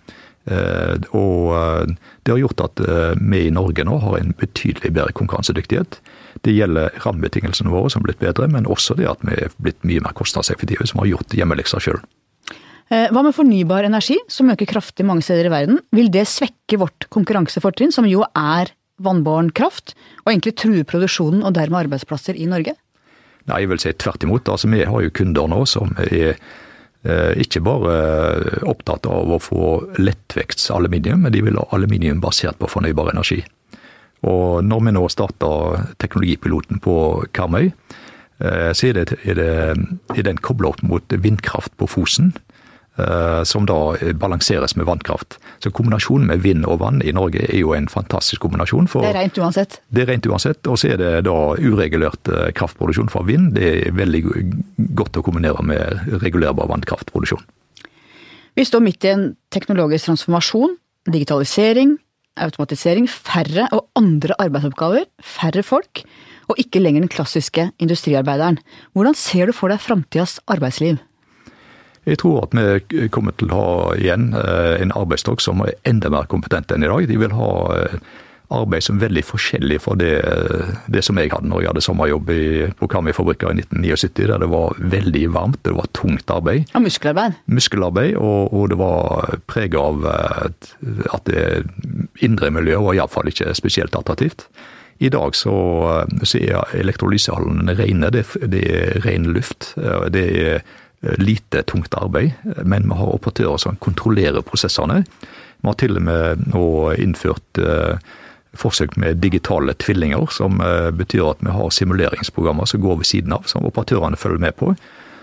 Uh, 0.46 0.94
og 1.10 1.90
det 2.22 2.32
har 2.32 2.42
gjort 2.44 2.62
at 2.68 2.86
vi 3.18 3.44
i 3.48 3.52
Norge 3.54 3.84
nå 3.84 3.98
har 4.04 4.20
en 4.20 4.34
betydelig 4.38 4.94
bedre 4.94 5.16
konkurransedyktighet. 5.16 5.98
Det 6.44 6.54
gjelder 6.54 6.94
rammebetingelsene 7.04 7.72
våre 7.72 7.90
som 7.90 8.02
har 8.02 8.10
blitt 8.10 8.22
bedre, 8.22 8.48
men 8.50 8.68
også 8.70 8.96
det 8.98 9.08
at 9.10 9.22
vi 9.26 9.36
er 9.36 9.54
blitt 9.62 9.80
mye 9.86 10.02
mer 10.04 10.16
kostnadseffektive, 10.16 10.86
som 10.88 11.02
har 11.02 11.10
gjort 11.10 11.36
hjemmeleksa 11.36 11.82
sjøl. 11.82 12.00
Eh, 12.90 13.06
hva 13.14 13.22
med 13.22 13.34
fornybar 13.36 13.86
energi, 13.86 14.16
som 14.30 14.50
øker 14.50 14.66
kraftig 14.66 15.06
mange 15.06 15.22
steder 15.22 15.46
i 15.46 15.52
verden? 15.52 15.82
Vil 15.94 16.10
det 16.10 16.26
svekke 16.26 16.80
vårt 16.80 17.06
konkurransefortrinn, 17.14 17.94
som 17.94 18.08
jo 18.10 18.24
er 18.34 18.72
vannbåren 19.00 19.52
kraft, 19.54 19.94
og 20.24 20.32
egentlig 20.32 20.56
true 20.58 20.86
produksjonen 20.88 21.44
og 21.46 21.54
dermed 21.56 21.84
arbeidsplasser 21.84 22.38
i 22.38 22.48
Norge? 22.50 22.74
Nei, 23.48 23.62
jeg 23.62 23.70
vil 23.70 23.82
si 23.82 23.94
tvert 23.94 24.26
imot. 24.26 24.50
Altså, 24.50 24.68
vi 24.70 24.82
har 24.84 25.06
jo 25.06 25.14
kunder 25.14 25.48
nå 25.50 25.62
som 25.70 25.94
er 26.02 26.34
eh, 26.34 27.32
ikke 27.40 27.62
bare 27.64 27.94
opptatt 28.68 29.06
av 29.08 29.30
å 29.32 29.38
få 29.40 29.70
lettvekts 30.00 30.70
aluminium, 30.74 31.22
men 31.24 31.34
de 31.34 31.44
vil 31.46 31.62
ha 31.62 31.68
aluminium 31.76 32.20
basert 32.22 32.58
på 32.60 32.68
fornybar 32.74 33.14
energi. 33.14 33.40
Og 34.28 34.64
når 34.66 34.84
vi 34.86 34.94
nå 34.96 35.06
starter 35.12 35.86
teknologipiloten 36.02 36.82
på 36.84 36.96
Karmøy, 37.36 37.70
eh, 37.70 38.70
så 38.76 38.90
er 38.90 39.00
det, 39.00 39.20
er 39.24 39.38
det, 39.38 39.50
er 40.16 40.28
den 40.28 40.42
kobla 40.44 40.74
opp 40.74 40.82
mot 40.84 41.16
vindkraft 41.24 41.76
på 41.80 41.88
Fosen. 41.88 42.34
Eh, 43.00 43.42
som 43.44 43.66
da 43.66 43.96
balanseres 44.14 44.76
med 44.76 44.86
vannkraft. 44.86 45.38
Så 45.62 45.70
kombinasjonen 45.70 46.26
med 46.26 46.42
vind 46.42 46.66
og 46.66 46.80
vann 46.82 46.98
i 47.06 47.12
Norge 47.14 47.44
er 47.46 47.60
jo 47.60 47.72
en 47.76 47.86
fantastisk 47.88 48.42
kombinasjon. 48.42 48.88
det 48.90 49.12
er 49.12 49.14
rent 49.14 49.38
uansett? 49.38 49.80
Det 49.88 50.02
er 50.02 50.10
rent 50.10 50.26
uansett. 50.26 50.66
Og 50.66 50.78
så 50.78 50.92
er 50.92 50.96
det 50.98 51.12
da 51.28 51.36
uregulert 51.54 52.28
eh, 52.28 52.50
kraftproduksjon 52.52 53.08
fra 53.08 53.22
vind. 53.22 53.54
Det 53.54 53.70
er 53.86 53.96
veldig 53.96 54.22
godt 54.98 55.16
å 55.16 55.22
kombinere 55.22 55.62
med 55.62 56.20
regulerbar 56.20 56.68
vannkraftproduksjon. 56.72 57.46
Vi 58.58 58.66
står 58.66 58.82
midt 58.84 59.06
i 59.06 59.14
en 59.14 59.26
teknologisk 59.54 60.10
transformasjon, 60.10 60.74
digitalisering, 61.08 61.94
automatisering, 62.38 63.08
færre 63.10 63.66
og 63.72 63.88
andre 63.98 64.36
arbeidsoppgaver, 64.38 65.06
færre 65.22 65.62
folk, 65.66 66.02
og 66.50 66.58
ikke 66.58 66.82
lenger 66.82 67.04
den 67.04 67.12
klassiske 67.12 67.70
industriarbeideren. 67.78 68.58
Hvordan 68.92 69.14
ser 69.18 69.50
du 69.50 69.54
for 69.56 69.70
deg 69.70 69.82
framtidas 69.82 70.38
arbeidsliv? 70.50 70.98
Jeg 72.08 72.18
tror 72.22 72.46
at 72.46 72.54
vi 72.90 73.08
kommer 73.12 73.36
til 73.36 73.52
å 73.52 73.60
ha 73.60 73.94
igjen 74.00 74.30
en 74.32 74.94
arbeidsstokk 74.96 75.42
som 75.44 75.60
er 75.66 75.76
enda 75.86 76.10
mer 76.10 76.30
kompetent 76.32 76.72
enn 76.72 76.86
i 76.86 76.88
dag. 76.90 77.06
De 77.06 77.18
vil 77.20 77.36
ha 77.36 77.50
arbeid 78.50 78.84
som 78.84 78.98
er 78.98 79.06
veldig 79.06 79.22
forskjellig 79.28 79.78
fra 79.84 79.94
det, 79.98 80.14
det, 80.90 81.02
som 81.06 81.18
jeg 81.20 81.30
hadde 81.32 81.50
når 81.50 81.62
jeg 81.62 81.70
hadde 81.70 81.84
sommerjobb 81.84 82.32
i, 82.34 82.42
på 82.78 82.88
Karmøy-fabrikker 82.90 83.52
i 83.52 83.62
1979, 83.62 84.26
der 84.30 84.42
det 84.42 84.50
var 84.50 84.80
veldig 84.96 85.24
varmt, 85.34 85.60
det 85.66 85.76
var 85.76 85.90
tungt 85.96 86.34
arbeid. 86.34 86.66
Og 86.74 86.84
muskelarbeid? 86.86 87.38
Muskelarbeid, 87.46 88.16
og, 88.18 88.52
og 88.54 88.68
det 88.72 88.80
var 88.80 89.38
preget 89.50 89.78
av 89.80 90.04
at 90.10 91.30
det 91.30 91.46
indre 92.26 92.52
miljøet 92.54 92.84
var 92.84 92.98
iallfall 92.98 93.30
ikke 93.30 93.54
spesielt 93.58 93.96
attraktivt. 93.98 94.48
I 95.00 95.08
dag 95.08 95.34
så, 95.36 95.54
så 96.28 96.38
er 96.42 96.74
elektrolysehallene 96.76 97.72
rene, 97.78 98.10
det, 98.12 98.26
det 98.52 98.64
er 98.68 98.98
ren 99.06 99.30
luft. 99.32 99.72
Det 100.12 100.24
er 100.28 100.60
lite 101.16 101.62
tungt 101.64 101.94
arbeid, 101.96 102.34
men 102.68 102.84
vi 102.90 102.98
har 102.98 103.14
operatører 103.14 103.62
som 103.62 103.78
kontrollerer 103.80 104.44
prosessene. 104.44 105.04
Vi 105.60 105.68
har 105.68 105.78
til 105.80 105.96
og 105.96 106.04
med 106.04 106.50
nå 106.52 106.66
innført 107.00 107.62
forsøk 108.54 108.96
med 108.96 109.14
digitale 109.22 109.74
tvillinger, 109.78 110.26
som 110.30 110.60
eh, 110.60 110.90
betyr 110.90 111.30
at 111.30 111.44
vi 111.44 111.50
har 111.54 111.70
simuleringsprogrammer 111.70 112.64
som 112.64 112.80
går 112.80 112.96
ved 112.96 113.04
siden 113.04 113.32
av, 113.32 113.46
som 113.46 113.66
operatørene 113.66 114.16
følger 114.16 114.38
med 114.38 114.56
på. 114.58 114.74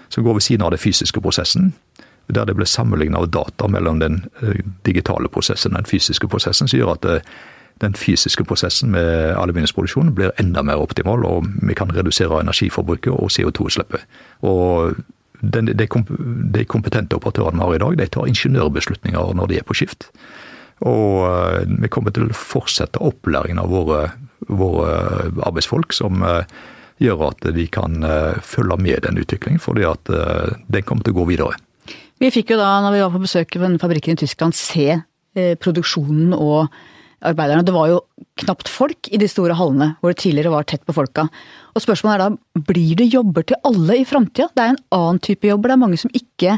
Som 0.10 0.24
går 0.24 0.34
ved 0.34 0.42
siden 0.42 0.64
av 0.64 0.72
den 0.72 0.80
fysiske 0.80 1.22
prosessen. 1.22 1.74
Der 2.34 2.46
det 2.46 2.56
blir 2.56 2.66
sammenlignet 2.66 3.18
av 3.20 3.30
data 3.32 3.68
mellom 3.68 4.00
den 4.00 4.26
eh, 4.42 4.64
digitale 4.86 5.28
prosessen 5.28 5.76
og 5.76 5.84
den 5.84 5.92
fysiske 5.92 6.28
prosessen, 6.28 6.68
som 6.68 6.80
gjør 6.80 6.96
at 6.96 7.06
eh, 7.06 7.36
den 7.82 7.94
fysiske 7.94 8.44
prosessen 8.44 8.92
med 8.92 9.36
aluminiumsproduksjon 9.38 10.16
blir 10.16 10.32
enda 10.40 10.62
mer 10.62 10.82
optimal, 10.82 11.26
og 11.26 11.46
vi 11.62 11.76
kan 11.78 11.92
redusere 11.94 12.40
energiforbruket 12.42 13.14
og 13.14 13.30
CO2-utslippet. 13.32 14.08
Og 14.42 14.96
de 15.42 16.66
kompetente 16.66 17.16
operatørene 17.16 17.60
vi 17.60 17.64
har 17.64 17.76
i 17.76 17.84
dag, 17.84 17.98
de 17.98 18.08
tar 18.08 18.28
ingeniørbeslutninger 18.28 19.34
når 19.38 19.48
de 19.48 19.60
er 19.60 19.68
på 19.68 19.78
skift. 19.78 20.10
Og 20.86 21.24
eh, 21.26 21.64
vi 21.82 21.90
kommer 21.90 22.14
til 22.14 22.28
å 22.28 22.38
fortsette 22.38 23.02
opplæringen 23.04 23.62
av 23.62 23.72
våre, 23.74 24.02
våre 24.50 24.98
arbeidsfolk, 25.48 25.96
som 25.96 26.22
eh, 26.26 26.44
gjør 27.02 27.30
at 27.32 27.48
de 27.56 27.66
kan 27.74 28.04
eh, 28.06 28.38
følge 28.46 28.78
med 28.82 29.06
den 29.08 29.22
utviklingen, 29.22 29.62
fordi 29.64 29.88
at 29.90 30.06
den 30.10 30.86
kommer 30.86 31.06
til 31.06 31.16
å 31.16 31.22
gå 31.22 31.32
videre. 31.32 31.58
Vi 32.18 32.34
fikk 32.34 32.54
jo 32.54 32.60
da, 32.62 32.78
når 32.82 32.96
vi 32.96 33.02
var 33.06 33.14
på 33.14 33.24
besøk 33.26 33.52
på 33.54 33.62
denne 33.62 33.82
fabrikken 33.82 34.18
i 34.18 34.22
Tyskland, 34.24 34.58
se 34.58 35.02
produksjonen 35.62 36.32
og 36.34 36.72
arbeiderne. 37.30 37.66
Det 37.66 37.76
var 37.76 37.92
jo 37.92 38.00
knapt 38.42 38.70
folk 38.74 39.10
i 39.14 39.20
de 39.22 39.28
store 39.30 39.54
hallene 39.58 39.92
hvor 40.00 40.14
det 40.14 40.24
tidligere 40.24 40.54
var 40.56 40.66
tett 40.66 40.82
på 40.88 40.96
folka. 40.98 41.28
Og 41.78 41.84
spørsmålet 41.84 42.16
er 42.16 42.24
da, 42.24 42.62
blir 42.72 42.98
det 42.98 43.12
jobber 43.14 43.46
til 43.46 43.62
alle 43.70 44.00
i 44.02 44.08
framtida? 44.10 44.50
Det 44.50 44.64
er 44.64 44.74
en 44.74 44.84
annen 44.98 45.22
type 45.22 45.46
jobber, 45.46 45.70
det 45.70 45.78
er 45.78 45.84
mange 45.84 46.02
som 46.02 46.14
ikke 46.18 46.58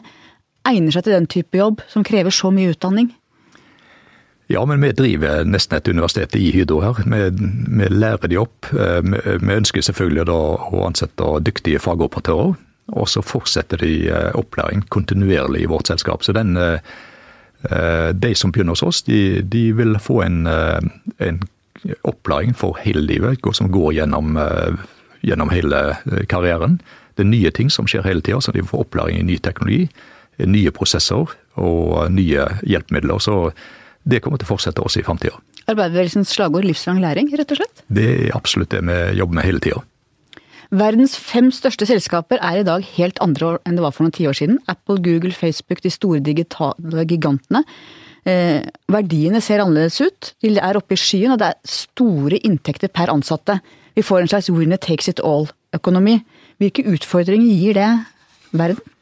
egner 0.70 0.96
seg 0.96 1.06
til 1.06 1.18
den 1.18 1.28
type 1.32 1.60
jobb, 1.60 1.84
som 1.92 2.08
krever 2.08 2.32
så 2.36 2.54
mye 2.56 2.72
utdanning. 2.72 3.12
Ja, 4.50 4.64
men 4.66 4.82
vi 4.82 4.90
driver 4.98 5.44
nesten 5.46 5.78
et 5.78 5.88
universitet 5.88 6.34
i 6.36 6.48
Hydro 6.56 6.80
her. 6.82 6.98
Vi, 7.06 7.20
vi 7.78 7.90
lærer 7.94 8.32
de 8.32 8.40
opp. 8.42 8.66
Vi, 8.74 9.20
vi 9.44 9.58
ønsker 9.60 9.86
selvfølgelig 9.86 10.26
da 10.26 10.38
å 10.58 10.88
ansette 10.88 11.28
dyktige 11.46 11.82
fagoperatører. 11.84 12.56
Og 12.98 13.06
så 13.10 13.22
fortsetter 13.22 13.78
de 13.84 13.94
eh, 14.10 14.32
opplæring 14.34 14.82
kontinuerlig 14.90 15.62
i 15.64 15.70
vårt 15.70 15.92
selskap. 15.92 16.26
Så 16.26 16.34
den, 16.34 16.58
eh, 16.58 18.10
de 18.14 18.34
som 18.36 18.50
begynner 18.52 18.74
hos 18.74 18.84
oss, 18.84 19.04
de, 19.06 19.44
de 19.46 19.68
vil 19.78 20.00
få 20.02 20.24
en, 20.26 20.48
en, 20.50 21.42
opplæring 22.04 22.58
for 22.58 22.76
hele 22.82 23.06
livet, 23.06 23.46
som 23.56 23.70
går 23.72 23.94
gjennom, 24.02 24.34
gjennom 25.24 25.52
hele 25.54 25.78
karrieren. 26.28 26.82
Det 27.16 27.24
er 27.24 27.30
nye 27.30 27.52
ting 27.56 27.70
som 27.72 27.88
skjer 27.88 28.04
hele 28.04 28.20
tida, 28.26 28.42
så 28.44 28.52
de 28.52 28.66
får 28.68 28.84
opplæring 28.84 29.22
i 29.22 29.28
ny 29.30 29.38
teknologi, 29.40 29.86
nye 30.44 30.74
prosesser 30.76 31.32
og 31.56 32.12
nye 32.12 32.50
hjelpemidler. 32.68 33.24
Så 33.24 33.38
det 34.04 34.22
kommer 34.24 34.40
til 34.40 34.48
å 34.48 34.54
fortsette 34.54 34.84
også 34.84 35.02
i 35.02 35.06
framtida. 35.06 35.38
Arbeiderbevegelsens 35.70 36.32
slagord 36.34 36.66
livslang 36.66 37.02
læring, 37.04 37.30
rett 37.38 37.52
og 37.54 37.62
slett? 37.62 37.84
Det 37.88 38.10
er 38.10 38.36
absolutt 38.38 38.74
det 38.74 38.82
vi 38.88 39.00
jobber 39.20 39.40
med 39.40 39.48
hele 39.48 39.64
tida. 39.64 39.84
Verdens 40.70 41.16
fem 41.18 41.48
største 41.54 41.88
selskaper 41.90 42.38
er 42.46 42.60
i 42.60 42.66
dag 42.66 42.84
helt 42.94 43.18
andre 43.26 43.56
enn 43.66 43.78
det 43.78 43.82
var 43.82 43.94
for 43.96 44.06
noen 44.06 44.14
tiår 44.14 44.38
siden. 44.38 44.60
Apple, 44.70 45.00
Google, 45.02 45.34
Facebook, 45.34 45.82
de 45.82 45.90
store 45.94 46.22
digitale 46.22 47.06
gigantene. 47.10 47.64
Eh, 48.30 48.62
verdiene 48.92 49.42
ser 49.42 49.64
annerledes 49.64 49.98
ut. 50.04 50.34
De 50.44 50.54
er 50.58 50.78
oppe 50.78 50.94
i 50.94 51.00
skyen, 51.00 51.34
og 51.34 51.42
det 51.42 51.50
er 51.50 51.74
store 51.74 52.38
inntekter 52.46 52.92
per 52.94 53.10
ansatte. 53.10 53.58
Vi 53.98 54.06
får 54.06 54.22
en 54.22 54.32
slags 54.36 54.52
winner 54.54 54.78
takes 54.78 55.10
it 55.10 55.24
all-økonomi. 55.26 56.20
Hvilke 56.62 56.86
utfordringer 56.92 57.50
gir 57.50 57.80
det 57.80 57.90
verden? 58.54 58.96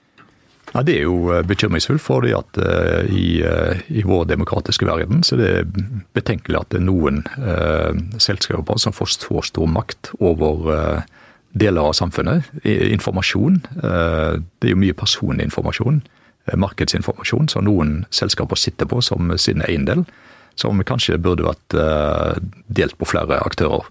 Ja, 0.78 0.84
Det 0.84 0.94
er 1.00 1.08
jo 1.08 1.32
eh, 1.34 1.42
bekymringsfullt, 1.42 2.04
fordi 2.06 2.36
at 2.38 2.58
uh, 2.62 3.02
i, 3.10 3.42
uh, 3.42 3.80
i, 3.90 4.04
vår 4.06 4.28
demokratiske 4.30 4.86
verden 4.86 5.24
så 5.26 5.40
det 5.40 5.48
er 5.50 5.72
betenkelig 6.14 6.60
at 6.60 6.70
det 6.70 6.78
er 6.78 6.86
noen 6.86 7.24
uh, 7.42 7.98
selskaper 8.22 8.78
som 8.78 8.94
får 8.94 9.10
så 9.16 9.42
stor 9.42 9.66
makt 9.66 10.12
over 10.20 11.02
deler 11.58 11.90
av 11.90 11.96
samfunnet. 11.98 12.46
Informasjon. 12.62 13.64
det 13.82 14.68
er 14.68 14.74
jo 14.76 14.78
mye 14.78 14.94
personlig 14.94 15.48
informasjon, 15.48 16.04
markedsinformasjon, 16.54 17.48
som 17.50 17.66
noen 17.66 18.04
selskaper 18.14 18.60
sitter 18.62 18.86
på 18.86 19.02
som 19.02 19.32
sin 19.42 19.64
eiendel. 19.66 20.04
Som 20.54 20.84
kanskje 20.86 21.18
burde 21.18 21.48
vært 21.48 21.74
delt 22.68 22.98
på 23.00 23.10
flere 23.10 23.40
aktører. 23.42 23.90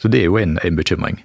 Så 0.00 0.08
det 0.08 0.22
er 0.22 0.30
jo 0.30 0.40
en, 0.40 0.56
en 0.64 0.78
bekymring. 0.78 1.20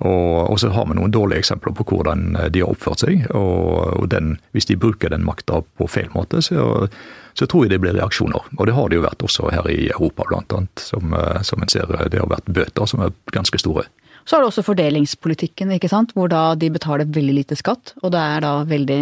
Og, 0.00 0.60
så 0.60 0.70
har 0.72 0.86
vi 0.88 0.96
noen 0.96 1.12
dårlige 1.12 1.42
eksempler 1.42 1.74
på 1.76 1.84
hvordan 1.90 2.36
eh, 2.36 2.48
de 2.52 2.62
har 2.64 2.72
oppført 2.72 3.04
seg. 3.04 3.26
Og, 3.36 4.06
den, 4.08 4.38
hvis 4.56 4.70
de 4.70 4.78
bruker 4.80 5.12
den 5.12 5.26
makta 5.26 5.60
på 5.76 5.88
feil 5.92 6.08
måte, 6.14 6.40
så, 6.44 6.86
så, 7.34 7.46
tror 7.46 7.66
jeg 7.66 7.74
det 7.74 7.82
blir 7.84 7.96
reaksjoner. 7.98 8.48
Og 8.56 8.66
det 8.66 8.76
har 8.76 8.88
det 8.88 9.00
jo 9.00 9.04
vært 9.04 9.26
også 9.28 9.50
her 9.52 9.68
i 9.68 9.90
Europa, 9.90 10.24
blant 10.30 10.56
annet. 10.56 10.86
Som, 10.90 11.12
eh, 11.16 11.42
som 11.44 11.60
en 11.60 11.72
ser, 11.72 11.92
det 12.08 12.22
har 12.22 12.32
vært 12.32 12.48
bøter 12.48 12.88
som 12.88 13.04
er 13.04 13.12
ganske 13.34 13.60
store. 13.60 13.84
Så 14.24 14.36
er 14.36 14.42
det 14.42 14.50
også 14.50 14.64
fordelingspolitikken, 14.66 15.72
ikke 15.76 15.90
sant? 15.90 16.12
hvor 16.16 16.30
da 16.30 16.54
de 16.58 16.70
betaler 16.72 17.08
veldig 17.08 17.34
lite 17.40 17.58
skatt. 17.58 17.94
Og 18.02 18.12
det 18.14 18.20
er 18.20 18.44
da 18.44 18.52
veldig 18.68 19.00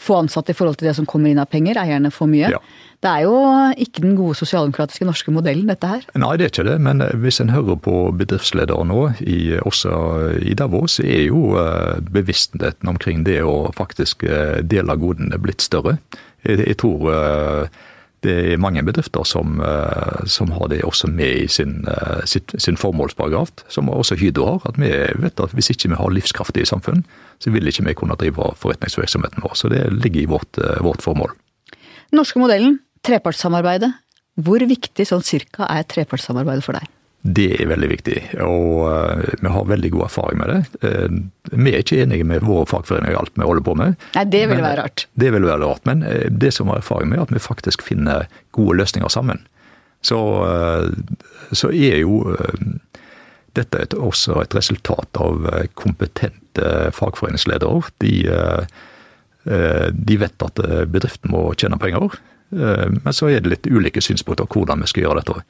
få 0.00 0.20
ansatte 0.22 0.52
i 0.52 0.58
forhold 0.58 0.80
til 0.80 0.90
det 0.90 0.96
som 0.98 1.08
kommer 1.08 1.30
inn 1.30 1.40
av 1.42 1.50
penger. 1.52 1.78
Eierne 1.80 2.12
får 2.14 2.30
mye. 2.32 2.52
Ja. 2.56 2.60
Det 3.04 3.10
er 3.12 3.26
jo 3.26 3.34
ikke 3.84 4.02
den 4.02 4.14
gode 4.18 4.38
sosialdemokratiske 4.38 5.06
norske 5.06 5.32
modellen, 5.34 5.68
dette 5.70 5.90
her. 5.90 6.06
Nei, 6.16 6.32
det 6.40 6.46
er 6.46 6.52
ikke 6.52 6.68
det. 6.68 6.76
Men 6.82 7.04
hvis 7.22 7.40
en 7.44 7.52
hører 7.52 7.78
på 7.84 7.96
bedriftsledere 8.16 8.86
nå, 8.88 9.02
i, 9.20 9.40
også 9.60 9.92
i 10.40 10.56
Davos, 10.58 10.98
er 11.04 11.26
jo 11.28 11.52
eh, 11.60 12.00
bevisstheten 12.12 12.90
omkring 12.90 13.26
det 13.28 13.42
å 13.44 13.68
faktisk 13.76 14.24
eh, 14.26 14.62
dele 14.64 14.96
godene 14.98 15.38
blitt 15.42 15.64
større. 15.64 15.98
Jeg, 16.46 16.62
jeg 16.64 16.80
tror 16.82 17.12
eh, 17.12 17.84
det 18.26 18.36
er 18.52 18.60
mange 18.62 18.82
bedrifter 18.86 19.24
som, 19.28 19.60
som, 20.26 20.52
har 20.56 20.70
det 20.72 20.82
også 20.84 21.08
med 21.10 21.44
i 21.44 21.48
sin, 21.50 21.78
sin 22.26 22.78
formålsparagraf, 22.80 23.52
som 23.72 23.90
også 23.92 24.18
Hydro 24.20 24.48
har. 24.50 24.66
At 24.72 24.80
vi 24.82 24.90
vet 25.22 25.42
at 25.42 25.54
hvis 25.56 25.70
ikke 25.72 25.92
vi 25.92 26.00
har 26.00 26.12
livskraftige 26.12 26.66
samfunn, 26.68 27.04
så 27.38 27.52
vil 27.54 27.70
ikke 27.70 27.86
vi 27.86 27.96
kunne 27.98 28.18
drive 28.18 28.50
forretningsvirksomheten 28.60 29.44
vår. 29.46 29.54
Så 29.54 29.70
det 29.72 29.84
ligger 29.94 30.24
i 30.24 30.30
vårt, 30.30 30.60
vårt 30.82 31.04
formål. 31.04 31.32
Den 32.10 32.20
norske 32.22 32.42
modellen 32.42 32.80
Trepartssamarbeidet. 33.06 33.92
Hvor 34.36 34.60
viktig 34.68 35.06
sånn 35.08 35.24
cirka 35.24 35.68
er 35.70 35.86
trepartssamarbeidet 35.88 36.64
for 36.66 36.76
deg? 36.76 36.90
Det 37.26 37.48
er 37.58 37.68
veldig 37.70 37.88
viktig, 37.90 38.16
og 38.44 38.84
uh, 38.86 39.22
vi 39.40 39.50
har 39.50 39.68
veldig 39.70 39.90
god 39.94 40.04
erfaring 40.06 40.40
med 40.40 40.52
det. 40.52 40.60
Uh, 40.84 41.56
vi 41.56 41.72
er 41.72 41.82
ikke 41.82 42.00
enige 42.04 42.26
med 42.28 42.46
våre 42.46 42.68
fagforeninger 42.70 43.14
i 43.14 43.18
alt 43.18 43.34
vi 43.34 43.48
holder 43.48 43.64
på 43.66 43.74
med. 43.78 43.96
Nei, 44.14 44.24
Det 44.30 44.42
ville 44.50 44.62
være 44.64 44.80
rart. 44.82 45.06
Det 45.14 45.32
ville 45.34 45.50
være 45.50 45.62
rart, 45.64 45.84
men 45.88 46.04
det 46.30 46.52
som 46.54 46.70
har 46.70 46.82
erfaring 46.82 47.10
med, 47.10 47.18
er 47.18 47.26
at 47.26 47.34
vi 47.34 47.42
faktisk 47.42 47.82
finner 47.86 48.28
gode 48.56 48.78
løsninger 48.80 49.10
sammen. 49.12 49.42
Så, 50.06 50.18
så 51.56 51.70
er 51.74 51.96
jo 52.04 52.20
dette 53.56 53.80
er 53.80 53.96
også 53.96 54.36
et 54.42 54.54
resultat 54.54 55.18
av 55.18 55.48
kompetente 55.74 56.92
fagforeningsledere. 56.94 57.80
De, 58.04 58.14
de 59.90 60.18
vet 60.20 60.46
at 60.46 60.62
bedriften 60.92 61.32
må 61.32 61.48
tjene 61.58 61.80
penger. 61.80 62.20
Eh, 62.52 62.90
men 63.02 63.12
så 63.12 63.30
er 63.30 63.40
det 63.40 63.50
litt 63.50 63.66
ulike 63.66 64.02
synspunkter 64.02 64.48
hvordan 64.50 64.84
vi 64.84 64.90
skal 64.90 65.06
gjøre 65.06 65.22
dette. 65.22 65.42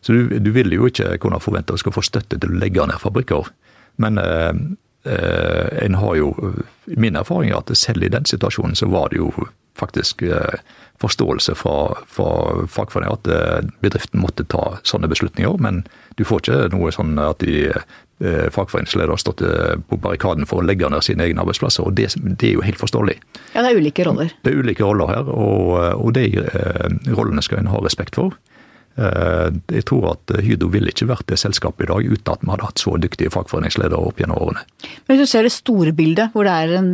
Så 0.00 0.12
du, 0.12 0.38
du 0.40 0.50
vil 0.54 0.72
jo 0.72 0.88
ikke 0.88 1.16
kunne 1.20 1.40
forvente 1.40 1.72
at 1.72 1.80
du 1.80 1.84
skal 1.84 1.96
få 1.96 2.04
støtte 2.04 2.38
til 2.38 2.52
å 2.52 2.60
legge 2.60 2.86
ned 2.88 3.02
fabrikker. 3.02 3.50
Men 4.00 4.18
eh, 4.18 4.52
eh, 5.04 5.84
en 5.84 5.98
har 6.00 6.14
jo 6.16 6.34
Min 6.90 7.16
erfaring 7.16 7.52
er 7.52 7.60
at 7.60 7.70
selv 7.78 8.02
i 8.02 8.12
den 8.12 8.24
situasjonen 8.26 8.74
så 8.74 8.88
var 8.90 9.12
det 9.12 9.20
jo 9.20 9.30
faktisk 9.78 10.22
eh, 10.22 10.60
forståelse 11.00 11.54
fra, 11.54 11.94
fra 12.06 12.30
fagforeninger 12.68 13.16
at 13.16 13.30
eh, 13.30 13.72
bedriften 13.80 14.20
måtte 14.20 14.44
ta 14.44 14.78
sånne 14.82 15.08
beslutninger. 15.08 15.60
Men 15.62 15.84
du 16.18 16.24
får 16.28 16.42
ikke 16.42 16.70
noe 16.76 16.92
sånn 16.94 17.18
at 17.22 17.44
de 17.44 17.72
Eh, 18.20 18.50
fagforeningsleder 18.52 19.08
har 19.08 19.16
stått 19.16 19.40
på 19.88 19.96
barrikaden 19.96 20.44
for 20.44 20.60
å 20.60 20.64
legge 20.68 20.84
ned 20.92 21.00
sine 21.06 21.24
egne 21.24 21.40
arbeidsplasser. 21.40 21.86
og 21.88 21.94
det, 21.96 22.10
det, 22.20 22.50
er 22.50 22.58
jo 22.58 22.64
helt 22.66 22.76
forståelig. 22.76 23.14
Ja, 23.54 23.62
det 23.64 23.70
er 23.70 23.78
ulike 23.80 24.04
roller. 24.04 24.34
Det 24.44 24.52
er 24.52 24.58
ulike 24.60 24.84
roller 24.84 25.08
her, 25.08 25.30
og, 25.32 25.70
og 26.04 26.12
de 26.18 26.26
rollene 27.16 27.40
skal 27.40 27.62
en 27.62 27.70
ha 27.72 27.80
respekt 27.80 28.20
for. 28.20 28.36
Jeg 28.96 29.84
tror 29.88 30.10
at 30.10 30.32
Hydro 30.44 30.68
ville 30.72 30.90
ikke 30.92 31.06
vært 31.08 31.28
det 31.30 31.38
selskapet 31.40 31.86
i 31.86 31.88
dag 31.88 32.04
uten 32.04 32.32
at 32.32 32.42
vi 32.42 32.50
hadde 32.52 32.66
hatt 32.66 32.82
så 32.82 32.96
dyktige 33.00 33.32
fagforeningsledere 33.32 33.96
opp 33.96 34.18
gjennom 34.20 34.40
årene. 34.42 34.64
Men 35.06 35.16
Hvis 35.16 35.22
du 35.22 35.30
ser 35.30 35.46
det 35.46 35.52
store 35.54 35.94
bildet, 35.96 36.34
hvor 36.34 36.44
det 36.44 36.52
er 36.52 36.74
en 36.76 36.90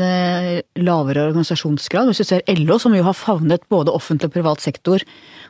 lavere 0.87 1.25
organisasjonsgrad, 1.31 2.11
hvis 2.11 2.23
du 2.23 2.29
ser 2.29 2.45
LO, 2.61 2.79
som 2.83 2.95
jo 2.95 3.07
har 3.07 3.17
favnet 3.17 3.65
både 3.73 3.95
offentlig 3.97 4.31
og 4.31 4.37
privat 4.37 4.63
sektor, 4.63 5.03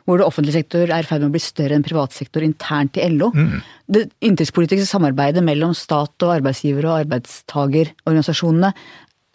hvor 0.07 0.21
det 0.21 0.25
offentlige 0.25 0.61
sektor 0.61 0.87
er 0.87 1.03
i 1.03 1.07
ferd 1.07 1.25
med 1.25 1.33
å 1.33 1.35
bli 1.35 1.43
større 1.43 1.75
enn 1.75 1.85
privat 1.85 2.15
sektor 2.15 2.45
internt 2.45 2.97
i 2.97 3.09
LO. 3.11 3.33
Mm. 3.35 3.59
Det 3.91 4.05
inntektspolitiske 4.23 4.87
samarbeidet 4.87 5.43
mellom 5.43 5.75
stat 5.77 6.15
og 6.23 6.31
arbeidsgiver- 6.39 6.87
og 6.87 7.01
arbeidstagerorganisasjonene, 7.03 8.71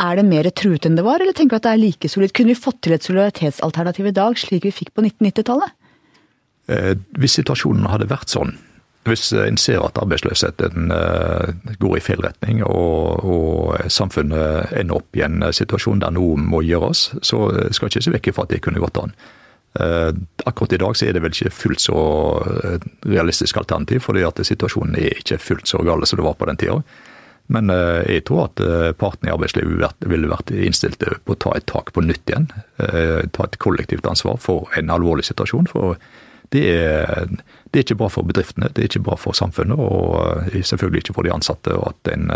er 0.03 0.19
det 0.19 0.25
mer 0.27 0.49
truet 0.57 0.89
enn 0.89 0.97
det 0.97 1.05
var, 1.07 1.21
eller 1.21 1.37
tenker 1.37 1.55
du 1.55 1.61
at 1.61 1.67
det 1.69 1.75
er 1.77 1.83
like 1.83 2.09
solid? 2.11 2.33
Kunne 2.35 2.55
vi 2.55 2.59
fått 2.59 2.81
til 2.83 2.97
et 2.97 3.05
solidaritetsalternativ 3.05 4.09
i 4.09 4.17
dag, 4.17 4.39
slik 4.41 4.65
vi 4.67 4.75
fikk 4.75 4.95
på 4.97 5.05
1990-tallet? 5.05 5.77
Eh, 6.71 6.95
hvis 7.19 7.39
situasjonen 7.41 7.89
hadde 7.91 8.11
vært 8.11 8.33
sånn, 8.33 8.55
hvis 9.09 9.33
en 9.35 9.57
ser 9.59 9.83
at 9.83 9.99
arbeidsløsheten 9.99 10.93
eh, 10.95 11.75
går 11.83 11.97
i 11.99 12.03
feil 12.07 12.23
retning 12.23 12.63
og, 12.63 13.25
og, 13.27 13.89
samfunnet 13.91 14.71
ender 14.79 15.01
opp 15.01 15.19
i 15.19 15.25
en 15.27 15.43
situasjon 15.51 16.05
der 16.05 16.15
noe 16.15 16.39
må 16.39 16.63
gjøres, 16.63 17.09
så 17.19 17.49
skal 17.75 17.91
ikke 17.91 18.05
se 18.07 18.15
vekk 18.15 18.35
fra 18.37 18.47
at 18.47 18.55
det 18.55 18.63
kunne 18.63 18.83
gått 18.83 19.01
an. 19.03 19.17
Eh, 19.81 20.15
akkurat 20.45 20.73
i 20.73 20.77
dag 20.77 20.97
så 20.97 21.07
er 21.07 21.17
det 21.17 21.23
vel 21.25 21.33
ikke 21.33 21.55
fullt 21.57 21.81
så 21.81 22.01
eh, 22.65 22.83
realistisk 23.09 23.57
alternativ, 23.57 24.05
fordi 24.05 24.25
at 24.29 24.43
situasjonen 24.45 24.99
er 25.01 25.17
ikke 25.17 25.41
fullt 25.41 25.71
så 25.71 25.81
gale 25.87 26.09
som 26.09 26.21
det 26.21 26.27
var 26.27 26.37
på 26.37 26.49
den 26.51 26.61
tida. 26.61 26.83
Men 27.53 27.73
eh, 27.73 28.03
jeg 28.19 28.27
tror 28.29 28.51
at 28.51 28.61
partene 29.01 29.31
i 29.31 29.33
arbeidslivet 29.33 30.05
ville 30.13 30.31
vært 30.31 30.53
innstilte 30.53 31.17
på 31.25 31.37
å 31.37 31.41
ta 31.47 31.55
et 31.57 31.67
tak 31.71 31.95
på 31.97 32.05
nytt 32.05 32.29
igjen. 32.29 32.51
Ta 32.77 33.47
et 33.49 33.59
kollektivt 33.63 34.07
ansvar 34.09 34.39
for 34.41 34.69
en 34.79 34.93
alvorlig 34.93 35.25
situasjon. 35.31 35.71
For 35.73 35.97
det 36.53 36.63
er, 36.77 37.29
det 37.73 37.81
er 37.81 37.87
ikke 37.87 37.99
bra 38.03 38.09
for 38.13 38.29
bedriftene, 38.29 38.71
det 38.73 38.85
er 38.85 38.91
ikke 38.91 39.05
bra 39.09 39.17
for 39.21 39.37
samfunnet, 39.37 39.81
og 39.81 40.53
selvfølgelig 40.53 41.05
ikke 41.07 41.17
for 41.17 41.27
de 41.27 41.33
ansatte 41.35 41.77
at 41.77 42.13
en 42.13 42.29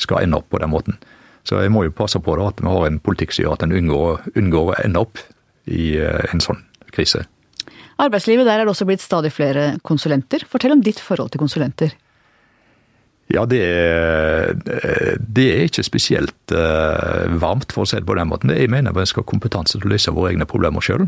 skal 0.00 0.24
ende 0.24 0.40
opp 0.40 0.50
på 0.52 0.60
den 0.60 0.72
måten. 0.72 0.98
Så 1.44 1.60
jeg 1.60 1.72
må 1.72 1.84
jo 1.84 1.92
passe 1.92 2.20
på 2.24 2.36
da, 2.40 2.48
at 2.50 2.60
vi 2.60 2.70
har 2.72 2.86
en 2.88 3.00
politikk 3.04 3.34
som 3.34 3.44
gjør 3.44 3.56
at 3.58 3.66
en 3.66 3.76
unngår, 3.76 4.22
unngår 4.36 4.72
å 4.72 4.76
ende 4.80 5.02
opp 5.04 5.20
i 5.68 5.94
en 6.00 6.42
sånn 6.44 6.62
krise. 6.94 7.24
Arbeidslivet, 8.00 8.46
der 8.48 8.60
er 8.60 8.66
det 8.66 8.72
også 8.72 8.86
blitt 8.88 9.04
stadig 9.04 9.30
flere 9.34 9.74
konsulenter. 9.86 10.42
Fortell 10.50 10.74
om 10.74 10.82
ditt 10.82 11.00
forhold 11.02 11.30
til 11.34 11.42
konsulenter. 11.44 11.94
Ja, 13.32 13.44
det 13.48 13.60
er, 13.64 14.56
det 15.16 15.44
er 15.52 15.68
ikke 15.68 15.84
spesielt 15.86 16.54
varmt, 17.40 17.72
for 17.72 17.84
å 17.84 17.88
si 17.88 18.00
det 18.00 18.08
på 18.08 18.16
den 18.18 18.28
måten. 18.28 18.52
Jeg 18.52 18.72
mener 18.72 18.96
vi 18.96 19.06
skal 19.08 19.24
ha 19.24 19.30
kompetanse 19.30 19.78
til 19.78 19.88
å 19.88 19.94
løse 19.94 20.12
våre 20.16 20.34
egne 20.34 20.48
problemer 20.48 20.84
sjøl. 20.84 21.06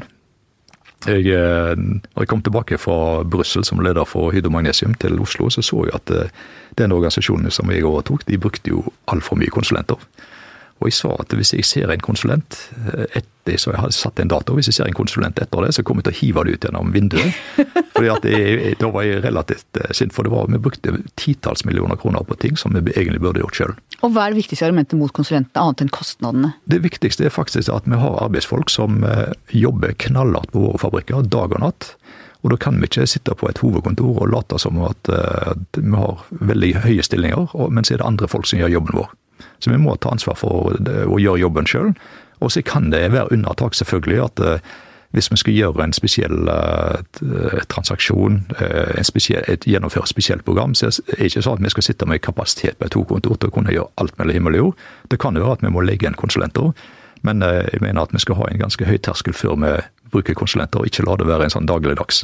Jeg, 1.04 1.26
eh, 1.28 1.76
når 1.76 2.24
jeg 2.24 2.28
kom 2.28 2.42
tilbake 2.42 2.78
fra 2.80 3.22
Brussel 3.22 3.64
som 3.64 3.82
leder 3.84 4.08
for 4.08 4.32
Hydro 4.32 4.50
Magnesium 4.50 4.94
til 4.94 5.20
Oslo, 5.20 5.50
så 5.50 5.62
så 5.62 5.84
jeg 5.84 5.94
at 5.94 6.10
uh, 6.10 6.30
den 6.78 6.92
organisasjonen 6.92 7.50
som 7.50 7.70
jeg 7.70 7.84
overtok, 7.84 8.24
de 8.28 8.38
brukte 8.38 8.72
jo 8.72 8.82
altfor 9.12 9.36
mye 9.36 9.52
konsulenter. 9.52 10.00
Og 10.76 10.90
jeg 10.90 10.98
svarer 10.98 11.24
at 11.24 11.32
hvis 11.38 11.54
jeg 11.56 11.64
ser 11.64 11.92
en 11.92 12.04
konsulent 12.04 12.58
eh, 12.84 13.06
etter 13.22 13.32
så 13.54 13.70
jeg 13.70 13.78
har 13.78 13.92
satt 13.94 14.18
en 14.18 14.30
dato, 14.30 14.56
hvis 14.56 14.66
jeg 14.72 14.74
ser 14.74 14.88
en 14.90 14.96
konsulent 14.96 15.38
etter 15.38 15.62
det, 15.62 15.70
så 15.76 15.84
kommer 15.86 16.02
jeg 16.02 16.08
til 16.08 16.16
å 16.16 16.18
hive 16.18 16.42
det 16.46 16.54
ut 16.56 16.64
gjennom 16.66 16.88
vinduet. 16.90 17.36
Fordi 17.94 18.08
at 18.10 18.24
jeg, 18.26 18.72
Da 18.80 18.90
var 18.90 19.06
jeg 19.06 19.22
relativt 19.22 19.80
eh, 19.80 19.92
sint, 19.94 20.14
for 20.16 20.26
det 20.26 20.32
var, 20.34 20.50
vi 20.50 20.60
brukte 20.62 20.96
titalls 21.14 21.64
millioner 21.68 21.98
kroner 22.00 22.26
på 22.26 22.36
ting 22.42 22.58
som 22.58 22.74
vi 22.74 22.82
egentlig 22.90 23.22
burde 23.22 23.44
gjort 23.44 23.60
sjøl. 23.60 23.74
Og 24.02 24.12
Hva 24.12 24.26
er 24.26 24.34
det 24.34 24.42
viktigste 24.42 24.66
argumentet 24.66 24.98
mot 24.98 25.14
konsulentene, 25.14 25.62
annet 25.62 25.84
enn 25.86 25.92
kostnadene? 25.94 26.52
Det 26.66 26.82
viktigste 26.84 27.28
er 27.28 27.34
faktisk 27.34 27.70
at 27.72 27.86
vi 27.86 28.00
har 28.02 28.18
arbeidsfolk 28.26 28.72
som 28.72 29.04
eh, 29.06 29.30
jobber 29.54 29.94
knallhardt 30.06 30.50
på 30.52 30.64
våre 30.66 30.82
fabrikker, 30.82 31.22
dag 31.30 31.54
og 31.54 31.62
natt. 31.62 31.92
Og 32.44 32.52
da 32.52 32.58
kan 32.60 32.76
vi 32.82 32.90
ikke 32.90 33.06
sitte 33.08 33.34
på 33.38 33.48
et 33.48 33.62
hovedkontor 33.62 34.20
og 34.26 34.34
late 34.34 34.58
som 34.62 34.76
at, 34.86 35.08
at 35.10 35.78
vi 35.80 35.94
har 35.96 36.20
veldig 36.30 36.74
høye 36.84 37.02
stillinger, 37.02 37.54
men 37.72 37.86
så 37.86 37.96
er 37.96 38.02
det 38.02 38.06
andre 38.06 38.28
folk 38.30 38.46
som 38.46 38.60
gjør 38.60 38.76
jobben 38.76 39.00
vår. 39.00 39.08
Så 39.58 39.72
vi 39.72 39.80
må 39.80 39.96
ta 39.96 40.12
ansvar 40.14 40.38
for 40.40 40.76
å 40.76 41.20
gjøre 41.20 41.42
jobben 41.42 41.68
sjøl. 41.68 41.94
Og 42.40 42.52
så 42.52 42.62
kan 42.62 42.90
det 42.92 43.12
være 43.12 43.32
unntak, 43.32 43.74
selvfølgelig, 43.74 44.18
at 44.24 44.40
eh, 44.44 44.74
hvis 45.16 45.30
vi 45.32 45.38
skal 45.40 45.54
gjøre 45.56 45.84
en 45.84 45.94
spesiell 45.96 46.48
uh, 46.50 47.62
transaksjon, 47.72 48.42
uh, 48.58 48.98
en 48.98 49.06
spesiell, 49.06 49.46
gjennomføre 49.64 50.04
et 50.04 50.12
spesielt 50.12 50.44
program, 50.44 50.74
så 50.74 50.90
er 50.90 51.14
det 51.14 51.30
ikke 51.30 51.44
sånn 51.46 51.56
at 51.56 51.64
vi 51.64 51.72
skal 51.72 51.86
sitte 51.86 52.08
med 52.10 52.20
kapasitet 52.20 52.76
på 52.76 52.88
et 52.88 52.96
hovedkontor 52.98 53.38
til 53.40 53.48
å 53.48 53.54
kunne 53.54 53.72
gjøre 53.72 53.88
alt 54.02 54.18
mellom 54.18 54.36
himmel 54.36 54.58
og 54.58 54.62
jord. 54.62 54.82
Det 55.08 55.20
kan 55.22 55.38
jo 55.38 55.46
være 55.46 55.56
at 55.56 55.64
vi 55.64 55.72
må 55.72 55.84
legge 55.86 56.10
inn 56.10 56.18
konsulenter, 56.18 56.74
men 57.24 57.40
jeg 57.40 57.80
mener 57.80 58.02
at 58.02 58.12
vi 58.12 58.20
skal 58.20 58.36
ha 58.42 58.50
en 58.50 58.60
ganske 58.60 58.84
høy 58.84 58.98
terskel 59.02 59.32
før 59.34 59.56
vi 59.62 59.72
bruker 60.12 60.36
konsulenter, 60.36 60.82
og 60.82 60.90
ikke 60.90 61.06
la 61.06 61.16
det 61.16 61.30
være 61.30 61.48
en 61.48 61.54
sånn 61.54 61.70
dagligdags 61.70 62.20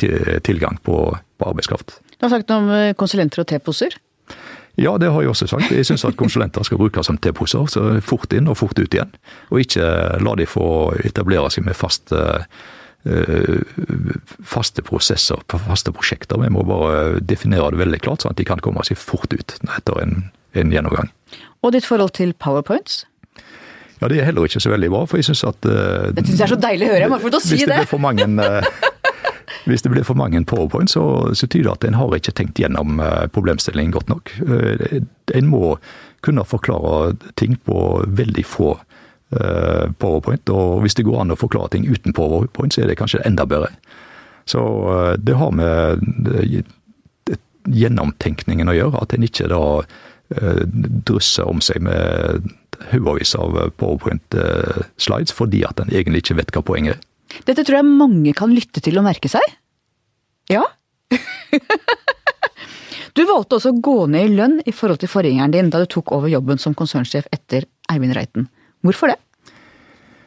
tilgang 0.00 0.80
på, 0.86 0.96
på 1.12 1.50
arbeidskraft. 1.50 1.98
Du 2.16 2.30
har 2.30 2.32
noe 2.32 2.56
om 2.62 2.96
konsulenter 2.96 3.44
og 3.44 3.50
teposer. 3.52 3.98
Ja, 4.80 4.94
det 4.98 5.10
har 5.12 5.20
jeg 5.20 5.32
også 5.32 5.48
sagt. 5.50 5.70
Jeg 5.70 5.84
syns 5.84 6.04
at 6.08 6.16
konsulenter 6.16 6.64
skal 6.64 6.80
brukes 6.80 7.06
som 7.06 7.18
teposer. 7.20 7.66
Så 7.68 7.84
fort 8.04 8.32
inn 8.32 8.48
og 8.48 8.56
fort 8.56 8.78
ut 8.78 8.94
igjen. 8.94 9.12
Og 9.52 9.60
ikke 9.60 9.84
la 10.24 10.36
de 10.38 10.48
få 10.48 10.66
etablere 11.04 11.50
seg 11.52 11.66
med 11.66 11.76
faste, 11.76 12.22
eh, 13.04 13.60
faste 14.40 14.84
prosesser, 14.86 15.44
faste 15.52 15.92
prosjekter. 15.92 16.40
Vi 16.40 16.52
må 16.54 16.64
bare 16.64 17.20
definere 17.20 17.70
det 17.74 17.82
veldig 17.84 18.00
klart, 18.00 18.24
sånn 18.24 18.32
at 18.32 18.40
de 18.40 18.48
kan 18.48 18.64
komme 18.64 18.84
seg 18.88 19.00
fort 19.00 19.32
ut 19.32 19.58
etter 19.60 20.00
en, 20.00 20.30
en 20.56 20.72
gjennomgang. 20.72 21.12
Og 21.62 21.76
ditt 21.76 21.84
forhold 21.84 22.16
til 22.16 22.32
powerpoints? 22.32 23.04
Ja, 24.00 24.08
Det 24.08 24.18
er 24.18 24.24
heller 24.24 24.48
ikke 24.48 24.58
så 24.58 24.72
veldig 24.72 24.88
bra. 24.90 25.04
for 25.06 25.20
jeg 25.20 25.28
synes 25.28 25.44
at... 25.44 25.62
Uh, 25.62 26.10
det 26.10 26.24
syns 26.26 26.40
jeg 26.40 26.48
er 26.48 26.54
så 26.56 26.58
deilig 26.58 26.88
å 26.88 26.90
høre. 26.90 27.04
Jeg 27.04 27.12
må 27.12 27.20
få 27.22 27.30
til 27.30 27.38
å 27.38 27.44
si 27.44 27.54
det. 27.54 27.58
Hvis 27.60 27.68
det 27.68 27.76
blir 27.84 27.90
for 27.92 28.02
mange 28.02 28.24
uh, 28.24 28.90
Hvis 29.64 29.82
det 29.82 29.92
blir 29.92 30.06
for 30.06 30.18
mange 30.18 30.42
powerpoint, 30.44 30.90
så, 30.90 31.34
så 31.34 31.46
tyder 31.46 31.68
det 31.68 31.74
at 31.76 31.84
en 31.86 31.98
har 32.00 32.16
ikke 32.16 32.34
tenkt 32.34 32.58
gjennom 32.58 33.00
eh, 33.00 33.26
problemstillingen 33.34 33.94
godt 33.94 34.10
nok. 34.10 34.32
Eh, 34.42 35.02
en 35.38 35.50
må 35.50 35.76
kunne 36.22 36.44
forklare 36.46 37.14
ting 37.38 37.54
på 37.66 37.76
veldig 38.06 38.44
få 38.46 38.72
eh, 38.74 39.86
powerpoint, 40.02 40.50
og 40.50 40.82
hvis 40.82 40.98
det 40.98 41.06
går 41.06 41.22
an 41.22 41.34
å 41.34 41.38
forklare 41.38 41.76
ting 41.76 41.86
uten 41.86 42.14
powerpoint, 42.16 42.74
så 42.74 42.82
er 42.82 42.90
det 42.90 42.98
kanskje 42.98 43.22
enda 43.26 43.46
bedre. 43.46 43.70
Så 44.50 44.62
det 45.22 45.36
har 45.38 45.52
med 45.54 46.02
gjennomtenkningen 47.70 48.66
å 48.66 48.74
gjøre, 48.74 49.04
at 49.04 49.14
en 49.14 49.22
ikke 49.22 49.46
da 49.52 49.62
drysser 51.06 51.46
om 51.46 51.60
seg 51.62 51.84
med 51.84 52.48
haugevis 52.90 53.36
av 53.38 53.54
powerpoint-slides 53.78 55.34
fordi 55.36 55.60
at 55.68 55.78
en 55.78 55.92
egentlig 55.92 56.24
ikke 56.24 56.38
vet 56.40 56.54
hva 56.56 56.64
poenget 56.66 56.96
er. 56.96 57.04
Dette 57.48 57.64
tror 57.64 57.80
jeg 57.80 57.88
mange 57.88 58.34
kan 58.36 58.52
lytte 58.54 58.82
til 58.84 59.00
og 59.00 59.06
merke 59.06 59.30
seg. 59.32 59.44
Ja. 60.52 60.64
du 63.16 63.24
valgte 63.28 63.58
også 63.58 63.72
å 63.72 63.82
gå 63.84 63.98
ned 64.12 64.30
i 64.30 64.36
lønn 64.36 64.56
i 64.66 64.74
forhold 64.74 65.02
til 65.02 65.12
forgjengeren 65.12 65.54
din 65.54 65.72
da 65.72 65.82
du 65.82 65.90
tok 65.90 66.14
over 66.16 66.32
jobben 66.32 66.60
som 66.62 66.76
konsernsjef 66.78 67.28
etter 67.34 67.68
Eivind 67.92 68.16
Reiten. 68.16 68.48
Hvorfor 68.82 69.12
det? 69.12 69.18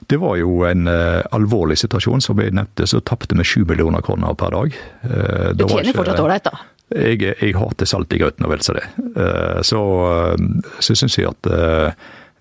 Det 0.08 0.20
var 0.22 0.38
jo 0.38 0.62
en 0.68 0.88
uh, 0.88 1.24
alvorlig 1.34 1.80
situasjon. 1.82 2.22
Som 2.22 2.42
jeg 2.42 2.54
nevnte, 2.56 2.86
så 2.90 3.02
tapte 3.02 3.38
vi 3.38 3.46
sju 3.48 3.64
millioner 3.66 4.06
kroner 4.06 4.38
per 4.38 4.54
dag. 4.54 4.78
Uh, 5.02 5.50
du 5.58 5.66
tjener 5.66 5.90
ikke, 5.90 6.00
fortsatt 6.02 6.22
ålreit, 6.22 6.46
da? 6.46 6.70
Jeg, 6.94 7.34
jeg 7.42 7.56
hater 7.58 7.90
salt 7.90 8.14
i 8.14 8.20
grøten 8.22 8.46
og 8.46 8.54
vel 8.54 8.62
så 8.62 8.78
det. 8.78 8.86
Uh, 9.18 9.64
så 9.66 9.82
så 10.78 10.94
syns 10.94 11.18
jeg 11.18 11.32
at 11.32 11.50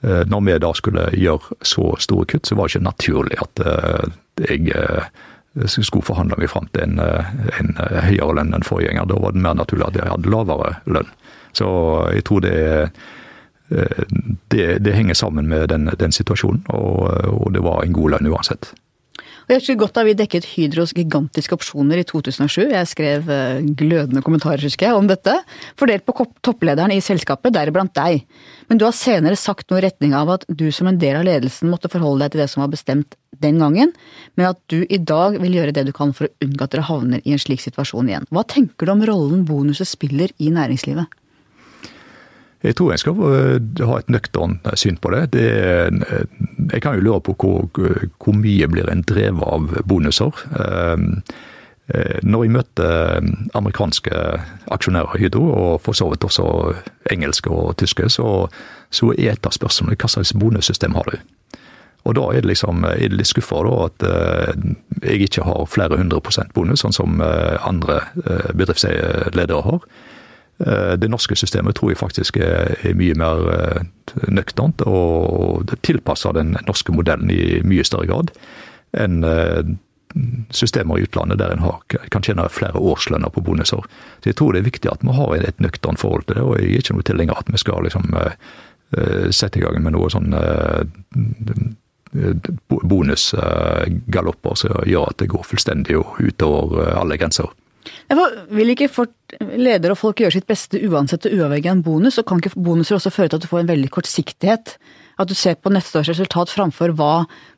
når 0.04 0.40
vi 0.44 0.54
da 0.60 0.70
skulle 0.76 1.06
gjøre 1.16 1.56
så 1.64 1.94
store 2.02 2.26
kutt, 2.28 2.48
så 2.48 2.56
var 2.58 2.68
det 2.68 2.74
ikke 2.74 2.88
naturlig 2.88 3.38
at 3.40 3.62
jeg 4.40 4.66
eh, 4.74 5.66
skulle 5.66 6.04
forhandle 6.04 6.38
meg 6.38 6.50
fram 6.50 6.68
til 6.74 6.86
en, 6.86 6.98
eh, 7.02 7.32
en 7.60 7.74
eh, 7.78 8.00
høyere 8.10 8.38
lønn 8.40 8.54
enn 8.56 8.66
forgjenger. 8.66 9.08
Da 9.10 9.18
var 9.22 9.34
det 9.34 9.44
mer 9.44 9.58
naturlig 9.58 9.88
at 9.88 9.98
jeg 10.00 10.10
hadde 10.10 10.32
lavere 10.32 10.76
lønn. 10.86 11.10
Så 11.54 11.66
jeg 12.10 12.24
tror 12.26 12.40
det, 12.42 12.54
det, 14.50 14.64
det 14.82 14.94
henger 14.96 15.14
sammen 15.14 15.46
med 15.48 15.68
den, 15.70 15.86
den 15.98 16.12
situasjonen, 16.12 16.64
og, 16.74 17.06
og, 17.30 17.52
det 17.54 17.62
var 17.62 17.84
en 17.84 17.94
god 17.94 18.16
lønn 18.16 18.26
uansett. 18.32 18.72
Og 19.44 19.52
jeg 19.52 19.60
husker 19.60 19.80
godt 19.80 19.98
da 19.98 20.04
vi 20.06 20.16
dekket 20.16 20.46
Hydros 20.54 20.94
gigantiske 20.96 21.56
opsjoner 21.56 22.00
i 22.00 22.06
2007. 22.08 22.70
Jeg 22.72 22.90
skrev 22.90 23.26
glødende 23.76 24.22
kommentarer 24.24 24.62
husker 24.64 24.88
jeg, 24.88 24.96
om 24.96 25.08
dette, 25.10 25.34
fordelt 25.80 26.06
på 26.08 26.26
topplederen 26.44 26.94
i 26.94 27.02
selskapet, 27.04 27.52
deriblant 27.52 27.92
deg. 27.96 28.24
Men 28.70 28.80
du 28.80 28.86
har 28.86 28.96
senere 28.96 29.36
sagt 29.36 29.68
noe 29.68 29.82
i 29.82 29.84
retning 29.84 30.14
av 30.16 30.32
at 30.38 30.46
du 30.48 30.70
som 30.72 30.88
en 30.88 31.00
del 31.00 31.18
av 31.20 31.26
ledelsen 31.28 31.68
måtte 31.72 31.90
forholde 31.92 32.24
deg 32.24 32.34
til 32.34 32.44
det 32.44 32.48
som 32.52 32.64
var 32.64 32.72
bestemt 32.72 33.18
den 33.42 33.58
gangen, 33.60 33.92
men 34.38 34.52
at 34.52 34.60
du 34.70 34.84
i 34.86 35.00
dag 35.00 35.36
vil 35.42 35.58
gjøre 35.58 35.74
det 35.76 35.88
du 35.88 35.92
kan 35.96 36.14
for 36.16 36.28
å 36.28 36.46
unngå 36.46 36.64
at 36.64 36.72
dere 36.72 36.86
havner 36.88 37.24
i 37.24 37.34
en 37.34 37.42
slik 37.42 37.60
situasjon 37.64 38.08
igjen. 38.08 38.28
Hva 38.30 38.46
tenker 38.48 38.86
du 38.86 38.94
om 38.94 39.04
rollen 39.04 39.44
bonuset 39.48 39.90
spiller 39.90 40.32
i 40.38 40.52
næringslivet? 40.54 41.10
Jeg 42.64 42.78
tror 42.78 42.94
jeg 42.94 43.02
skal 43.02 43.18
eh, 43.28 43.82
ha 43.84 43.96
et 44.00 44.12
nøkternt 44.12 44.68
syn 44.80 44.96
på 44.96 45.12
det. 45.12 45.24
det 45.36 45.48
jeg 46.72 46.80
kan 46.80 46.96
jo 46.96 47.04
lure 47.04 47.20
på 47.20 47.34
hvor, 47.36 47.66
hvor, 47.68 48.36
mye 48.38 48.68
blir 48.72 48.88
en 48.88 49.04
drevet 49.04 49.44
av 49.44 49.74
bonuser. 49.84 50.32
Eh, 50.56 50.96
eh, 51.92 52.22
når 52.22 52.46
jeg 52.46 52.54
møter 52.54 53.28
amerikanske 53.60 54.22
aksjonærer 54.72 55.20
Hydro, 55.20 55.44
og 55.52 55.82
for 55.84 55.92
så 55.92 56.08
vidt 56.08 56.24
også 56.24 56.46
engelske 57.12 57.52
og 57.52 57.76
tyske, 57.82 58.08
så, 58.08 58.48
så 58.88 59.12
er 59.12 59.34
et 59.34 59.46
av 59.46 59.52
spørsmålene 59.52 60.00
hva 60.00 60.12
slags 60.14 60.32
bonussystem 60.32 60.96
har 60.96 61.12
du? 61.12 61.18
Og 62.04 62.16
da 62.16 62.24
er 62.32 62.44
det 62.44 62.52
liksom 62.52 62.84
er 62.84 63.00
det 63.00 63.16
litt 63.16 63.30
skuffa 63.30 63.62
at 63.80 64.02
jeg 64.04 65.22
ikke 65.24 65.44
har 65.44 65.62
flere 65.72 65.96
hundre 65.96 66.20
prosent 66.20 66.52
bonus, 66.52 66.82
sånn 66.84 66.92
som 66.92 67.22
andre 67.64 68.02
bedriftsledere 68.52 69.62
har. 69.64 69.86
Det 70.58 71.08
norske 71.10 71.34
systemet 71.36 71.74
tror 71.74 71.90
jeg 71.90 71.98
faktisk 71.98 72.36
er, 72.38 72.76
mye 72.94 73.14
mer 73.18 73.38
nøkternt, 74.30 74.84
og 74.86 75.66
tilpasser 75.82 76.36
den 76.36 76.54
norske 76.68 76.94
modellen 76.94 77.30
i 77.34 77.58
mye 77.66 77.84
større 77.86 78.06
grad 78.10 78.30
enn 78.94 79.24
systemer 80.54 81.00
i 81.00 81.02
utlandet 81.08 81.40
der 81.40 81.50
en 81.56 81.64
kan 82.14 82.22
tjene 82.22 82.46
flere 82.54 82.78
årslønner 82.78 83.32
på 83.34 83.42
bonuser. 83.42 83.82
Så 84.22 84.30
Jeg 84.30 84.36
tror 84.38 84.52
det 84.54 84.60
er 84.62 84.70
viktig 84.70 84.90
at 84.92 85.02
vi 85.02 85.10
har 85.16 85.34
et 85.34 85.58
nøkternt 85.58 85.98
forhold 85.98 86.28
til 86.28 86.38
det, 86.38 86.44
og 86.44 86.54
jeg 86.60 86.70
er 86.70 86.78
ikke 86.84 86.94
noe 86.94 87.08
tilhenger 87.08 87.40
at 87.40 87.50
vi 87.50 87.58
skal 87.58 87.82
liksom 87.82 88.14
sette 89.34 89.58
i 89.58 89.62
gang 89.64 89.82
med 89.82 89.96
noe 89.96 90.06
sånn 90.12 90.30
bonusgalopper 92.70 94.54
som 94.60 94.70
gjør 94.86 95.10
at 95.10 95.18
det 95.18 95.32
går 95.34 95.42
fullstendig 95.50 95.98
utover 95.98 96.94
alle 96.94 97.18
grenser. 97.18 97.50
Vil 98.54 98.74
ikke 98.74 98.88
ledere 99.58 99.94
og 99.94 100.00
folk 100.00 100.20
gjøre 100.22 100.36
sitt 100.36 100.48
beste 100.48 100.80
uansett 100.88 101.26
og 101.28 101.38
uavhengig 101.38 101.70
av 101.70 101.78
en 101.78 101.86
bonus, 101.86 102.18
og 102.20 102.28
kan 102.28 102.40
ikke 102.40 102.54
bonuser 102.56 102.98
også 102.98 103.12
føre 103.14 103.32
til 103.32 103.40
at 103.40 103.46
du 103.46 103.50
får 103.50 103.64
en 103.64 103.72
veldig 103.72 103.90
kortsiktighet? 103.94 104.76
At 105.20 105.30
du 105.30 105.34
ser 105.38 105.54
på 105.62 105.70
neste 105.70 106.00
års 106.00 106.10
resultat 106.10 106.50
framfor 106.50 106.90
hva 106.98 107.12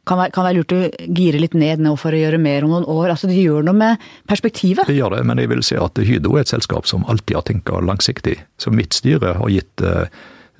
kan 0.07 0.21
være, 0.21 0.33
kan 0.35 0.45
være 0.45 0.59
lurt 0.59 0.75
å 0.77 0.81
gire 1.17 1.41
litt 1.41 1.57
ned 1.57 1.81
nå 1.83 1.95
for 1.99 2.13
å 2.13 2.21
gjøre 2.21 2.41
mer 2.43 2.67
om 2.67 2.75
noen 2.75 2.89
år. 2.93 3.15
Altså 3.15 3.31
Det 3.31 3.39
gjør 3.41 3.65
noe 3.67 3.77
med 3.77 4.07
perspektivet. 4.29 4.89
Det 4.89 4.99
gjør 4.99 5.17
det, 5.17 5.25
men 5.27 5.41
jeg 5.41 5.51
vil 5.55 5.65
si 5.65 5.79
at 5.81 5.99
Hydro 5.99 6.37
er 6.37 6.45
et 6.45 6.53
selskap 6.53 6.89
som 6.91 7.07
alltid 7.09 7.39
har 7.39 7.47
tenkt 7.49 7.73
langsiktig. 7.73 8.37
Så 8.61 8.73
mitt 8.75 8.97
styre 8.97 9.39
har 9.41 9.53
gitt 9.53 9.85
uh, 9.85 10.05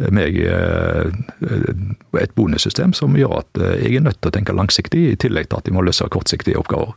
meg 0.09 0.41
uh, 0.41 1.13
et 2.21 2.33
bonussystem 2.37 2.97
som 2.97 3.17
gjør 3.17 3.43
at 3.43 3.61
uh, 3.61 3.75
jeg 3.77 4.01
er 4.01 4.07
nødt 4.09 4.23
til 4.23 4.33
å 4.33 4.37
tenke 4.39 4.57
langsiktig, 4.57 5.05
i 5.13 5.21
tillegg 5.21 5.51
til 5.51 5.61
at 5.61 5.69
de 5.69 5.77
må 5.77 5.85
løse 5.85 6.09
kortsiktige 6.13 6.59
oppgaver. 6.61 6.97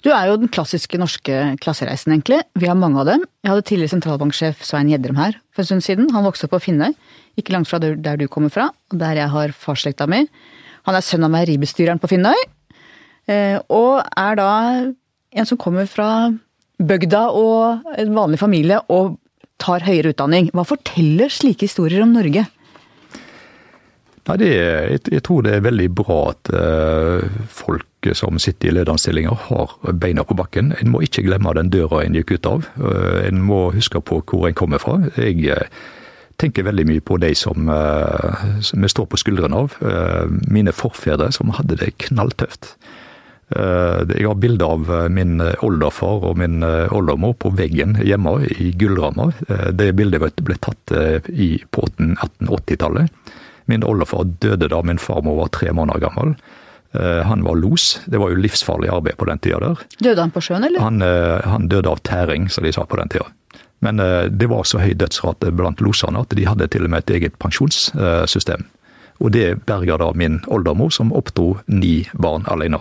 Du 0.00 0.08
er 0.14 0.30
jo 0.30 0.38
den 0.40 0.48
klassiske 0.48 0.96
norske 1.00 1.38
klassereisen, 1.60 2.14
egentlig. 2.14 2.40
Vi 2.56 2.68
har 2.70 2.78
mange 2.78 3.02
av 3.02 3.08
dem. 3.10 3.24
Jeg 3.44 3.52
hadde 3.52 3.64
tidligere 3.68 3.92
sentralbanksjef 3.92 4.62
Svein 4.64 4.88
Gjedrem 4.88 5.18
her 5.20 5.36
for 5.52 5.62
en 5.62 5.68
stund 5.68 5.84
siden. 5.84 6.08
Han 6.14 6.24
vokste 6.24 6.48
opp 6.48 6.54
på 6.56 6.62
Finnøy, 6.70 6.94
ikke 7.40 7.52
langt 7.52 7.68
fra 7.68 7.80
der 7.82 8.20
du 8.20 8.26
kommer 8.32 8.52
fra, 8.52 8.70
og 8.92 9.00
der 9.02 9.20
jeg 9.20 9.32
har 9.34 9.52
farsslekta 9.52 10.08
mi. 10.08 10.24
Han 10.88 10.96
er 10.96 11.04
sønn 11.04 11.26
av 11.26 11.32
meieribestyreren 11.34 12.00
på 12.00 12.08
Finnøy, 12.14 12.46
eh, 13.28 13.58
og 13.68 14.00
er 14.16 14.40
da 14.40 14.52
en 15.30 15.48
som 15.48 15.60
kommer 15.60 15.84
fra 15.90 16.30
bygda 16.80 17.26
og 17.36 17.92
en 18.00 18.14
vanlig 18.16 18.40
familie 18.40 18.80
og 18.88 19.18
tar 19.60 19.84
høyere 19.84 20.14
utdanning. 20.14 20.48
Hva 20.56 20.64
forteller 20.64 21.28
slike 21.28 21.68
historier 21.68 22.00
om 22.06 22.16
Norge? 22.16 22.46
Nei, 24.28 24.36
det, 24.36 24.50
jeg, 25.08 25.22
tror 25.24 25.44
det 25.46 25.54
er 25.56 25.64
veldig 25.64 25.86
bra 25.96 26.18
at 26.34 26.50
uh, 26.52 27.24
folk 27.48 28.10
som 28.16 28.36
sitter 28.40 28.70
i 28.70 28.74
lederstillinger 28.76 29.46
har 29.48 29.72
beina 30.00 30.24
på 30.28 30.36
bakken. 30.36 30.74
En 30.80 30.92
må 30.92 31.00
ikke 31.04 31.24
glemme 31.24 31.54
den 31.56 31.72
døra 31.72 32.02
en 32.04 32.18
gikk 32.18 32.36
ut 32.36 32.50
av. 32.50 32.68
Uh, 32.76 33.24
en 33.24 33.40
må 33.46 33.70
huske 33.74 34.02
på 34.04 34.20
hvor 34.20 34.46
en 34.48 34.56
kommer 34.56 34.82
fra. 34.82 34.98
Jeg 35.16 35.48
uh, 35.48 35.64
tenker 36.40 36.68
veldig 36.68 36.86
mye 36.88 37.04
på 37.04 37.18
de 37.20 37.34
som, 37.36 37.68
som 38.64 38.84
jeg 38.84 38.92
står 38.94 39.06
på 39.12 39.18
skuldrene 39.20 39.58
av. 39.58 39.74
mine 40.48 40.72
forfedre 40.72 41.26
som 41.36 41.52
hadde 41.52 41.76
det 41.82 41.90
knalltøft. 42.00 42.70
Jeg 43.52 44.24
har 44.24 44.38
bilde 44.40 44.64
av 44.64 44.88
min 45.12 45.34
oldefar 45.60 46.24
og 46.30 46.38
min 46.40 46.64
oldemor 46.64 47.34
på 47.44 47.52
veggen 47.58 47.98
hjemme 48.00 48.38
i 48.56 48.70
gullrammer. 48.72 49.36
Det 49.76 49.90
bildet 50.00 50.40
ble 50.40 50.56
tatt 50.64 50.94
på 50.96 51.84
1880-tallet. 51.92 53.29
Min 53.70 53.86
oldefar 53.86 54.26
døde 54.42 54.68
da 54.72 54.82
min 54.82 54.98
farmor 54.98 55.38
var 55.44 55.54
tre 55.54 55.72
måneder 55.76 56.02
gammel. 56.02 56.34
Eh, 56.92 57.22
han 57.26 57.44
var 57.44 57.54
los. 57.54 58.00
Det 58.04 58.18
var 58.18 58.30
jo 58.30 58.40
livsfarlig 58.42 58.90
arbeid 58.90 59.16
på 59.16 59.28
den 59.28 59.38
tida 59.38 59.60
der. 59.62 59.84
Døde 59.98 60.20
han 60.24 60.34
på 60.34 60.42
sjøen, 60.42 60.66
eller? 60.66 60.82
Han, 60.82 61.02
eh, 61.02 61.46
han 61.46 61.68
døde 61.70 61.90
av 61.90 62.02
tæring, 62.02 62.48
som 62.50 62.66
de 62.66 62.72
sa 62.74 62.84
på 62.84 62.98
den 62.98 63.12
tida. 63.12 63.28
Men 63.80 64.00
eh, 64.00 64.26
det 64.26 64.50
var 64.50 64.66
så 64.66 64.82
høy 64.82 64.94
dødsrate 64.98 65.52
blant 65.56 65.80
losene 65.80 66.24
at 66.24 66.34
de 66.36 66.48
hadde 66.48 66.68
til 66.72 66.84
og 66.84 66.90
med 66.90 67.04
et 67.04 67.16
eget 67.20 67.38
pensjonssystem. 67.38 68.66
Og 69.20 69.32
det 69.36 69.66
berga 69.68 70.00
da 70.00 70.10
min 70.16 70.40
oldemor, 70.48 70.90
som 70.90 71.12
oppdro 71.12 71.60
ni 71.68 72.08
barn 72.12 72.46
alene. 72.50 72.80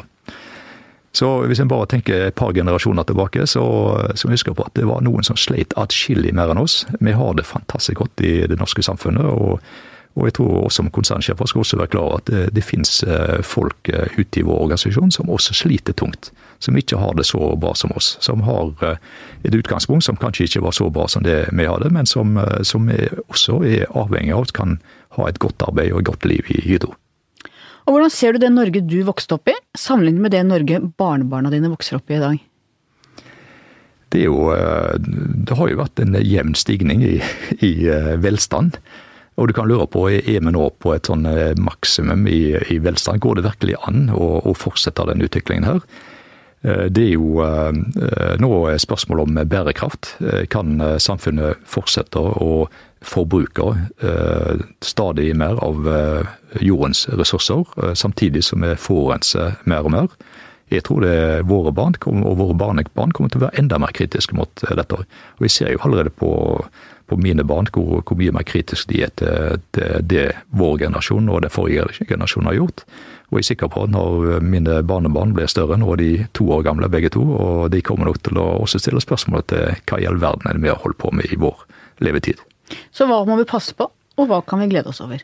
Så 1.11 1.27
hvis 1.49 1.59
en 1.59 1.69
bare 1.69 1.87
tenker 1.89 2.27
et 2.27 2.35
par 2.37 2.53
generasjoner 2.53 3.03
tilbake, 3.03 3.45
så, 3.49 3.63
så 4.15 4.29
husker 4.29 4.51
jeg 4.51 4.59
på 4.59 4.65
at 4.65 4.75
det 4.77 4.85
var 4.87 5.01
noen 5.03 5.25
som 5.25 5.37
sleit 5.39 5.73
atskillig 5.77 6.31
mer 6.37 6.53
enn 6.53 6.61
oss. 6.61 6.83
Vi 7.01 7.15
har 7.17 7.33
det 7.35 7.47
fantastisk 7.49 7.99
godt 8.03 8.23
i 8.23 8.33
det 8.47 8.59
norske 8.61 8.85
samfunnet. 8.85 9.25
og 9.25 9.59
og 10.17 10.25
jeg 10.27 10.35
tror 10.39 10.65
også 10.65 10.81
som 10.81 10.89
konsernsjefer 10.93 11.49
skal 11.49 11.61
også 11.63 11.77
være 11.79 11.91
klar 11.93 12.15
at 12.17 12.29
det, 12.29 12.41
det 12.55 12.63
finnes 12.65 12.91
eh, 13.05 13.39
folk 13.45 13.89
eh, 13.93 14.09
ute 14.17 14.41
i 14.41 14.45
vår 14.45 14.65
organisasjon 14.65 15.13
som 15.13 15.29
også 15.31 15.55
sliter 15.61 15.95
tungt. 15.97 16.31
Som 16.59 16.75
ikke 16.79 16.99
har 16.99 17.13
det 17.15 17.27
så 17.29 17.53
bra 17.59 17.71
som 17.77 17.93
oss. 17.95 18.15
Som 18.25 18.43
har 18.47 18.73
eh, 18.83 18.97
et 19.47 19.55
utgangspunkt 19.55 20.07
som 20.07 20.19
kanskje 20.19 20.49
ikke 20.49 20.63
var 20.65 20.75
så 20.75 20.89
bra 20.91 21.05
som 21.07 21.23
det 21.23 21.37
vi 21.53 21.67
hadde, 21.69 21.91
men 21.95 22.09
som, 22.09 22.39
som 22.67 22.89
er 22.91 23.13
også 23.29 23.61
er 23.67 23.85
avhengig 23.95 24.33
av 24.35 24.49
at 24.49 24.55
kan 24.57 24.79
ha 25.15 25.29
et 25.29 25.39
godt 25.39 25.63
arbeid 25.67 25.93
og 25.93 26.01
et 26.01 26.09
godt 26.11 26.27
liv 26.27 26.51
i 26.51 26.59
Hydro. 26.65 26.95
Og 27.87 27.95
Hvordan 27.95 28.13
ser 28.13 28.35
du 28.35 28.43
det 28.43 28.51
Norge 28.53 28.83
du 28.85 28.99
vokste 29.07 29.37
opp 29.37 29.49
i, 29.49 29.55
sammenlignet 29.77 30.25
med 30.25 30.33
det 30.35 30.45
Norge 30.45 30.81
barnebarna 30.99 31.49
dine 31.53 31.71
vokser 31.71 31.97
opp 31.97 32.11
i 32.11 32.17
i 32.17 32.21
dag? 32.21 32.41
Det, 34.09 34.23
jo, 34.25 34.49
det 34.49 35.53
har 35.57 35.69
jo 35.69 35.79
vært 35.79 36.01
en 36.01 36.17
jevn 36.17 36.55
stigning 36.57 37.05
i, 37.05 37.19
i 37.65 37.73
velstand. 38.21 38.77
Og 39.39 39.47
du 39.47 39.55
kan 39.55 39.69
lure 39.69 39.87
på, 39.87 40.05
er 40.11 40.43
vi 40.43 40.51
nå 40.53 40.65
på 40.83 40.93
et 40.95 41.07
sånn 41.09 41.25
eh, 41.29 41.55
maksimum 41.59 42.27
i, 42.27 42.53
i 42.69 42.79
velstand? 42.83 43.21
Går 43.23 43.39
det 43.39 43.47
virkelig 43.47 43.77
an 43.87 44.09
å, 44.11 44.31
å 44.51 44.55
fortsette 44.57 45.07
den 45.07 45.23
utviklingen 45.23 45.67
her? 45.67 45.79
Eh, 46.67 46.85
det 46.91 47.05
er 47.07 47.15
jo 47.15 47.39
nå 47.39 48.51
nå 48.59 48.75
spørsmålet 48.83 49.29
om 49.29 49.41
bærekraft. 49.55 50.11
Kan 50.51 50.77
samfunnet 50.99 51.63
fortsette 51.67 52.19
å 52.19 52.67
forbruke 52.99 53.71
stadig 54.83 55.29
mer 55.39 55.55
av 55.63 55.87
jordens 56.59 57.05
ressurser, 57.15 57.63
samtidig 57.95 58.43
som 58.43 58.65
vi 58.65 58.73
forurenser 58.75 59.55
mer 59.63 59.87
og 59.87 59.95
mer? 59.95 60.19
Jeg 60.69 60.85
tror 60.85 61.01
det 61.01 61.47
våre 61.49 61.71
barn 61.73 61.95
og 62.05 62.35
våre 62.37 62.57
barnebarn 62.57 63.13
kommer 63.15 63.31
til 63.31 63.41
å 63.41 63.47
være 63.47 63.57
enda 63.61 63.79
mer 63.81 63.93
kritiske 63.95 64.35
mot 64.37 64.51
dette. 64.61 65.01
Og 65.01 65.41
Vi 65.41 65.49
ser 65.49 65.71
jo 65.73 65.81
allerede 65.81 66.13
på 66.13 66.29
på 67.09 67.17
mine 67.19 67.45
barn 67.47 67.69
hvor, 67.73 68.01
hvor 68.05 68.19
mye 68.19 68.33
mer 68.35 68.45
kritisk 68.47 68.89
de 68.91 69.03
er 69.05 69.13
til, 69.19 69.61
til 69.75 70.05
det 70.09 70.27
vår 70.55 70.83
generasjon 70.85 71.29
og 71.29 71.41
det 71.45 71.53
forrige 71.53 72.05
generasjon 72.07 72.49
har 72.49 72.59
gjort. 72.59 72.85
Og 73.29 73.37
jeg 73.37 73.43
er 73.43 73.49
sikker 73.51 73.69
på 73.69 73.83
at 73.85 73.93
når 73.93 74.39
mine 74.41 74.79
barnebarn 74.89 75.35
blir 75.37 75.49
større, 75.51 75.77
nå 75.77 75.91
er 75.93 76.01
de 76.01 76.11
to 76.37 76.47
år 76.55 76.63
gamle 76.65 76.89
begge 76.89 77.11
to, 77.13 77.21
og 77.21 77.69
de 77.73 77.83
kommer 77.85 78.09
nok 78.09 78.21
til 78.25 78.39
å 78.41 78.47
også 78.63 78.81
stille 78.81 79.01
spørsmål 79.03 79.45
til 79.51 79.75
hva 79.89 79.99
i 80.01 80.07
all 80.09 80.17
verden 80.21 80.49
er 80.49 80.57
det 80.57 80.65
vi 80.65 80.71
har 80.71 80.81
holdt 80.81 80.97
på 81.01 81.13
med 81.13 81.29
i 81.29 81.37
vår 81.37 81.61
levetid. 82.05 82.41
Så 82.93 83.05
hva 83.09 83.21
må 83.27 83.37
vi 83.37 83.45
passe 83.49 83.75
på, 83.77 83.85
og 83.89 84.29
hva 84.29 84.41
kan 84.45 84.63
vi 84.63 84.69
glede 84.71 84.89
oss 84.89 85.01
over? 85.05 85.21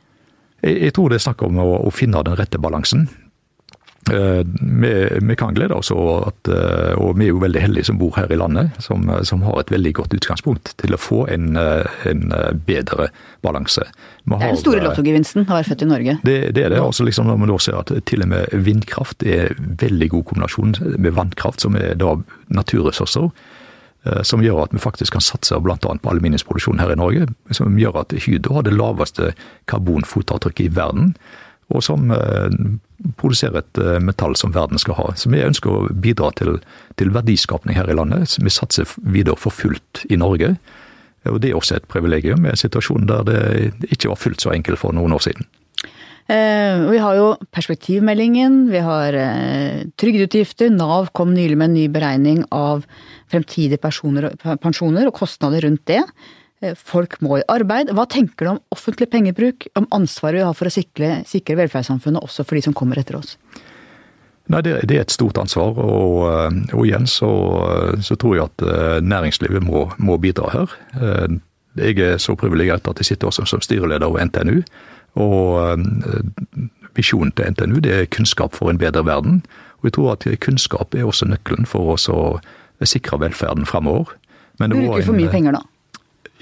Jeg, 0.62 0.76
jeg 0.88 0.94
tror 0.94 1.10
det 1.10 1.20
er 1.20 1.26
snakk 1.26 1.42
om 1.48 1.58
å, 1.62 1.70
å 1.88 1.94
finne 1.94 2.22
den 2.26 2.38
rette 2.38 2.62
balansen. 2.62 3.08
Eh, 4.14 4.46
vi, 5.22 5.36
kan 5.36 5.54
glede 5.54 5.74
oss 5.74 5.92
over 5.92 6.28
at, 6.28 6.48
eh, 6.48 6.94
og 7.02 7.18
vi 7.18 7.26
er 7.26 7.32
jo 7.32 7.40
veldig 7.42 7.62
heldige 7.62 7.88
som 7.88 7.98
bor 7.98 8.14
her 8.20 8.30
i 8.30 8.38
landet, 8.38 8.76
som, 8.80 9.02
som 9.26 9.42
har 9.42 9.58
et 9.60 9.72
veldig 9.74 9.94
godt 9.98 10.14
utgangspunkt 10.14 10.76
til 10.78 10.94
å 10.94 11.00
få 11.02 11.24
en, 11.34 11.56
eh, 11.58 11.96
en 12.12 12.28
bedre 12.68 13.10
balanse. 13.42 13.82
det 14.26 14.38
er 14.38 14.54
den 14.54 14.62
store 14.62 14.84
lottogevinsten 14.86 15.48
å 15.48 15.58
være 15.58 15.70
født 15.72 15.82
i 15.82 15.90
Norge. 15.90 16.18
Det, 16.22 16.38
det 16.54 16.68
er 16.68 16.70
det. 16.76 16.82
Også 16.86 17.06
liksom 17.06 17.26
Når 17.26 17.40
man 17.42 17.50
da 17.50 17.58
ser 17.58 17.80
at 17.80 17.92
til 18.06 18.22
og 18.22 18.30
med 18.30 18.54
vindkraft 18.54 19.26
er 19.26 19.56
veldig 19.58 20.10
god 20.14 20.26
kombinasjon 20.30 20.76
med 21.02 21.16
vannkraft, 21.18 21.66
som 21.66 21.76
er 21.76 21.96
da 21.98 22.16
naturressurser. 22.54 23.32
Som 24.22 24.44
gjør 24.46 24.68
at 24.68 24.74
vi 24.74 24.78
faktisk 24.78 25.16
kan 25.16 25.24
satse 25.26 25.58
bl.a. 25.58 25.78
på 25.82 26.12
aluminiumsproduksjon 26.12 26.78
her 26.78 26.94
i 26.94 26.98
Norge. 27.00 27.26
Som 27.50 27.80
gjør 27.82 28.04
at 28.04 28.14
Hydro 28.14 28.60
har 28.60 28.68
det 28.68 28.76
laveste 28.78 29.32
karbonfotavtrykket 29.66 30.68
i 30.68 30.76
verden 30.76 31.16
og 31.74 31.84
som 31.84 32.12
eh, 32.14 32.54
produserer 33.18 33.64
et 33.64 33.82
eh, 33.82 34.00
metall 34.04 34.36
som 34.38 34.54
verden 34.56 34.82
skal 34.82 34.98
ha. 35.00 35.10
Så 35.18 35.32
vi 35.34 35.44
ønsker 35.44 35.72
å 35.72 35.90
bidra 35.90 36.32
til, 36.38 36.60
til 37.00 37.14
verdiskapning 37.16 37.78
her 37.78 37.90
i 37.90 37.98
landet. 37.98 38.38
Vi 38.42 38.54
satser 38.54 38.90
videre 39.02 39.40
for 39.40 39.56
fullt 39.56 40.06
i 40.10 40.20
Norge. 40.22 40.56
Og 41.26 41.40
det 41.42 41.50
er 41.50 41.58
også 41.58 41.80
et 41.80 41.88
privilegium 41.90 42.46
i 42.46 42.52
en 42.52 42.60
situasjon 42.60 43.08
der 43.10 43.24
det 43.26 43.94
ikke 43.96 44.12
var 44.12 44.22
fullt 44.22 44.46
så 44.46 44.54
enkelt 44.54 44.78
for 44.78 44.94
noen 44.94 45.16
år 45.16 45.26
siden. 45.26 45.48
Eh, 46.30 46.86
vi 46.90 47.02
har 47.02 47.18
jo 47.18 47.26
perspektivmeldingen, 47.54 48.68
vi 48.70 48.82
har 48.86 49.18
trygdeutgifter. 49.98 50.70
Nav 50.74 51.10
kom 51.18 51.34
nylig 51.34 51.58
med 51.58 51.72
en 51.72 51.78
ny 51.80 51.90
beregning 51.94 52.46
av 52.54 52.86
fremtidige 53.34 53.82
pensjoner 53.82 55.10
og 55.10 55.18
kostnader 55.18 55.66
rundt 55.66 55.86
det. 55.90 56.04
Eh, 56.64 56.76
folk 56.76 57.18
må 57.26 57.40
i 57.40 57.46
arbeid. 57.52 57.92
Hva 57.96 58.06
tenker 58.08 58.48
du 58.48 58.52
om 58.54 58.62
offentlig 58.74 59.10
pengebruk, 59.12 59.68
om 59.76 59.88
ansvaret 59.96 60.40
vi 60.40 60.46
har 60.48 60.56
for 60.56 60.70
å 60.70 60.74
sikre, 60.74 61.18
sikre 61.28 61.58
velferdssamfunnet 61.60 62.24
også 62.24 62.46
for 62.46 62.58
de 62.58 62.64
som 62.68 62.76
kommer 62.78 63.00
etter 63.02 63.20
oss? 63.20 63.36
Nei, 64.54 64.62
det, 64.62 64.76
det, 64.86 65.00
er 65.00 65.04
et 65.08 65.14
stort 65.14 65.40
ansvar, 65.42 65.74
og, 65.82 66.20
eh, 66.30 66.76
og 66.78 66.86
igjen 66.86 67.10
så, 67.10 67.32
så, 68.06 68.16
tror 68.22 68.38
jeg 68.38 68.48
at 68.48 68.66
eh, 68.70 68.98
næringslivet 69.04 69.66
må, 69.66 69.88
må, 69.98 70.20
bidra 70.22 70.52
her. 70.54 70.76
Jeg 71.76 72.00
er 72.00 72.20
så 72.24 72.38
privilegert 72.40 72.88
at 72.88 73.02
jeg 73.02 73.10
sitter 73.10 73.28
også 73.28 73.44
som 73.50 73.64
styreleder 73.64 74.08
over 74.08 74.24
NTNU. 74.24 74.62
Og 75.20 75.80
visjonen 76.96 77.34
til 77.36 77.52
NTNU 77.52 77.82
det 77.84 77.92
er 77.92 78.08
kunnskap 78.12 78.56
for 78.56 78.72
en 78.72 78.80
bedre 78.80 79.04
verden. 79.08 79.42
Og 79.82 79.90
jeg 79.90 79.96
tror 79.98 80.14
at 80.14 80.28
kunnskap 80.44 80.96
er 80.96 81.04
også 81.04 81.28
nøkkelen 81.28 81.68
for 81.68 81.98
oss 81.98 82.08
å 82.08 82.38
sikre 82.88 83.20
velferden 83.26 83.68
fremover. 83.68 84.16
Bruker 84.56 85.04
for 85.04 85.20
mye 85.20 85.32
penger 85.34 85.58
da? 85.58 85.66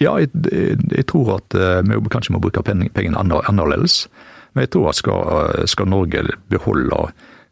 Ja, 0.02 0.16
jeg, 0.18 0.30
jeg, 0.52 1.06
tror 1.08 1.36
at 1.38 1.54
vi 1.86 2.10
kanskje 2.12 2.34
må 2.34 2.39
bruke 2.41 2.64
pengene 2.66 3.20
annerledes. 3.22 4.08
Men 4.54 4.66
jeg 4.66 4.74
tror 4.74 4.89
at 4.89 4.98
skal, 4.98 5.68
skal 5.70 5.89
Norge 5.89 6.24
beholde 6.50 6.98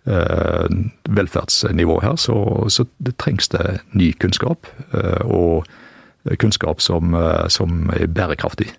eh, 0.07 0.67
velferdsnivået 1.09 2.03
her, 2.03 2.15
så, 2.15 2.65
så 2.69 2.85
det 3.05 3.17
trengs 3.17 3.49
det 3.53 3.81
ny 3.93 4.11
kunnskap. 4.21 4.67
Eh, 4.93 5.25
og 5.25 5.65
kunnskap 6.39 6.81
som, 6.81 7.13
eh, 7.13 7.47
som 7.49 7.89
er 7.89 8.07
bærekraftig. 8.07 8.71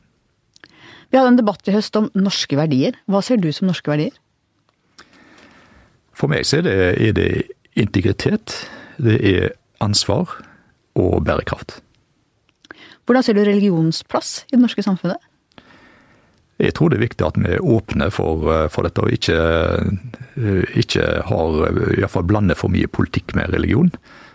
Vi 1.11 1.19
hadde 1.19 1.35
en 1.35 1.41
debatt 1.41 1.69
i 1.69 1.75
høst 1.75 1.97
om 1.99 2.11
norske 2.15 2.57
verdier. 2.57 2.97
Hva 3.11 3.21
ser 3.23 3.43
du 3.43 3.51
som 3.53 3.69
norske 3.69 3.91
verdier? 3.91 4.15
For 6.17 6.31
meg 6.31 6.47
så 6.49 6.61
er 6.61 6.69
det, 6.69 6.77
er 7.03 7.17
det 7.17 7.31
integritet, 7.77 8.55
det 9.03 9.19
er 9.27 9.53
ansvar 9.83 10.39
og 10.95 11.25
bærekraft. 11.27 11.81
Hvordan 13.07 13.27
ser 13.27 13.37
du 13.37 13.43
religionens 13.45 14.03
plass 14.07 14.43
i 14.49 14.57
det 14.57 14.63
norske 14.63 14.85
samfunnet? 14.85 15.19
Jeg 16.63 16.77
tror 16.79 16.93
det 16.93 17.01
er 17.01 17.07
viktig 17.09 17.27
at 17.27 17.39
vi 17.41 17.55
er 17.57 17.65
åpne 17.65 18.07
for, 18.15 18.45
for 18.71 18.87
dette, 18.87 19.03
og 19.03 19.11
ikke, 19.11 19.39
ikke 20.79 21.07
har, 21.27 21.57
iallfall 21.97 22.29
blander 22.29 22.59
for 22.59 22.71
mye 22.71 22.87
politikk 22.87 23.35
med 23.35 23.51
religion. 23.51 23.91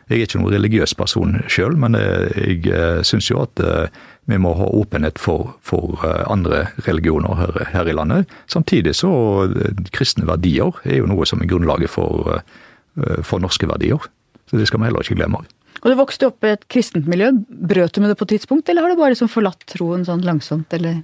Jeg 0.07 0.21
er 0.21 0.23
ikke 0.23 0.39
noen 0.39 0.53
religiøs 0.55 0.93
person 0.95 1.33
sjøl, 1.51 1.75
men 1.79 1.97
jeg 1.99 2.61
eh, 2.71 3.01
syns 3.07 3.27
jo 3.27 3.41
at 3.43 3.59
eh, 3.59 3.89
vi 4.31 4.37
må 4.39 4.53
ha 4.55 4.69
åpenhet 4.79 5.19
for, 5.19 5.57
for 5.59 5.99
eh, 5.99 6.23
andre 6.31 6.63
religioner 6.85 7.35
her, 7.35 7.59
her, 7.73 7.91
i 7.91 7.95
landet. 7.95 8.31
Samtidig 8.47 8.95
så 8.95 9.11
kristne 9.91 10.27
verdier 10.29 10.79
er 10.87 11.01
jo 11.01 11.09
noe 11.11 11.27
som 11.27 11.43
er 11.43 11.51
grunnlaget 11.51 11.91
for, 11.91 12.39
for 13.27 13.43
norske 13.43 13.67
verdier. 13.67 14.07
Så 14.47 14.59
det 14.59 14.69
skal 14.69 14.79
vi 14.79 14.87
heller 14.87 15.03
ikke 15.03 15.19
glemme. 15.19 15.43
Og 15.83 15.91
Du 15.91 15.97
vokste 15.99 16.29
opp 16.29 16.45
i 16.45 16.53
et 16.55 16.63
kristent 16.71 17.09
miljø. 17.09 17.31
Brøt 17.47 17.95
du 17.95 18.01
med 18.01 18.13
det 18.13 18.17
på 18.19 18.27
et 18.27 18.35
tidspunkt, 18.37 18.69
eller 18.69 18.85
har 18.85 18.93
du 18.93 18.99
bare 18.99 19.13
liksom 19.13 19.31
forlatt 19.31 19.65
troen 19.69 20.05
sånn 20.07 20.25
langsomt, 20.25 20.71
eller? 20.73 21.03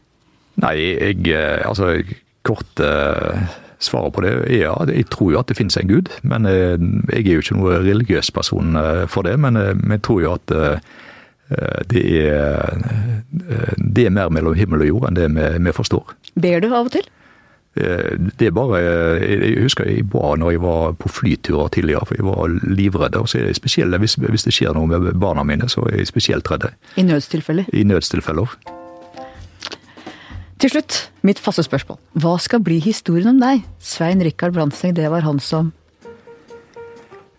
Nei, 0.64 0.78
jeg 0.80 1.36
Altså, 1.66 1.96
kort 2.46 2.82
Svaret 3.84 4.14
på 4.16 4.24
det 4.24 4.32
er 4.32 4.62
ja, 4.62 4.74
jeg 4.88 5.10
tror 5.12 5.34
jo 5.34 5.40
at 5.42 5.50
det 5.52 5.58
finnes 5.60 5.76
en 5.80 5.90
gud. 5.90 6.12
Men 6.24 6.48
uh, 6.48 6.76
jeg 7.12 7.26
er 7.26 7.34
jo 7.34 7.44
ikke 7.44 7.58
noen 7.58 7.88
religiøs 7.88 8.32
person 8.36 8.78
uh, 8.80 9.04
for 9.12 9.28
det. 9.28 9.36
Men 9.44 9.60
vi 9.60 9.98
eh, 9.98 10.04
tror 10.04 10.22
jo 10.24 10.36
at 10.38 10.54
det 11.92 12.02
er, 12.24 12.80
det 13.78 14.06
er 14.08 14.14
mer 14.16 14.32
mellom 14.34 14.56
himmel 14.58 14.86
og 14.86 14.88
jord 14.88 15.10
enn 15.10 15.18
det 15.20 15.28
vi, 15.36 15.50
vi 15.68 15.74
forstår. 15.76 16.16
Ber 16.40 16.64
du 16.64 16.70
av 16.72 16.88
og 16.88 16.94
til? 16.96 17.06
Det 17.74 18.46
er 18.46 18.52
bare 18.54 18.78
Jeg 18.78 19.64
husker 19.64 19.88
jeg 19.90 20.06
ba 20.06 20.36
når 20.38 20.52
jeg 20.54 20.62
var 20.62 20.94
på 20.94 21.10
flyturer 21.10 21.72
tidligere, 21.74 22.06
for 22.06 22.20
jeg 22.20 22.28
var 22.28 22.54
livredd. 22.70 23.18
Og 23.18 23.30
så 23.30 23.40
er 23.42 23.50
det 23.50 23.58
spesielt, 23.58 23.98
hvis, 23.98 24.16
hvis 24.22 24.46
det 24.46 24.54
skjer 24.54 24.78
noe 24.78 24.88
med 24.92 25.14
barna 25.18 25.44
mine, 25.44 25.70
så 25.70 25.82
er 25.90 26.04
jeg 26.04 26.12
spesielt 26.14 26.52
redd. 26.54 26.70
I 26.98 27.08
nødstilfeller? 27.08 27.66
I 27.74 27.84
nødstilfeller. 27.90 28.58
Til 30.64 30.72
slutt, 30.72 30.98
mitt 31.28 31.42
faste 31.44 31.66
spørsmål. 31.66 31.98
Hva 32.24 32.38
skal 32.40 32.62
bli 32.64 32.78
historien 32.80 33.34
om 33.34 33.40
deg? 33.42 33.66
Svein 33.84 34.22
Rikard 34.24 34.54
Brandtzæg, 34.56 34.94
det 34.96 35.10
var 35.12 35.26
han 35.26 35.42
som 35.44 35.74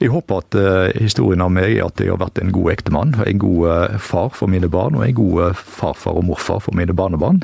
Jeg 0.02 0.10
håper 0.12 0.42
at 0.42 0.56
uh, 0.58 1.00
historien 1.00 1.40
om 1.40 1.54
meg 1.56 1.78
er 1.78 1.86
at 1.86 2.02
jeg 2.02 2.12
har 2.12 2.20
vært 2.20 2.42
en 2.42 2.52
god 2.52 2.74
ektemann, 2.74 3.14
en 3.24 3.40
god 3.40 3.62
uh, 3.64 3.96
far 3.96 4.34
for 4.36 4.52
mine 4.52 4.68
barn 4.68 4.98
og 4.98 5.06
en 5.06 5.16
god 5.16 5.40
uh, 5.40 5.54
farfar 5.56 6.18
og 6.20 6.26
morfar 6.28 6.60
for 6.60 6.76
mine 6.76 6.92
barnebarn. 6.92 7.40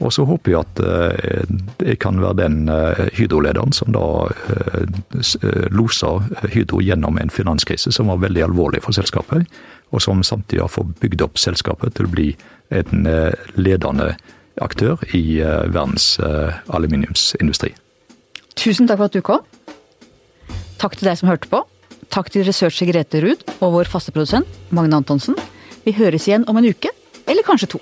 Og 0.00 0.12
så 0.16 0.24
håper 0.24 0.54
jeg 0.54 0.60
at 0.64 0.80
jeg 1.84 1.98
kan 2.00 2.16
være 2.22 2.38
den 2.38 2.70
Hydro-lederen 3.12 3.74
som 3.76 3.92
da 3.92 4.04
loser 5.76 6.24
Hydro 6.54 6.80
gjennom 6.80 7.20
en 7.20 7.32
finanskrise 7.32 7.92
som 7.92 8.08
var 8.08 8.22
veldig 8.22 8.46
alvorlig 8.46 8.80
for 8.80 8.96
selskapet, 8.96 9.44
og 9.92 10.00
som 10.00 10.24
samtidig 10.24 10.64
har 10.64 10.72
fått 10.72 10.96
bygd 11.04 11.26
opp 11.26 11.36
selskapet 11.42 11.98
til 11.98 12.08
å 12.08 12.14
bli 12.14 12.30
en 12.72 13.04
ledende 13.60 14.14
aktør 14.58 15.00
i 15.16 15.40
eh, 15.40 15.66
verdens 15.72 16.14
eh, 16.22 16.60
aluminiumsindustri. 16.74 17.72
Tusen 18.58 18.88
takk 18.88 19.00
for 19.00 19.10
at 19.10 19.16
du 19.16 19.22
kom. 19.24 19.44
Takk 20.80 20.96
til 20.98 21.10
deg 21.10 21.20
som 21.20 21.30
hørte 21.30 21.50
på. 21.50 21.62
Takk 22.10 22.32
til 22.34 22.44
researcher 22.48 22.90
Grete 22.90 23.22
Ruud 23.22 23.44
og 23.60 23.76
vår 23.76 23.90
faste 23.90 24.12
produsent 24.14 24.48
Magne 24.74 24.98
Antonsen. 25.00 25.38
Vi 25.84 25.94
høres 25.96 26.26
igjen 26.28 26.46
om 26.50 26.58
en 26.60 26.66
uke, 26.66 26.90
eller 27.30 27.46
kanskje 27.46 27.76
to. 27.76 27.80